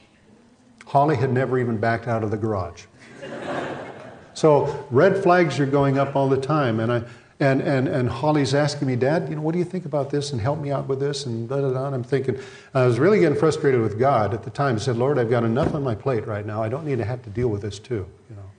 Holly 0.87 1.17
had 1.17 1.33
never 1.33 1.59
even 1.59 1.79
backed 1.79 2.09
out 2.09 2.23
of 2.23 2.31
the 2.31 2.37
garage. 2.37 2.85
so 4.35 4.87
red 4.91 5.23
flags 5.23 5.59
are 5.61 5.67
going 5.67 5.99
up 5.99 6.17
all 6.17 6.29
the 6.29 6.41
time. 6.41 6.81
And, 6.81 6.93
I, 6.93 7.03
and, 7.41 7.61
and, 7.61 7.89
and 7.89 8.09
Holly's 8.09 8.55
asking 8.55 8.87
me, 8.87 8.97
Dad, 8.97 9.29
you 9.29 9.35
know, 9.35 9.43
what 9.43 9.53
do 9.53 9.59
you 9.59 9.65
think 9.65 9.85
about 9.85 10.11
this? 10.11 10.33
And 10.33 10.41
help 10.41 10.61
me 10.61 10.71
out 10.71 10.87
with 10.87 11.01
this. 11.01 11.27
And 11.27 11.49
da 11.49 11.61
da 11.61 11.73
da. 11.73 11.87
And 11.87 11.95
I'm 11.95 12.05
thinking, 12.05 12.39
I 12.73 12.87
was 12.87 12.99
really 12.99 13.21
getting 13.21 13.39
frustrated 13.39 13.81
with 13.81 13.99
God 13.99 14.33
at 14.33 14.45
the 14.45 14.51
time. 14.51 14.77
I 14.77 14.79
said, 14.79 14.97
Lord, 14.97 15.19
I've 15.19 15.31
got 15.31 15.43
enough 15.43 15.75
on 15.75 15.83
my 15.83 15.97
plate 15.97 16.27
right 16.27 16.47
now. 16.47 16.63
I 16.63 16.69
don't 16.69 16.87
need 16.87 16.99
to 16.99 17.05
have 17.05 17.23
to 17.25 17.31
deal 17.31 17.49
with 17.49 17.63
this 17.63 17.79
too. 17.79 18.07
You 18.31 18.37
know. 18.37 18.51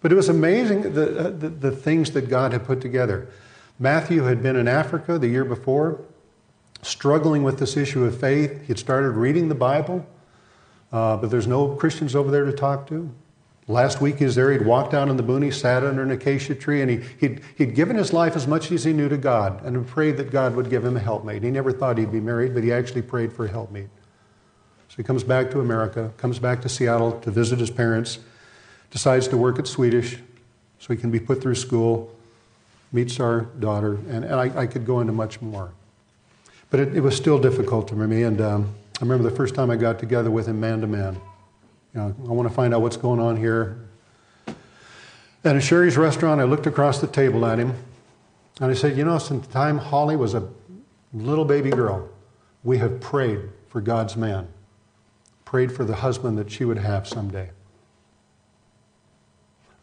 But 0.00 0.12
it 0.12 0.14
was 0.14 0.28
amazing 0.28 0.94
the, 0.94 1.18
uh, 1.18 1.30
the, 1.30 1.48
the 1.48 1.70
things 1.72 2.12
that 2.12 2.28
God 2.28 2.52
had 2.52 2.64
put 2.64 2.80
together. 2.80 3.28
Matthew 3.78 4.22
had 4.22 4.42
been 4.42 4.54
in 4.54 4.68
Africa 4.68 5.18
the 5.18 5.28
year 5.28 5.44
before, 5.44 6.00
struggling 6.82 7.42
with 7.42 7.58
this 7.58 7.76
issue 7.76 8.04
of 8.04 8.18
faith. 8.18 8.60
He 8.60 8.68
had 8.68 8.78
started 8.78 9.10
reading 9.12 9.48
the 9.48 9.56
Bible, 9.56 10.06
uh, 10.92 11.16
but 11.16 11.30
there's 11.30 11.48
no 11.48 11.74
Christians 11.74 12.14
over 12.14 12.30
there 12.30 12.44
to 12.44 12.52
talk 12.52 12.86
to. 12.88 13.12
Last 13.66 14.00
week 14.00 14.18
he 14.18 14.24
was 14.24 14.34
there. 14.34 14.52
He'd 14.52 14.66
walked 14.66 14.92
down 14.92 15.08
in 15.08 15.16
the 15.16 15.22
boonies, 15.22 15.54
sat 15.54 15.84
under 15.84 16.02
an 16.02 16.10
acacia 16.10 16.54
tree, 16.54 16.82
and 16.82 16.90
he, 16.90 17.00
he'd, 17.18 17.40
he'd 17.56 17.74
given 17.74 17.96
his 17.96 18.12
life 18.12 18.36
as 18.36 18.46
much 18.46 18.70
as 18.70 18.84
he 18.84 18.92
knew 18.92 19.08
to 19.08 19.16
God 19.16 19.64
and 19.64 19.86
prayed 19.86 20.18
that 20.18 20.30
God 20.30 20.54
would 20.54 20.68
give 20.68 20.84
him 20.84 20.96
a 20.96 21.00
helpmate. 21.00 21.42
He 21.42 21.50
never 21.50 21.72
thought 21.72 21.96
he'd 21.96 22.12
be 22.12 22.20
married, 22.20 22.52
but 22.52 22.62
he 22.62 22.72
actually 22.72 23.02
prayed 23.02 23.32
for 23.32 23.46
a 23.46 23.48
helpmate. 23.48 23.88
So 24.88 24.96
he 24.96 25.02
comes 25.02 25.24
back 25.24 25.50
to 25.52 25.60
America, 25.60 26.12
comes 26.18 26.38
back 26.38 26.60
to 26.62 26.68
Seattle 26.68 27.18
to 27.20 27.30
visit 27.30 27.58
his 27.58 27.70
parents 27.70 28.18
decides 28.94 29.26
to 29.26 29.36
work 29.36 29.58
at 29.58 29.66
Swedish 29.66 30.18
so 30.78 30.94
he 30.94 30.96
can 30.96 31.10
be 31.10 31.18
put 31.18 31.42
through 31.42 31.56
school, 31.56 32.14
meets 32.92 33.18
our 33.18 33.40
daughter, 33.58 33.94
and, 34.08 34.24
and 34.24 34.34
I, 34.34 34.60
I 34.60 34.66
could 34.68 34.86
go 34.86 35.00
into 35.00 35.12
much 35.12 35.42
more. 35.42 35.72
But 36.70 36.78
it, 36.78 36.96
it, 36.96 37.00
was 37.00 37.16
still 37.16 37.40
difficult 37.40 37.90
for 37.90 37.96
me, 37.96 38.22
and 38.22 38.40
um, 38.40 38.74
I 39.00 39.04
remember 39.04 39.28
the 39.28 39.34
first 39.34 39.56
time 39.56 39.68
I 39.68 39.76
got 39.76 39.98
together 39.98 40.30
with 40.30 40.46
him 40.46 40.60
man 40.60 40.80
to 40.80 40.86
man. 40.86 41.20
You 41.94 42.00
know, 42.00 42.14
I 42.28 42.32
want 42.32 42.48
to 42.48 42.54
find 42.54 42.74
out 42.74 42.82
what's 42.82 42.96
going 42.96 43.20
on 43.20 43.36
here. 43.36 43.78
And 44.46 45.58
at 45.58 45.62
Shari's 45.62 45.96
restaurant, 45.96 46.40
I 46.40 46.44
looked 46.44 46.66
across 46.66 47.00
the 47.00 47.06
table 47.06 47.46
at 47.46 47.58
him, 47.58 47.74
and 48.60 48.70
I 48.70 48.74
said, 48.74 48.96
You 48.96 49.04
know, 49.04 49.18
since 49.18 49.46
the 49.46 49.52
time 49.52 49.78
Holly 49.78 50.16
was 50.16 50.34
a 50.34 50.48
little 51.12 51.44
baby 51.44 51.70
girl, 51.70 52.08
we 52.64 52.78
have 52.78 53.00
prayed 53.00 53.40
for 53.68 53.80
God's 53.80 54.16
man, 54.16 54.48
prayed 55.44 55.70
for 55.70 55.84
the 55.84 55.94
husband 55.94 56.36
that 56.38 56.50
she 56.50 56.64
would 56.64 56.78
have 56.78 57.06
someday. 57.06 57.50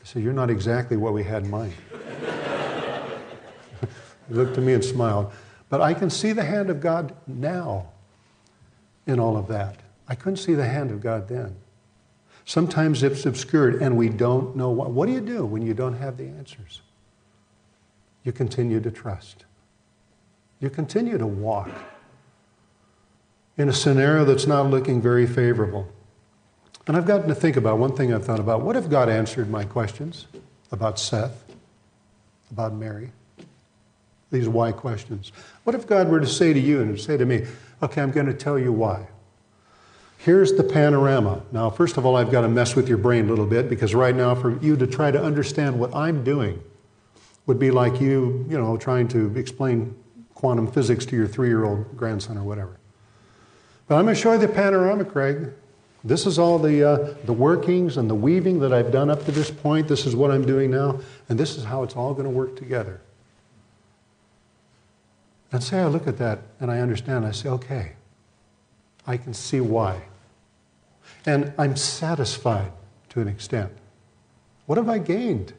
I 0.02 0.04
said, 0.04 0.24
You're 0.24 0.34
not 0.34 0.50
exactly 0.50 0.98
what 0.98 1.14
we 1.14 1.24
had 1.24 1.44
in 1.44 1.50
mind. 1.50 1.74
he 4.28 4.34
looked 4.34 4.58
at 4.58 4.64
me 4.64 4.74
and 4.74 4.84
smiled. 4.84 5.32
But 5.70 5.80
I 5.80 5.94
can 5.94 6.10
see 6.10 6.34
the 6.34 6.44
hand 6.44 6.70
of 6.70 6.82
God 6.82 7.16
now 7.26 7.88
in 9.08 9.18
all 9.18 9.38
of 9.38 9.48
that. 9.48 9.78
I 10.10 10.16
couldn't 10.16 10.38
see 10.38 10.56
the 10.56 10.68
hand 10.68 10.92
of 10.92 11.00
God 11.00 11.30
then. 11.30 11.56
Sometimes 12.52 13.02
it's 13.02 13.26
obscured 13.26 13.82
and 13.82 13.96
we 13.96 14.10
don't 14.10 14.58
know 14.58 14.72
what. 14.72 14.92
What 14.92 15.06
do 15.06 15.14
you 15.14 15.22
do 15.22 15.46
when 15.46 15.62
you 15.62 15.74
don't 15.74 15.94
have 15.94 16.18
the 16.18 16.26
answers? 16.26 16.82
You 18.26 18.34
continue 18.34 18.82
to 18.82 18.92
trust. 18.92 19.46
You 20.60 20.70
continue 20.70 21.18
to 21.18 21.26
walk 21.26 21.70
in 23.58 23.70
a 23.70 23.74
scenario 23.74 24.26
that's 24.26 24.48
not 24.48 24.70
looking 24.70 25.02
very 25.02 25.26
favorable. 25.26 25.88
And 26.88 26.98
I've 26.98 27.06
gotten 27.06 27.30
to 27.30 27.36
think 27.36 27.56
about 27.56 27.78
one 27.78 27.96
thing 27.96 28.14
I've 28.14 28.26
thought 28.26 28.42
about. 28.42 28.64
What 28.64 28.76
if 28.76 28.90
God 28.90 29.08
answered 29.08 29.50
my 29.50 29.64
questions 29.64 30.28
about 30.74 31.00
Seth, 31.00 31.46
about 32.52 32.74
Mary? 32.74 33.14
These 34.30 34.50
why 34.50 34.74
questions. 34.74 35.32
What 35.64 35.74
if 35.74 35.88
God 35.88 36.10
were 36.10 36.20
to 36.20 36.28
say 36.28 36.52
to 36.52 36.60
you 36.60 36.82
and 36.82 37.00
say 37.00 37.16
to 37.16 37.26
me, 37.26 37.46
okay, 37.82 38.02
I'm 38.02 38.12
going 38.12 38.26
to 38.26 38.34
tell 38.34 38.60
you 38.60 38.74
why. 38.74 39.08
Here's 40.24 40.54
the 40.54 40.64
panorama. 40.64 41.42
Now, 41.52 41.72
first 41.72 41.98
of 41.98 42.06
all, 42.06 42.16
I've 42.16 42.30
got 42.30 42.42
to 42.42 42.48
mess 42.48 42.76
with 42.76 42.88
your 42.88 43.00
brain 43.00 43.26
a 43.26 43.30
little 43.30 43.48
bit 43.48 43.68
because 43.68 43.96
right 43.96 44.16
now, 44.16 44.36
for 44.36 44.56
you 44.60 44.78
to 44.78 44.86
try 44.86 45.10
to 45.10 45.20
understand 45.20 45.80
what 45.80 45.96
I'm 45.96 46.24
doing 46.24 46.62
would 47.48 47.58
be 47.58 47.72
like 47.72 48.00
you, 48.00 48.46
you 48.48 48.56
know, 48.56 48.78
trying 48.78 49.08
to 49.08 49.36
explain 49.36 49.96
quantum 50.36 50.72
physics 50.72 51.08
to 51.08 51.16
your 51.16 51.26
three 51.26 51.48
year 51.48 51.66
old 51.66 51.98
grandson 51.98 52.38
or 52.38 52.44
whatever. 52.44 52.78
But 53.88 53.96
I'm 53.96 54.04
going 54.04 54.14
to 54.14 54.22
show 54.22 54.34
you 54.34 54.38
the 54.38 54.48
panorama, 54.48 55.06
Craig. 55.06 55.54
This 56.04 56.28
is 56.28 56.38
all 56.38 56.60
the, 56.60 56.88
uh, 56.88 57.16
the 57.26 57.34
workings 57.34 57.98
and 57.98 58.08
the 58.08 58.14
weaving 58.14 58.60
that 58.60 58.72
I've 58.72 58.92
done 58.92 59.10
up 59.10 59.26
to 59.26 59.32
this 59.32 59.50
point. 59.50 59.88
This 59.88 60.06
is 60.06 60.16
what 60.16 60.30
I'm 60.30 60.46
doing 60.46 60.70
now. 60.70 61.00
And 61.30 61.40
this 61.40 61.58
is 61.58 61.64
how 61.64 61.82
it's 61.82 61.96
all 61.96 62.14
going 62.14 62.26
to 62.26 62.30
work 62.30 62.56
together. 62.56 63.02
And 65.52 65.64
say 65.64 65.80
I 65.80 65.88
look 65.88 66.06
at 66.06 66.20
that 66.20 66.42
and 66.60 66.70
I 66.70 66.78
understand. 66.78 67.26
I 67.26 67.32
say, 67.32 67.50
okay, 67.50 67.94
I 69.08 69.18
can 69.18 69.34
see 69.34 69.62
why. 69.62 70.04
And 71.26 71.54
I'm 71.58 71.76
satisfied 71.76 72.72
to 73.10 73.22
an 73.22 73.28
extent. 73.28 73.72
What 74.66 74.78
have 74.78 74.90
I 74.90 74.98
gained? 74.98 75.54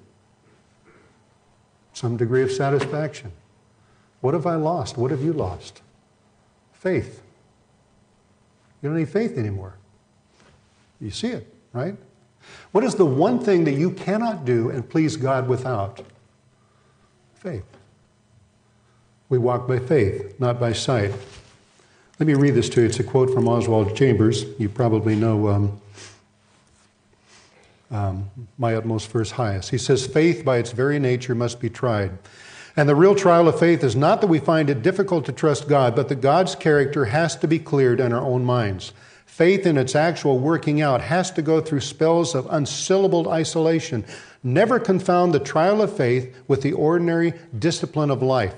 Some 1.92 2.16
degree 2.16 2.42
of 2.42 2.50
satisfaction. 2.50 3.32
What 4.20 4.34
have 4.34 4.46
I 4.46 4.54
lost? 4.54 4.96
What 4.96 5.10
have 5.10 5.22
you 5.22 5.32
lost? 5.32 5.82
Faith. 6.72 7.22
You 8.80 8.88
don't 8.88 8.98
need 8.98 9.08
faith 9.08 9.36
anymore. 9.38 9.74
You 11.00 11.10
see 11.10 11.28
it, 11.28 11.52
right? 11.72 11.96
What 12.72 12.84
is 12.84 12.94
the 12.94 13.06
one 13.06 13.38
thing 13.38 13.64
that 13.64 13.74
you 13.74 13.90
cannot 13.90 14.44
do 14.44 14.70
and 14.70 14.88
please 14.88 15.16
God 15.16 15.48
without? 15.48 16.02
Faith. 17.34 17.64
We 19.28 19.38
walk 19.38 19.66
by 19.66 19.78
faith, 19.78 20.38
not 20.38 20.60
by 20.60 20.72
sight. 20.72 21.12
Let 22.22 22.28
me 22.28 22.34
read 22.34 22.54
this 22.54 22.68
to 22.68 22.80
you. 22.80 22.86
It's 22.86 23.00
a 23.00 23.02
quote 23.02 23.34
from 23.34 23.48
Oswald 23.48 23.96
Chambers. 23.96 24.44
You 24.56 24.68
probably 24.68 25.16
know 25.16 25.48
um, 25.48 25.80
um, 27.90 28.30
My 28.58 28.76
Utmost 28.76 29.08
for 29.08 29.18
His 29.18 29.32
Highest. 29.32 29.70
He 29.70 29.78
says, 29.78 30.06
Faith 30.06 30.44
by 30.44 30.58
its 30.58 30.70
very 30.70 31.00
nature 31.00 31.34
must 31.34 31.58
be 31.58 31.68
tried. 31.68 32.16
And 32.76 32.88
the 32.88 32.94
real 32.94 33.16
trial 33.16 33.48
of 33.48 33.58
faith 33.58 33.82
is 33.82 33.96
not 33.96 34.20
that 34.20 34.28
we 34.28 34.38
find 34.38 34.70
it 34.70 34.82
difficult 34.82 35.24
to 35.24 35.32
trust 35.32 35.68
God, 35.68 35.96
but 35.96 36.08
that 36.10 36.20
God's 36.20 36.54
character 36.54 37.06
has 37.06 37.34
to 37.38 37.48
be 37.48 37.58
cleared 37.58 37.98
in 37.98 38.12
our 38.12 38.22
own 38.24 38.44
minds. 38.44 38.92
Faith 39.26 39.66
in 39.66 39.76
its 39.76 39.96
actual 39.96 40.38
working 40.38 40.80
out 40.80 41.00
has 41.00 41.32
to 41.32 41.42
go 41.42 41.60
through 41.60 41.80
spells 41.80 42.36
of 42.36 42.46
unsyllabled 42.50 43.26
isolation. 43.26 44.04
Never 44.44 44.78
confound 44.78 45.34
the 45.34 45.40
trial 45.40 45.82
of 45.82 45.96
faith 45.96 46.32
with 46.46 46.62
the 46.62 46.74
ordinary 46.74 47.32
discipline 47.58 48.12
of 48.12 48.22
life. 48.22 48.54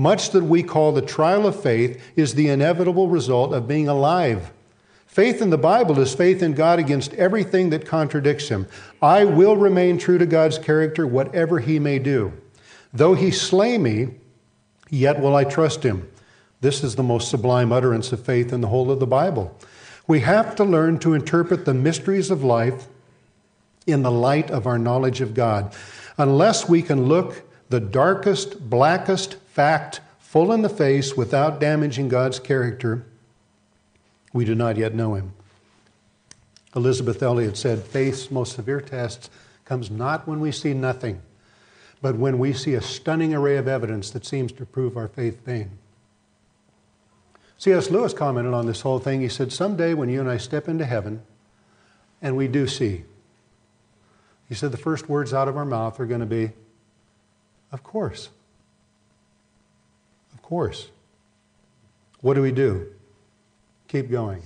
Much 0.00 0.30
that 0.30 0.44
we 0.44 0.62
call 0.62 0.92
the 0.92 1.02
trial 1.02 1.46
of 1.46 1.62
faith 1.62 2.02
is 2.16 2.32
the 2.32 2.48
inevitable 2.48 3.10
result 3.10 3.52
of 3.52 3.68
being 3.68 3.86
alive. 3.86 4.50
Faith 5.06 5.42
in 5.42 5.50
the 5.50 5.58
Bible 5.58 6.00
is 6.00 6.14
faith 6.14 6.42
in 6.42 6.54
God 6.54 6.78
against 6.78 7.12
everything 7.12 7.68
that 7.68 7.84
contradicts 7.84 8.48
Him. 8.48 8.66
I 9.02 9.26
will 9.26 9.58
remain 9.58 9.98
true 9.98 10.16
to 10.16 10.24
God's 10.24 10.56
character, 10.56 11.06
whatever 11.06 11.58
He 11.58 11.78
may 11.78 11.98
do. 11.98 12.32
Though 12.94 13.12
He 13.12 13.30
slay 13.30 13.76
me, 13.76 14.14
yet 14.88 15.20
will 15.20 15.36
I 15.36 15.44
trust 15.44 15.82
Him. 15.82 16.10
This 16.62 16.82
is 16.82 16.96
the 16.96 17.02
most 17.02 17.28
sublime 17.28 17.70
utterance 17.70 18.10
of 18.10 18.24
faith 18.24 18.54
in 18.54 18.62
the 18.62 18.68
whole 18.68 18.90
of 18.90 19.00
the 19.00 19.06
Bible. 19.06 19.54
We 20.06 20.20
have 20.20 20.56
to 20.56 20.64
learn 20.64 20.98
to 21.00 21.12
interpret 21.12 21.66
the 21.66 21.74
mysteries 21.74 22.30
of 22.30 22.42
life 22.42 22.86
in 23.86 24.02
the 24.02 24.10
light 24.10 24.50
of 24.50 24.66
our 24.66 24.78
knowledge 24.78 25.20
of 25.20 25.34
God. 25.34 25.74
Unless 26.16 26.70
we 26.70 26.80
can 26.80 27.04
look 27.04 27.42
the 27.68 27.80
darkest, 27.80 28.70
blackest 28.70 29.36
fact 29.52 30.00
full 30.18 30.52
in 30.52 30.62
the 30.62 30.68
face 30.68 31.16
without 31.16 31.60
damaging 31.60 32.08
God's 32.08 32.38
character, 32.38 33.04
we 34.32 34.44
do 34.44 34.54
not 34.54 34.76
yet 34.76 34.94
know 34.94 35.14
Him. 35.14 35.32
Elisabeth 36.76 37.20
Elliot 37.20 37.56
said, 37.56 37.82
Faith's 37.82 38.30
most 38.30 38.54
severe 38.54 38.80
test 38.80 39.30
comes 39.64 39.90
not 39.90 40.26
when 40.28 40.38
we 40.40 40.52
see 40.52 40.72
nothing, 40.72 41.20
but 42.00 42.16
when 42.16 42.38
we 42.38 42.52
see 42.52 42.74
a 42.74 42.80
stunning 42.80 43.34
array 43.34 43.56
of 43.56 43.66
evidence 43.66 44.10
that 44.10 44.24
seems 44.24 44.52
to 44.52 44.64
prove 44.64 44.96
our 44.96 45.08
faith 45.08 45.44
vain. 45.44 45.70
C.S. 47.58 47.90
Lewis 47.90 48.14
commented 48.14 48.54
on 48.54 48.66
this 48.66 48.80
whole 48.80 49.00
thing. 49.00 49.20
He 49.20 49.28
said, 49.28 49.52
Someday 49.52 49.94
when 49.94 50.08
you 50.08 50.20
and 50.20 50.30
I 50.30 50.38
step 50.38 50.68
into 50.68 50.86
heaven, 50.86 51.22
and 52.22 52.36
we 52.36 52.46
do 52.46 52.66
see, 52.66 53.04
he 54.48 54.54
said, 54.54 54.72
the 54.72 54.78
first 54.78 55.08
words 55.08 55.34
out 55.34 55.48
of 55.48 55.56
our 55.56 55.64
mouth 55.64 56.00
are 56.00 56.06
going 56.06 56.20
to 56.20 56.26
be, 56.26 56.52
Of 57.72 57.82
course. 57.82 58.30
Course. 60.50 60.88
What 62.22 62.34
do 62.34 62.42
we 62.42 62.50
do? 62.50 62.88
Keep 63.86 64.10
going. 64.10 64.42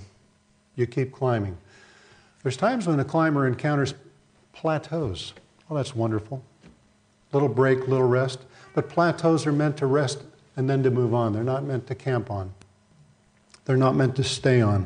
You 0.75 0.85
keep 0.85 1.11
climbing. 1.11 1.57
There's 2.43 2.55
times 2.55 2.85
when 2.85 2.99
a 2.99 3.03
climber 3.03 3.47
encounters 3.47 3.95
plateaus. 4.53 5.33
Oh, 5.67 5.75
that's 5.75 5.95
wonderful. 5.95 6.43
Little 7.33 7.49
break, 7.49 7.87
little 7.87 8.07
rest. 8.07 8.37
But 8.75 8.87
plateaus 8.87 9.47
are 9.47 9.51
meant 9.51 9.77
to 9.77 9.87
rest 9.87 10.21
and 10.55 10.69
then 10.69 10.83
to 10.83 10.91
move 10.91 11.15
on. 11.15 11.33
They're 11.33 11.43
not 11.43 11.63
meant 11.63 11.87
to 11.87 11.95
camp 11.95 12.29
on. 12.29 12.53
They're 13.65 13.75
not 13.75 13.95
meant 13.95 14.15
to 14.17 14.23
stay 14.23 14.61
on. 14.61 14.85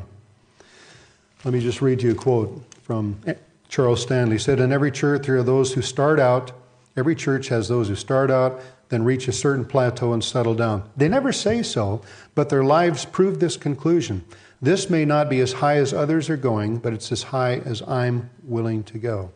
Let 1.44 1.52
me 1.52 1.60
just 1.60 1.82
read 1.82 2.00
you 2.00 2.12
a 2.12 2.14
quote 2.14 2.64
from 2.82 3.20
Charles 3.68 4.00
Stanley. 4.00 4.36
He 4.36 4.38
said, 4.38 4.58
In 4.58 4.72
every 4.72 4.90
church, 4.90 5.26
there 5.26 5.36
are 5.36 5.42
those 5.42 5.74
who 5.74 5.82
start 5.82 6.18
out, 6.18 6.52
every 6.96 7.14
church 7.14 7.48
has 7.48 7.68
those 7.68 7.88
who 7.88 7.94
start 7.94 8.30
out, 8.30 8.62
then 8.90 9.04
reach 9.04 9.28
a 9.28 9.32
certain 9.32 9.64
plateau 9.64 10.12
and 10.12 10.22
settle 10.22 10.54
down. 10.54 10.88
They 10.96 11.08
never 11.08 11.32
say 11.32 11.62
so, 11.62 12.02
but 12.34 12.50
their 12.50 12.64
lives 12.64 13.04
prove 13.04 13.40
this 13.40 13.56
conclusion. 13.56 14.24
This 14.60 14.90
may 14.90 15.04
not 15.04 15.30
be 15.30 15.40
as 15.40 15.54
high 15.54 15.76
as 15.76 15.94
others 15.94 16.28
are 16.28 16.36
going, 16.36 16.78
but 16.78 16.92
it's 16.92 17.10
as 17.10 17.22
high 17.22 17.62
as 17.64 17.82
I'm 17.82 18.28
willing 18.44 18.82
to 18.84 18.98
go. 18.98 19.30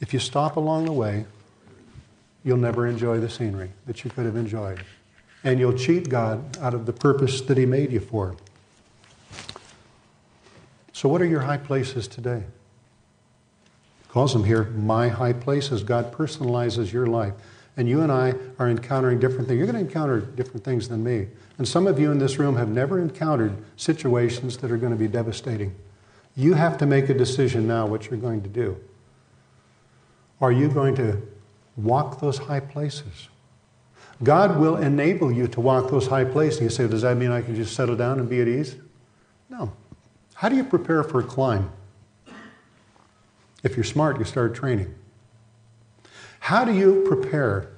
If 0.00 0.12
you 0.12 0.18
stop 0.18 0.56
along 0.56 0.84
the 0.84 0.92
way, 0.92 1.24
you'll 2.44 2.58
never 2.58 2.86
enjoy 2.86 3.18
the 3.20 3.30
scenery 3.30 3.70
that 3.86 4.04
you 4.04 4.10
could 4.10 4.26
have 4.26 4.36
enjoyed. 4.36 4.84
And 5.44 5.58
you'll 5.58 5.72
cheat 5.72 6.08
God 6.08 6.58
out 6.58 6.74
of 6.74 6.86
the 6.86 6.92
purpose 6.92 7.40
that 7.42 7.56
He 7.56 7.66
made 7.66 7.92
you 7.92 8.00
for. 8.00 8.36
So, 10.92 11.08
what 11.08 11.22
are 11.22 11.26
your 11.26 11.42
high 11.42 11.58
places 11.58 12.08
today? 12.08 12.42
Calls 14.08 14.32
them 14.32 14.44
here 14.44 14.64
my 14.64 15.08
high 15.08 15.32
places. 15.32 15.84
God 15.84 16.12
personalizes 16.12 16.92
your 16.92 17.06
life. 17.06 17.34
And 17.78 17.88
you 17.88 18.02
and 18.02 18.10
I 18.10 18.34
are 18.58 18.68
encountering 18.68 19.20
different 19.20 19.46
things. 19.46 19.56
You're 19.56 19.66
going 19.66 19.82
to 19.82 19.88
encounter 19.88 20.20
different 20.20 20.64
things 20.64 20.88
than 20.88 21.02
me. 21.02 21.28
And 21.58 21.66
some 21.66 21.86
of 21.86 21.98
you 21.98 22.10
in 22.10 22.18
this 22.18 22.38
room 22.38 22.56
have 22.56 22.68
never 22.68 23.00
encountered 23.00 23.56
situations 23.76 24.56
that 24.58 24.70
are 24.72 24.76
going 24.76 24.92
to 24.92 24.98
be 24.98 25.06
devastating. 25.06 25.74
You 26.36 26.54
have 26.54 26.76
to 26.78 26.86
make 26.86 27.08
a 27.08 27.14
decision 27.14 27.68
now 27.68 27.86
what 27.86 28.10
you're 28.10 28.18
going 28.18 28.42
to 28.42 28.48
do. 28.48 28.76
Are 30.40 30.50
you 30.50 30.68
going 30.68 30.96
to 30.96 31.22
walk 31.76 32.20
those 32.20 32.38
high 32.38 32.60
places? 32.60 33.28
God 34.24 34.58
will 34.58 34.76
enable 34.76 35.30
you 35.30 35.46
to 35.46 35.60
walk 35.60 35.88
those 35.88 36.08
high 36.08 36.24
places. 36.24 36.60
You 36.60 36.70
say, 36.70 36.88
does 36.88 37.02
that 37.02 37.16
mean 37.16 37.30
I 37.30 37.42
can 37.42 37.54
just 37.54 37.76
settle 37.76 37.94
down 37.94 38.18
and 38.18 38.28
be 38.28 38.40
at 38.40 38.48
ease? 38.48 38.74
No. 39.48 39.72
How 40.34 40.48
do 40.48 40.56
you 40.56 40.64
prepare 40.64 41.04
for 41.04 41.20
a 41.20 41.24
climb? 41.24 41.70
If 43.62 43.76
you're 43.76 43.84
smart, 43.84 44.18
you 44.18 44.24
start 44.24 44.56
training. 44.56 44.92
How 46.40 46.64
do 46.64 46.72
you 46.72 47.04
prepare 47.06 47.68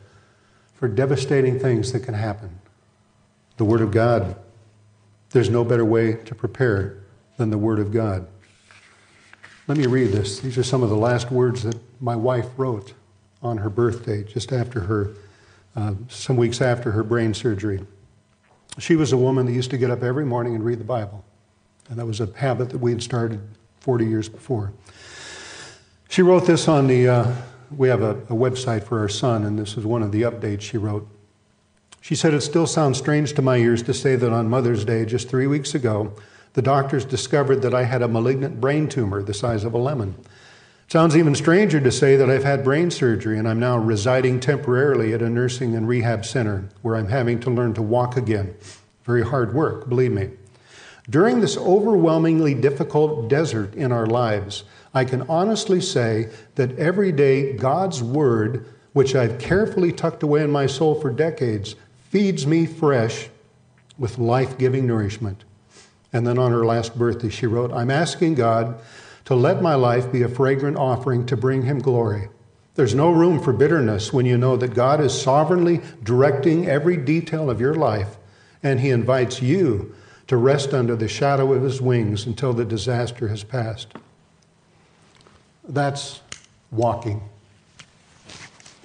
for 0.74 0.88
devastating 0.88 1.58
things 1.58 1.92
that 1.92 2.00
can 2.00 2.14
happen? 2.14 2.60
The 3.56 3.64
Word 3.64 3.80
of 3.80 3.90
God. 3.90 4.36
There's 5.30 5.50
no 5.50 5.64
better 5.64 5.84
way 5.84 6.14
to 6.14 6.34
prepare 6.34 6.98
than 7.36 7.50
the 7.50 7.58
Word 7.58 7.78
of 7.78 7.92
God. 7.92 8.26
Let 9.66 9.78
me 9.78 9.86
read 9.86 10.12
this. 10.12 10.40
These 10.40 10.58
are 10.58 10.64
some 10.64 10.82
of 10.82 10.90
the 10.90 10.96
last 10.96 11.30
words 11.30 11.62
that 11.62 11.76
my 12.00 12.16
wife 12.16 12.46
wrote 12.56 12.92
on 13.42 13.58
her 13.58 13.70
birthday, 13.70 14.24
just 14.24 14.52
after 14.52 14.80
her, 14.80 15.10
uh, 15.76 15.94
some 16.08 16.36
weeks 16.36 16.60
after 16.60 16.90
her 16.90 17.02
brain 17.02 17.32
surgery. 17.32 17.80
She 18.78 18.96
was 18.96 19.12
a 19.12 19.16
woman 19.16 19.46
that 19.46 19.52
used 19.52 19.70
to 19.70 19.78
get 19.78 19.90
up 19.90 20.02
every 20.02 20.24
morning 20.24 20.54
and 20.54 20.64
read 20.64 20.80
the 20.80 20.84
Bible. 20.84 21.24
And 21.88 21.98
that 21.98 22.06
was 22.06 22.20
a 22.20 22.28
habit 22.36 22.70
that 22.70 22.78
we 22.78 22.92
had 22.92 23.02
started 23.02 23.40
40 23.80 24.06
years 24.06 24.28
before. 24.28 24.72
She 26.08 26.22
wrote 26.22 26.46
this 26.46 26.68
on 26.68 26.86
the, 26.86 27.08
uh, 27.08 27.34
we 27.76 27.88
have 27.88 28.02
a, 28.02 28.10
a 28.10 28.36
website 28.36 28.84
for 28.84 29.00
our 29.00 29.08
son, 29.08 29.44
and 29.44 29.58
this 29.58 29.76
is 29.76 29.84
one 29.84 30.02
of 30.02 30.12
the 30.12 30.22
updates 30.22 30.62
she 30.62 30.78
wrote. 30.78 31.08
She 32.00 32.14
said, 32.14 32.34
It 32.34 32.40
still 32.40 32.66
sounds 32.66 32.98
strange 32.98 33.34
to 33.34 33.42
my 33.42 33.56
ears 33.56 33.82
to 33.84 33.94
say 33.94 34.16
that 34.16 34.32
on 34.32 34.48
Mother's 34.48 34.84
Day, 34.84 35.04
just 35.04 35.28
three 35.28 35.46
weeks 35.46 35.74
ago, 35.74 36.12
the 36.54 36.62
doctors 36.62 37.04
discovered 37.04 37.62
that 37.62 37.74
I 37.74 37.84
had 37.84 38.02
a 38.02 38.08
malignant 38.08 38.60
brain 38.60 38.88
tumor 38.88 39.22
the 39.22 39.34
size 39.34 39.64
of 39.64 39.74
a 39.74 39.78
lemon. 39.78 40.16
It 40.18 40.92
sounds 40.92 41.16
even 41.16 41.36
stranger 41.36 41.78
to 41.80 41.92
say 41.92 42.16
that 42.16 42.28
I've 42.28 42.42
had 42.42 42.64
brain 42.64 42.90
surgery 42.90 43.38
and 43.38 43.48
I'm 43.48 43.60
now 43.60 43.78
residing 43.78 44.40
temporarily 44.40 45.12
at 45.12 45.22
a 45.22 45.30
nursing 45.30 45.76
and 45.76 45.86
rehab 45.86 46.24
center 46.24 46.68
where 46.82 46.96
I'm 46.96 47.08
having 47.08 47.38
to 47.40 47.50
learn 47.50 47.74
to 47.74 47.82
walk 47.82 48.16
again. 48.16 48.56
Very 49.04 49.22
hard 49.22 49.54
work, 49.54 49.88
believe 49.88 50.10
me. 50.10 50.30
During 51.08 51.40
this 51.40 51.56
overwhelmingly 51.56 52.54
difficult 52.54 53.28
desert 53.28 53.74
in 53.74 53.92
our 53.92 54.06
lives, 54.06 54.64
I 54.92 55.04
can 55.04 55.22
honestly 55.22 55.80
say 55.80 56.28
that 56.56 56.76
every 56.78 57.12
day 57.12 57.52
God's 57.52 58.02
Word, 58.02 58.66
which 58.92 59.14
I've 59.14 59.38
carefully 59.38 59.92
tucked 59.92 60.22
away 60.22 60.42
in 60.42 60.50
my 60.50 60.66
soul 60.66 61.00
for 61.00 61.10
decades, 61.10 61.76
feeds 62.08 62.46
me 62.46 62.66
fresh 62.66 63.28
with 63.98 64.18
life 64.18 64.58
giving 64.58 64.86
nourishment. 64.86 65.44
And 66.12 66.26
then 66.26 66.38
on 66.38 66.50
her 66.50 66.66
last 66.66 66.98
birthday, 66.98 67.28
she 67.28 67.46
wrote, 67.46 67.72
I'm 67.72 67.90
asking 67.90 68.34
God 68.34 68.80
to 69.26 69.34
let 69.36 69.62
my 69.62 69.76
life 69.76 70.10
be 70.10 70.22
a 70.22 70.28
fragrant 70.28 70.76
offering 70.76 71.24
to 71.26 71.36
bring 71.36 71.62
Him 71.62 71.78
glory. 71.78 72.28
There's 72.74 72.94
no 72.94 73.12
room 73.12 73.40
for 73.40 73.52
bitterness 73.52 74.12
when 74.12 74.26
you 74.26 74.36
know 74.36 74.56
that 74.56 74.74
God 74.74 75.00
is 75.00 75.20
sovereignly 75.20 75.82
directing 76.02 76.66
every 76.66 76.96
detail 76.96 77.48
of 77.48 77.60
your 77.60 77.74
life, 77.74 78.16
and 78.62 78.80
He 78.80 78.90
invites 78.90 79.40
you 79.40 79.94
to 80.26 80.36
rest 80.36 80.74
under 80.74 80.96
the 80.96 81.06
shadow 81.06 81.52
of 81.52 81.62
His 81.62 81.80
wings 81.80 82.26
until 82.26 82.52
the 82.52 82.64
disaster 82.64 83.28
has 83.28 83.44
passed. 83.44 83.88
That's 85.68 86.20
walking. 86.70 87.22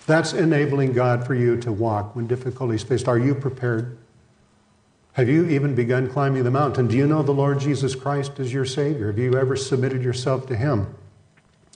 That's 0.07 0.33
enabling 0.33 0.93
God 0.93 1.25
for 1.25 1.33
you 1.33 1.57
to 1.61 1.71
walk 1.71 2.15
when 2.15 2.27
difficulties 2.27 2.83
faced. 2.83 3.07
Are 3.07 3.17
you 3.17 3.33
prepared? 3.33 3.97
Have 5.13 5.29
you 5.29 5.47
even 5.47 5.75
begun 5.75 6.09
climbing 6.09 6.43
the 6.43 6.51
mountain? 6.51 6.87
Do 6.87 6.97
you 6.97 7.07
know 7.07 7.23
the 7.23 7.31
Lord 7.31 7.59
Jesus 7.59 7.95
Christ 7.95 8.39
as 8.39 8.51
your 8.51 8.65
Savior? 8.65 9.07
Have 9.07 9.17
you 9.17 9.35
ever 9.37 9.55
submitted 9.55 10.03
yourself 10.03 10.45
to 10.47 10.55
Him 10.55 10.93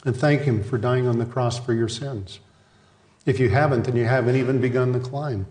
and 0.05 0.15
thank 0.15 0.41
Him 0.41 0.61
for 0.63 0.77
dying 0.77 1.07
on 1.07 1.19
the 1.19 1.25
cross 1.25 1.57
for 1.57 1.73
your 1.73 1.87
sins? 1.87 2.39
If 3.25 3.39
you 3.39 3.49
haven't, 3.49 3.83
then 3.83 3.95
you 3.95 4.05
haven't 4.05 4.35
even 4.35 4.59
begun 4.59 4.91
the 4.91 4.99
climb. 4.99 5.47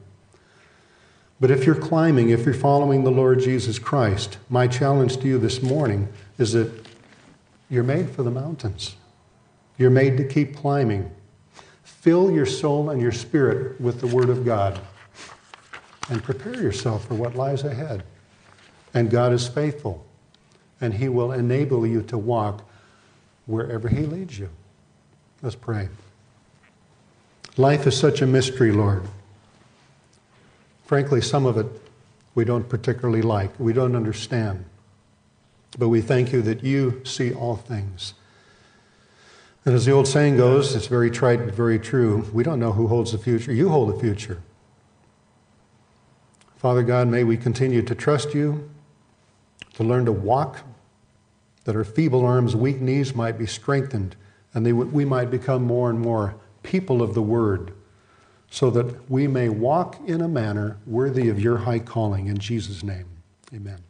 But 1.41 1.51
if 1.51 1.65
you're 1.65 1.75
climbing, 1.75 2.31
if 2.31 2.45
you're 2.45 2.53
following 2.53 3.05
the 3.05 3.11
Lord 3.11 3.41
Jesus 3.41 3.79
Christ, 3.79 4.39
my 4.51 4.67
challenge 4.67 5.17
to 5.19 5.27
you 5.29 5.39
this 5.39 5.63
morning 5.63 6.09
is 6.39 6.53
that 6.53 6.87
you're 7.71 7.85
made 7.85 8.11
for 8.11 8.23
the 8.23 8.31
mountains. 8.31 8.97
You're 9.79 9.91
made 9.91 10.17
to 10.19 10.25
keep 10.25 10.57
climbing. 10.57 11.11
Fill 11.85 12.31
your 12.31 12.47
soul 12.47 12.91
and 12.91 13.01
your 13.01 13.13
spirit 13.13 13.81
with 13.81 14.01
the 14.01 14.07
Word 14.09 14.29
of 14.29 14.45
God 14.45 14.81
and 16.11 16.23
prepare 16.23 16.61
yourself 16.61 17.07
for 17.07 17.15
what 17.15 17.37
lies 17.37 17.65
ahead. 17.65 18.03
And 18.95 19.11
God 19.11 19.33
is 19.33 19.47
faithful, 19.47 20.05
and 20.81 20.95
He 20.95 21.09
will 21.09 21.33
enable 21.33 21.87
you 21.87 22.03
to 22.03 22.19
walk 22.19 22.69
wherever 23.47 23.89
He 23.89 24.07
leads 24.07 24.39
you. 24.39 24.51
Let's 25.43 25.55
pray. 25.55 25.89
Life 27.57 27.87
is 27.87 27.97
such 27.97 28.23
a 28.23 28.27
mystery, 28.27 28.73
Lord. 28.73 29.03
Frankly, 30.85 31.21
some 31.21 31.45
of 31.45 31.59
it 31.59 31.67
we 32.35 32.45
don't 32.45 32.69
particularly 32.69 33.21
like, 33.21 33.51
we 33.59 33.73
don't 33.73 33.97
understand. 33.97 34.65
But 35.77 35.89
we 35.89 36.01
thank 36.01 36.33
you 36.33 36.41
that 36.43 36.63
you 36.63 37.03
see 37.05 37.35
all 37.35 37.57
things. 37.57 38.15
And 39.65 39.75
as 39.75 39.85
the 39.85 39.93
old 39.93 40.09
saying 40.09 40.37
goes, 40.37 40.75
it's 40.75 40.87
very 40.87 41.11
trite 41.11 41.45
but 41.45 41.55
very 41.55 41.79
true. 41.79 42.29
We 42.33 42.43
don't 42.43 42.59
know 42.59 42.73
who 42.73 42.87
holds 42.87 43.13
the 43.13 43.19
future. 43.19 43.53
You 43.53 43.69
hold 43.69 43.95
the 43.95 44.01
future. 44.01 44.43
Father 46.57 46.83
God, 46.83 47.09
may 47.09 47.23
we 47.23 47.37
continue 47.37 47.83
to 47.83 47.95
trust 47.95 48.35
you, 48.35 48.69
to 49.75 49.85
learn 49.85 50.05
to 50.07 50.13
walk, 50.13 50.61
that 51.65 51.77
our 51.77 51.85
feeble 51.85 52.25
arms, 52.25 52.57
weak 52.57 52.81
knees 52.81 53.15
might 53.15 53.39
be 53.39 53.47
strengthened, 53.47 54.17
and 54.55 54.65
they, 54.65 54.73
we 54.73 55.05
might 55.05 55.31
become 55.31 55.63
more 55.63 55.91
and 55.91 56.01
more 56.01 56.35
people 56.63 57.03
of 57.03 57.15
the 57.15 57.23
word, 57.23 57.73
so 58.51 58.71
that 58.71 59.11
we 59.11 59.29
may 59.29 59.49
walk 59.49 60.01
in 60.07 60.21
a 60.21 60.29
manner 60.29 60.79
worthy 60.87 61.29
of 61.29 61.39
your 61.39 61.59
high 61.59 61.79
calling. 61.79 62.27
In 62.27 62.39
Jesus' 62.39 62.83
name, 62.83 63.07
amen. 63.55 63.88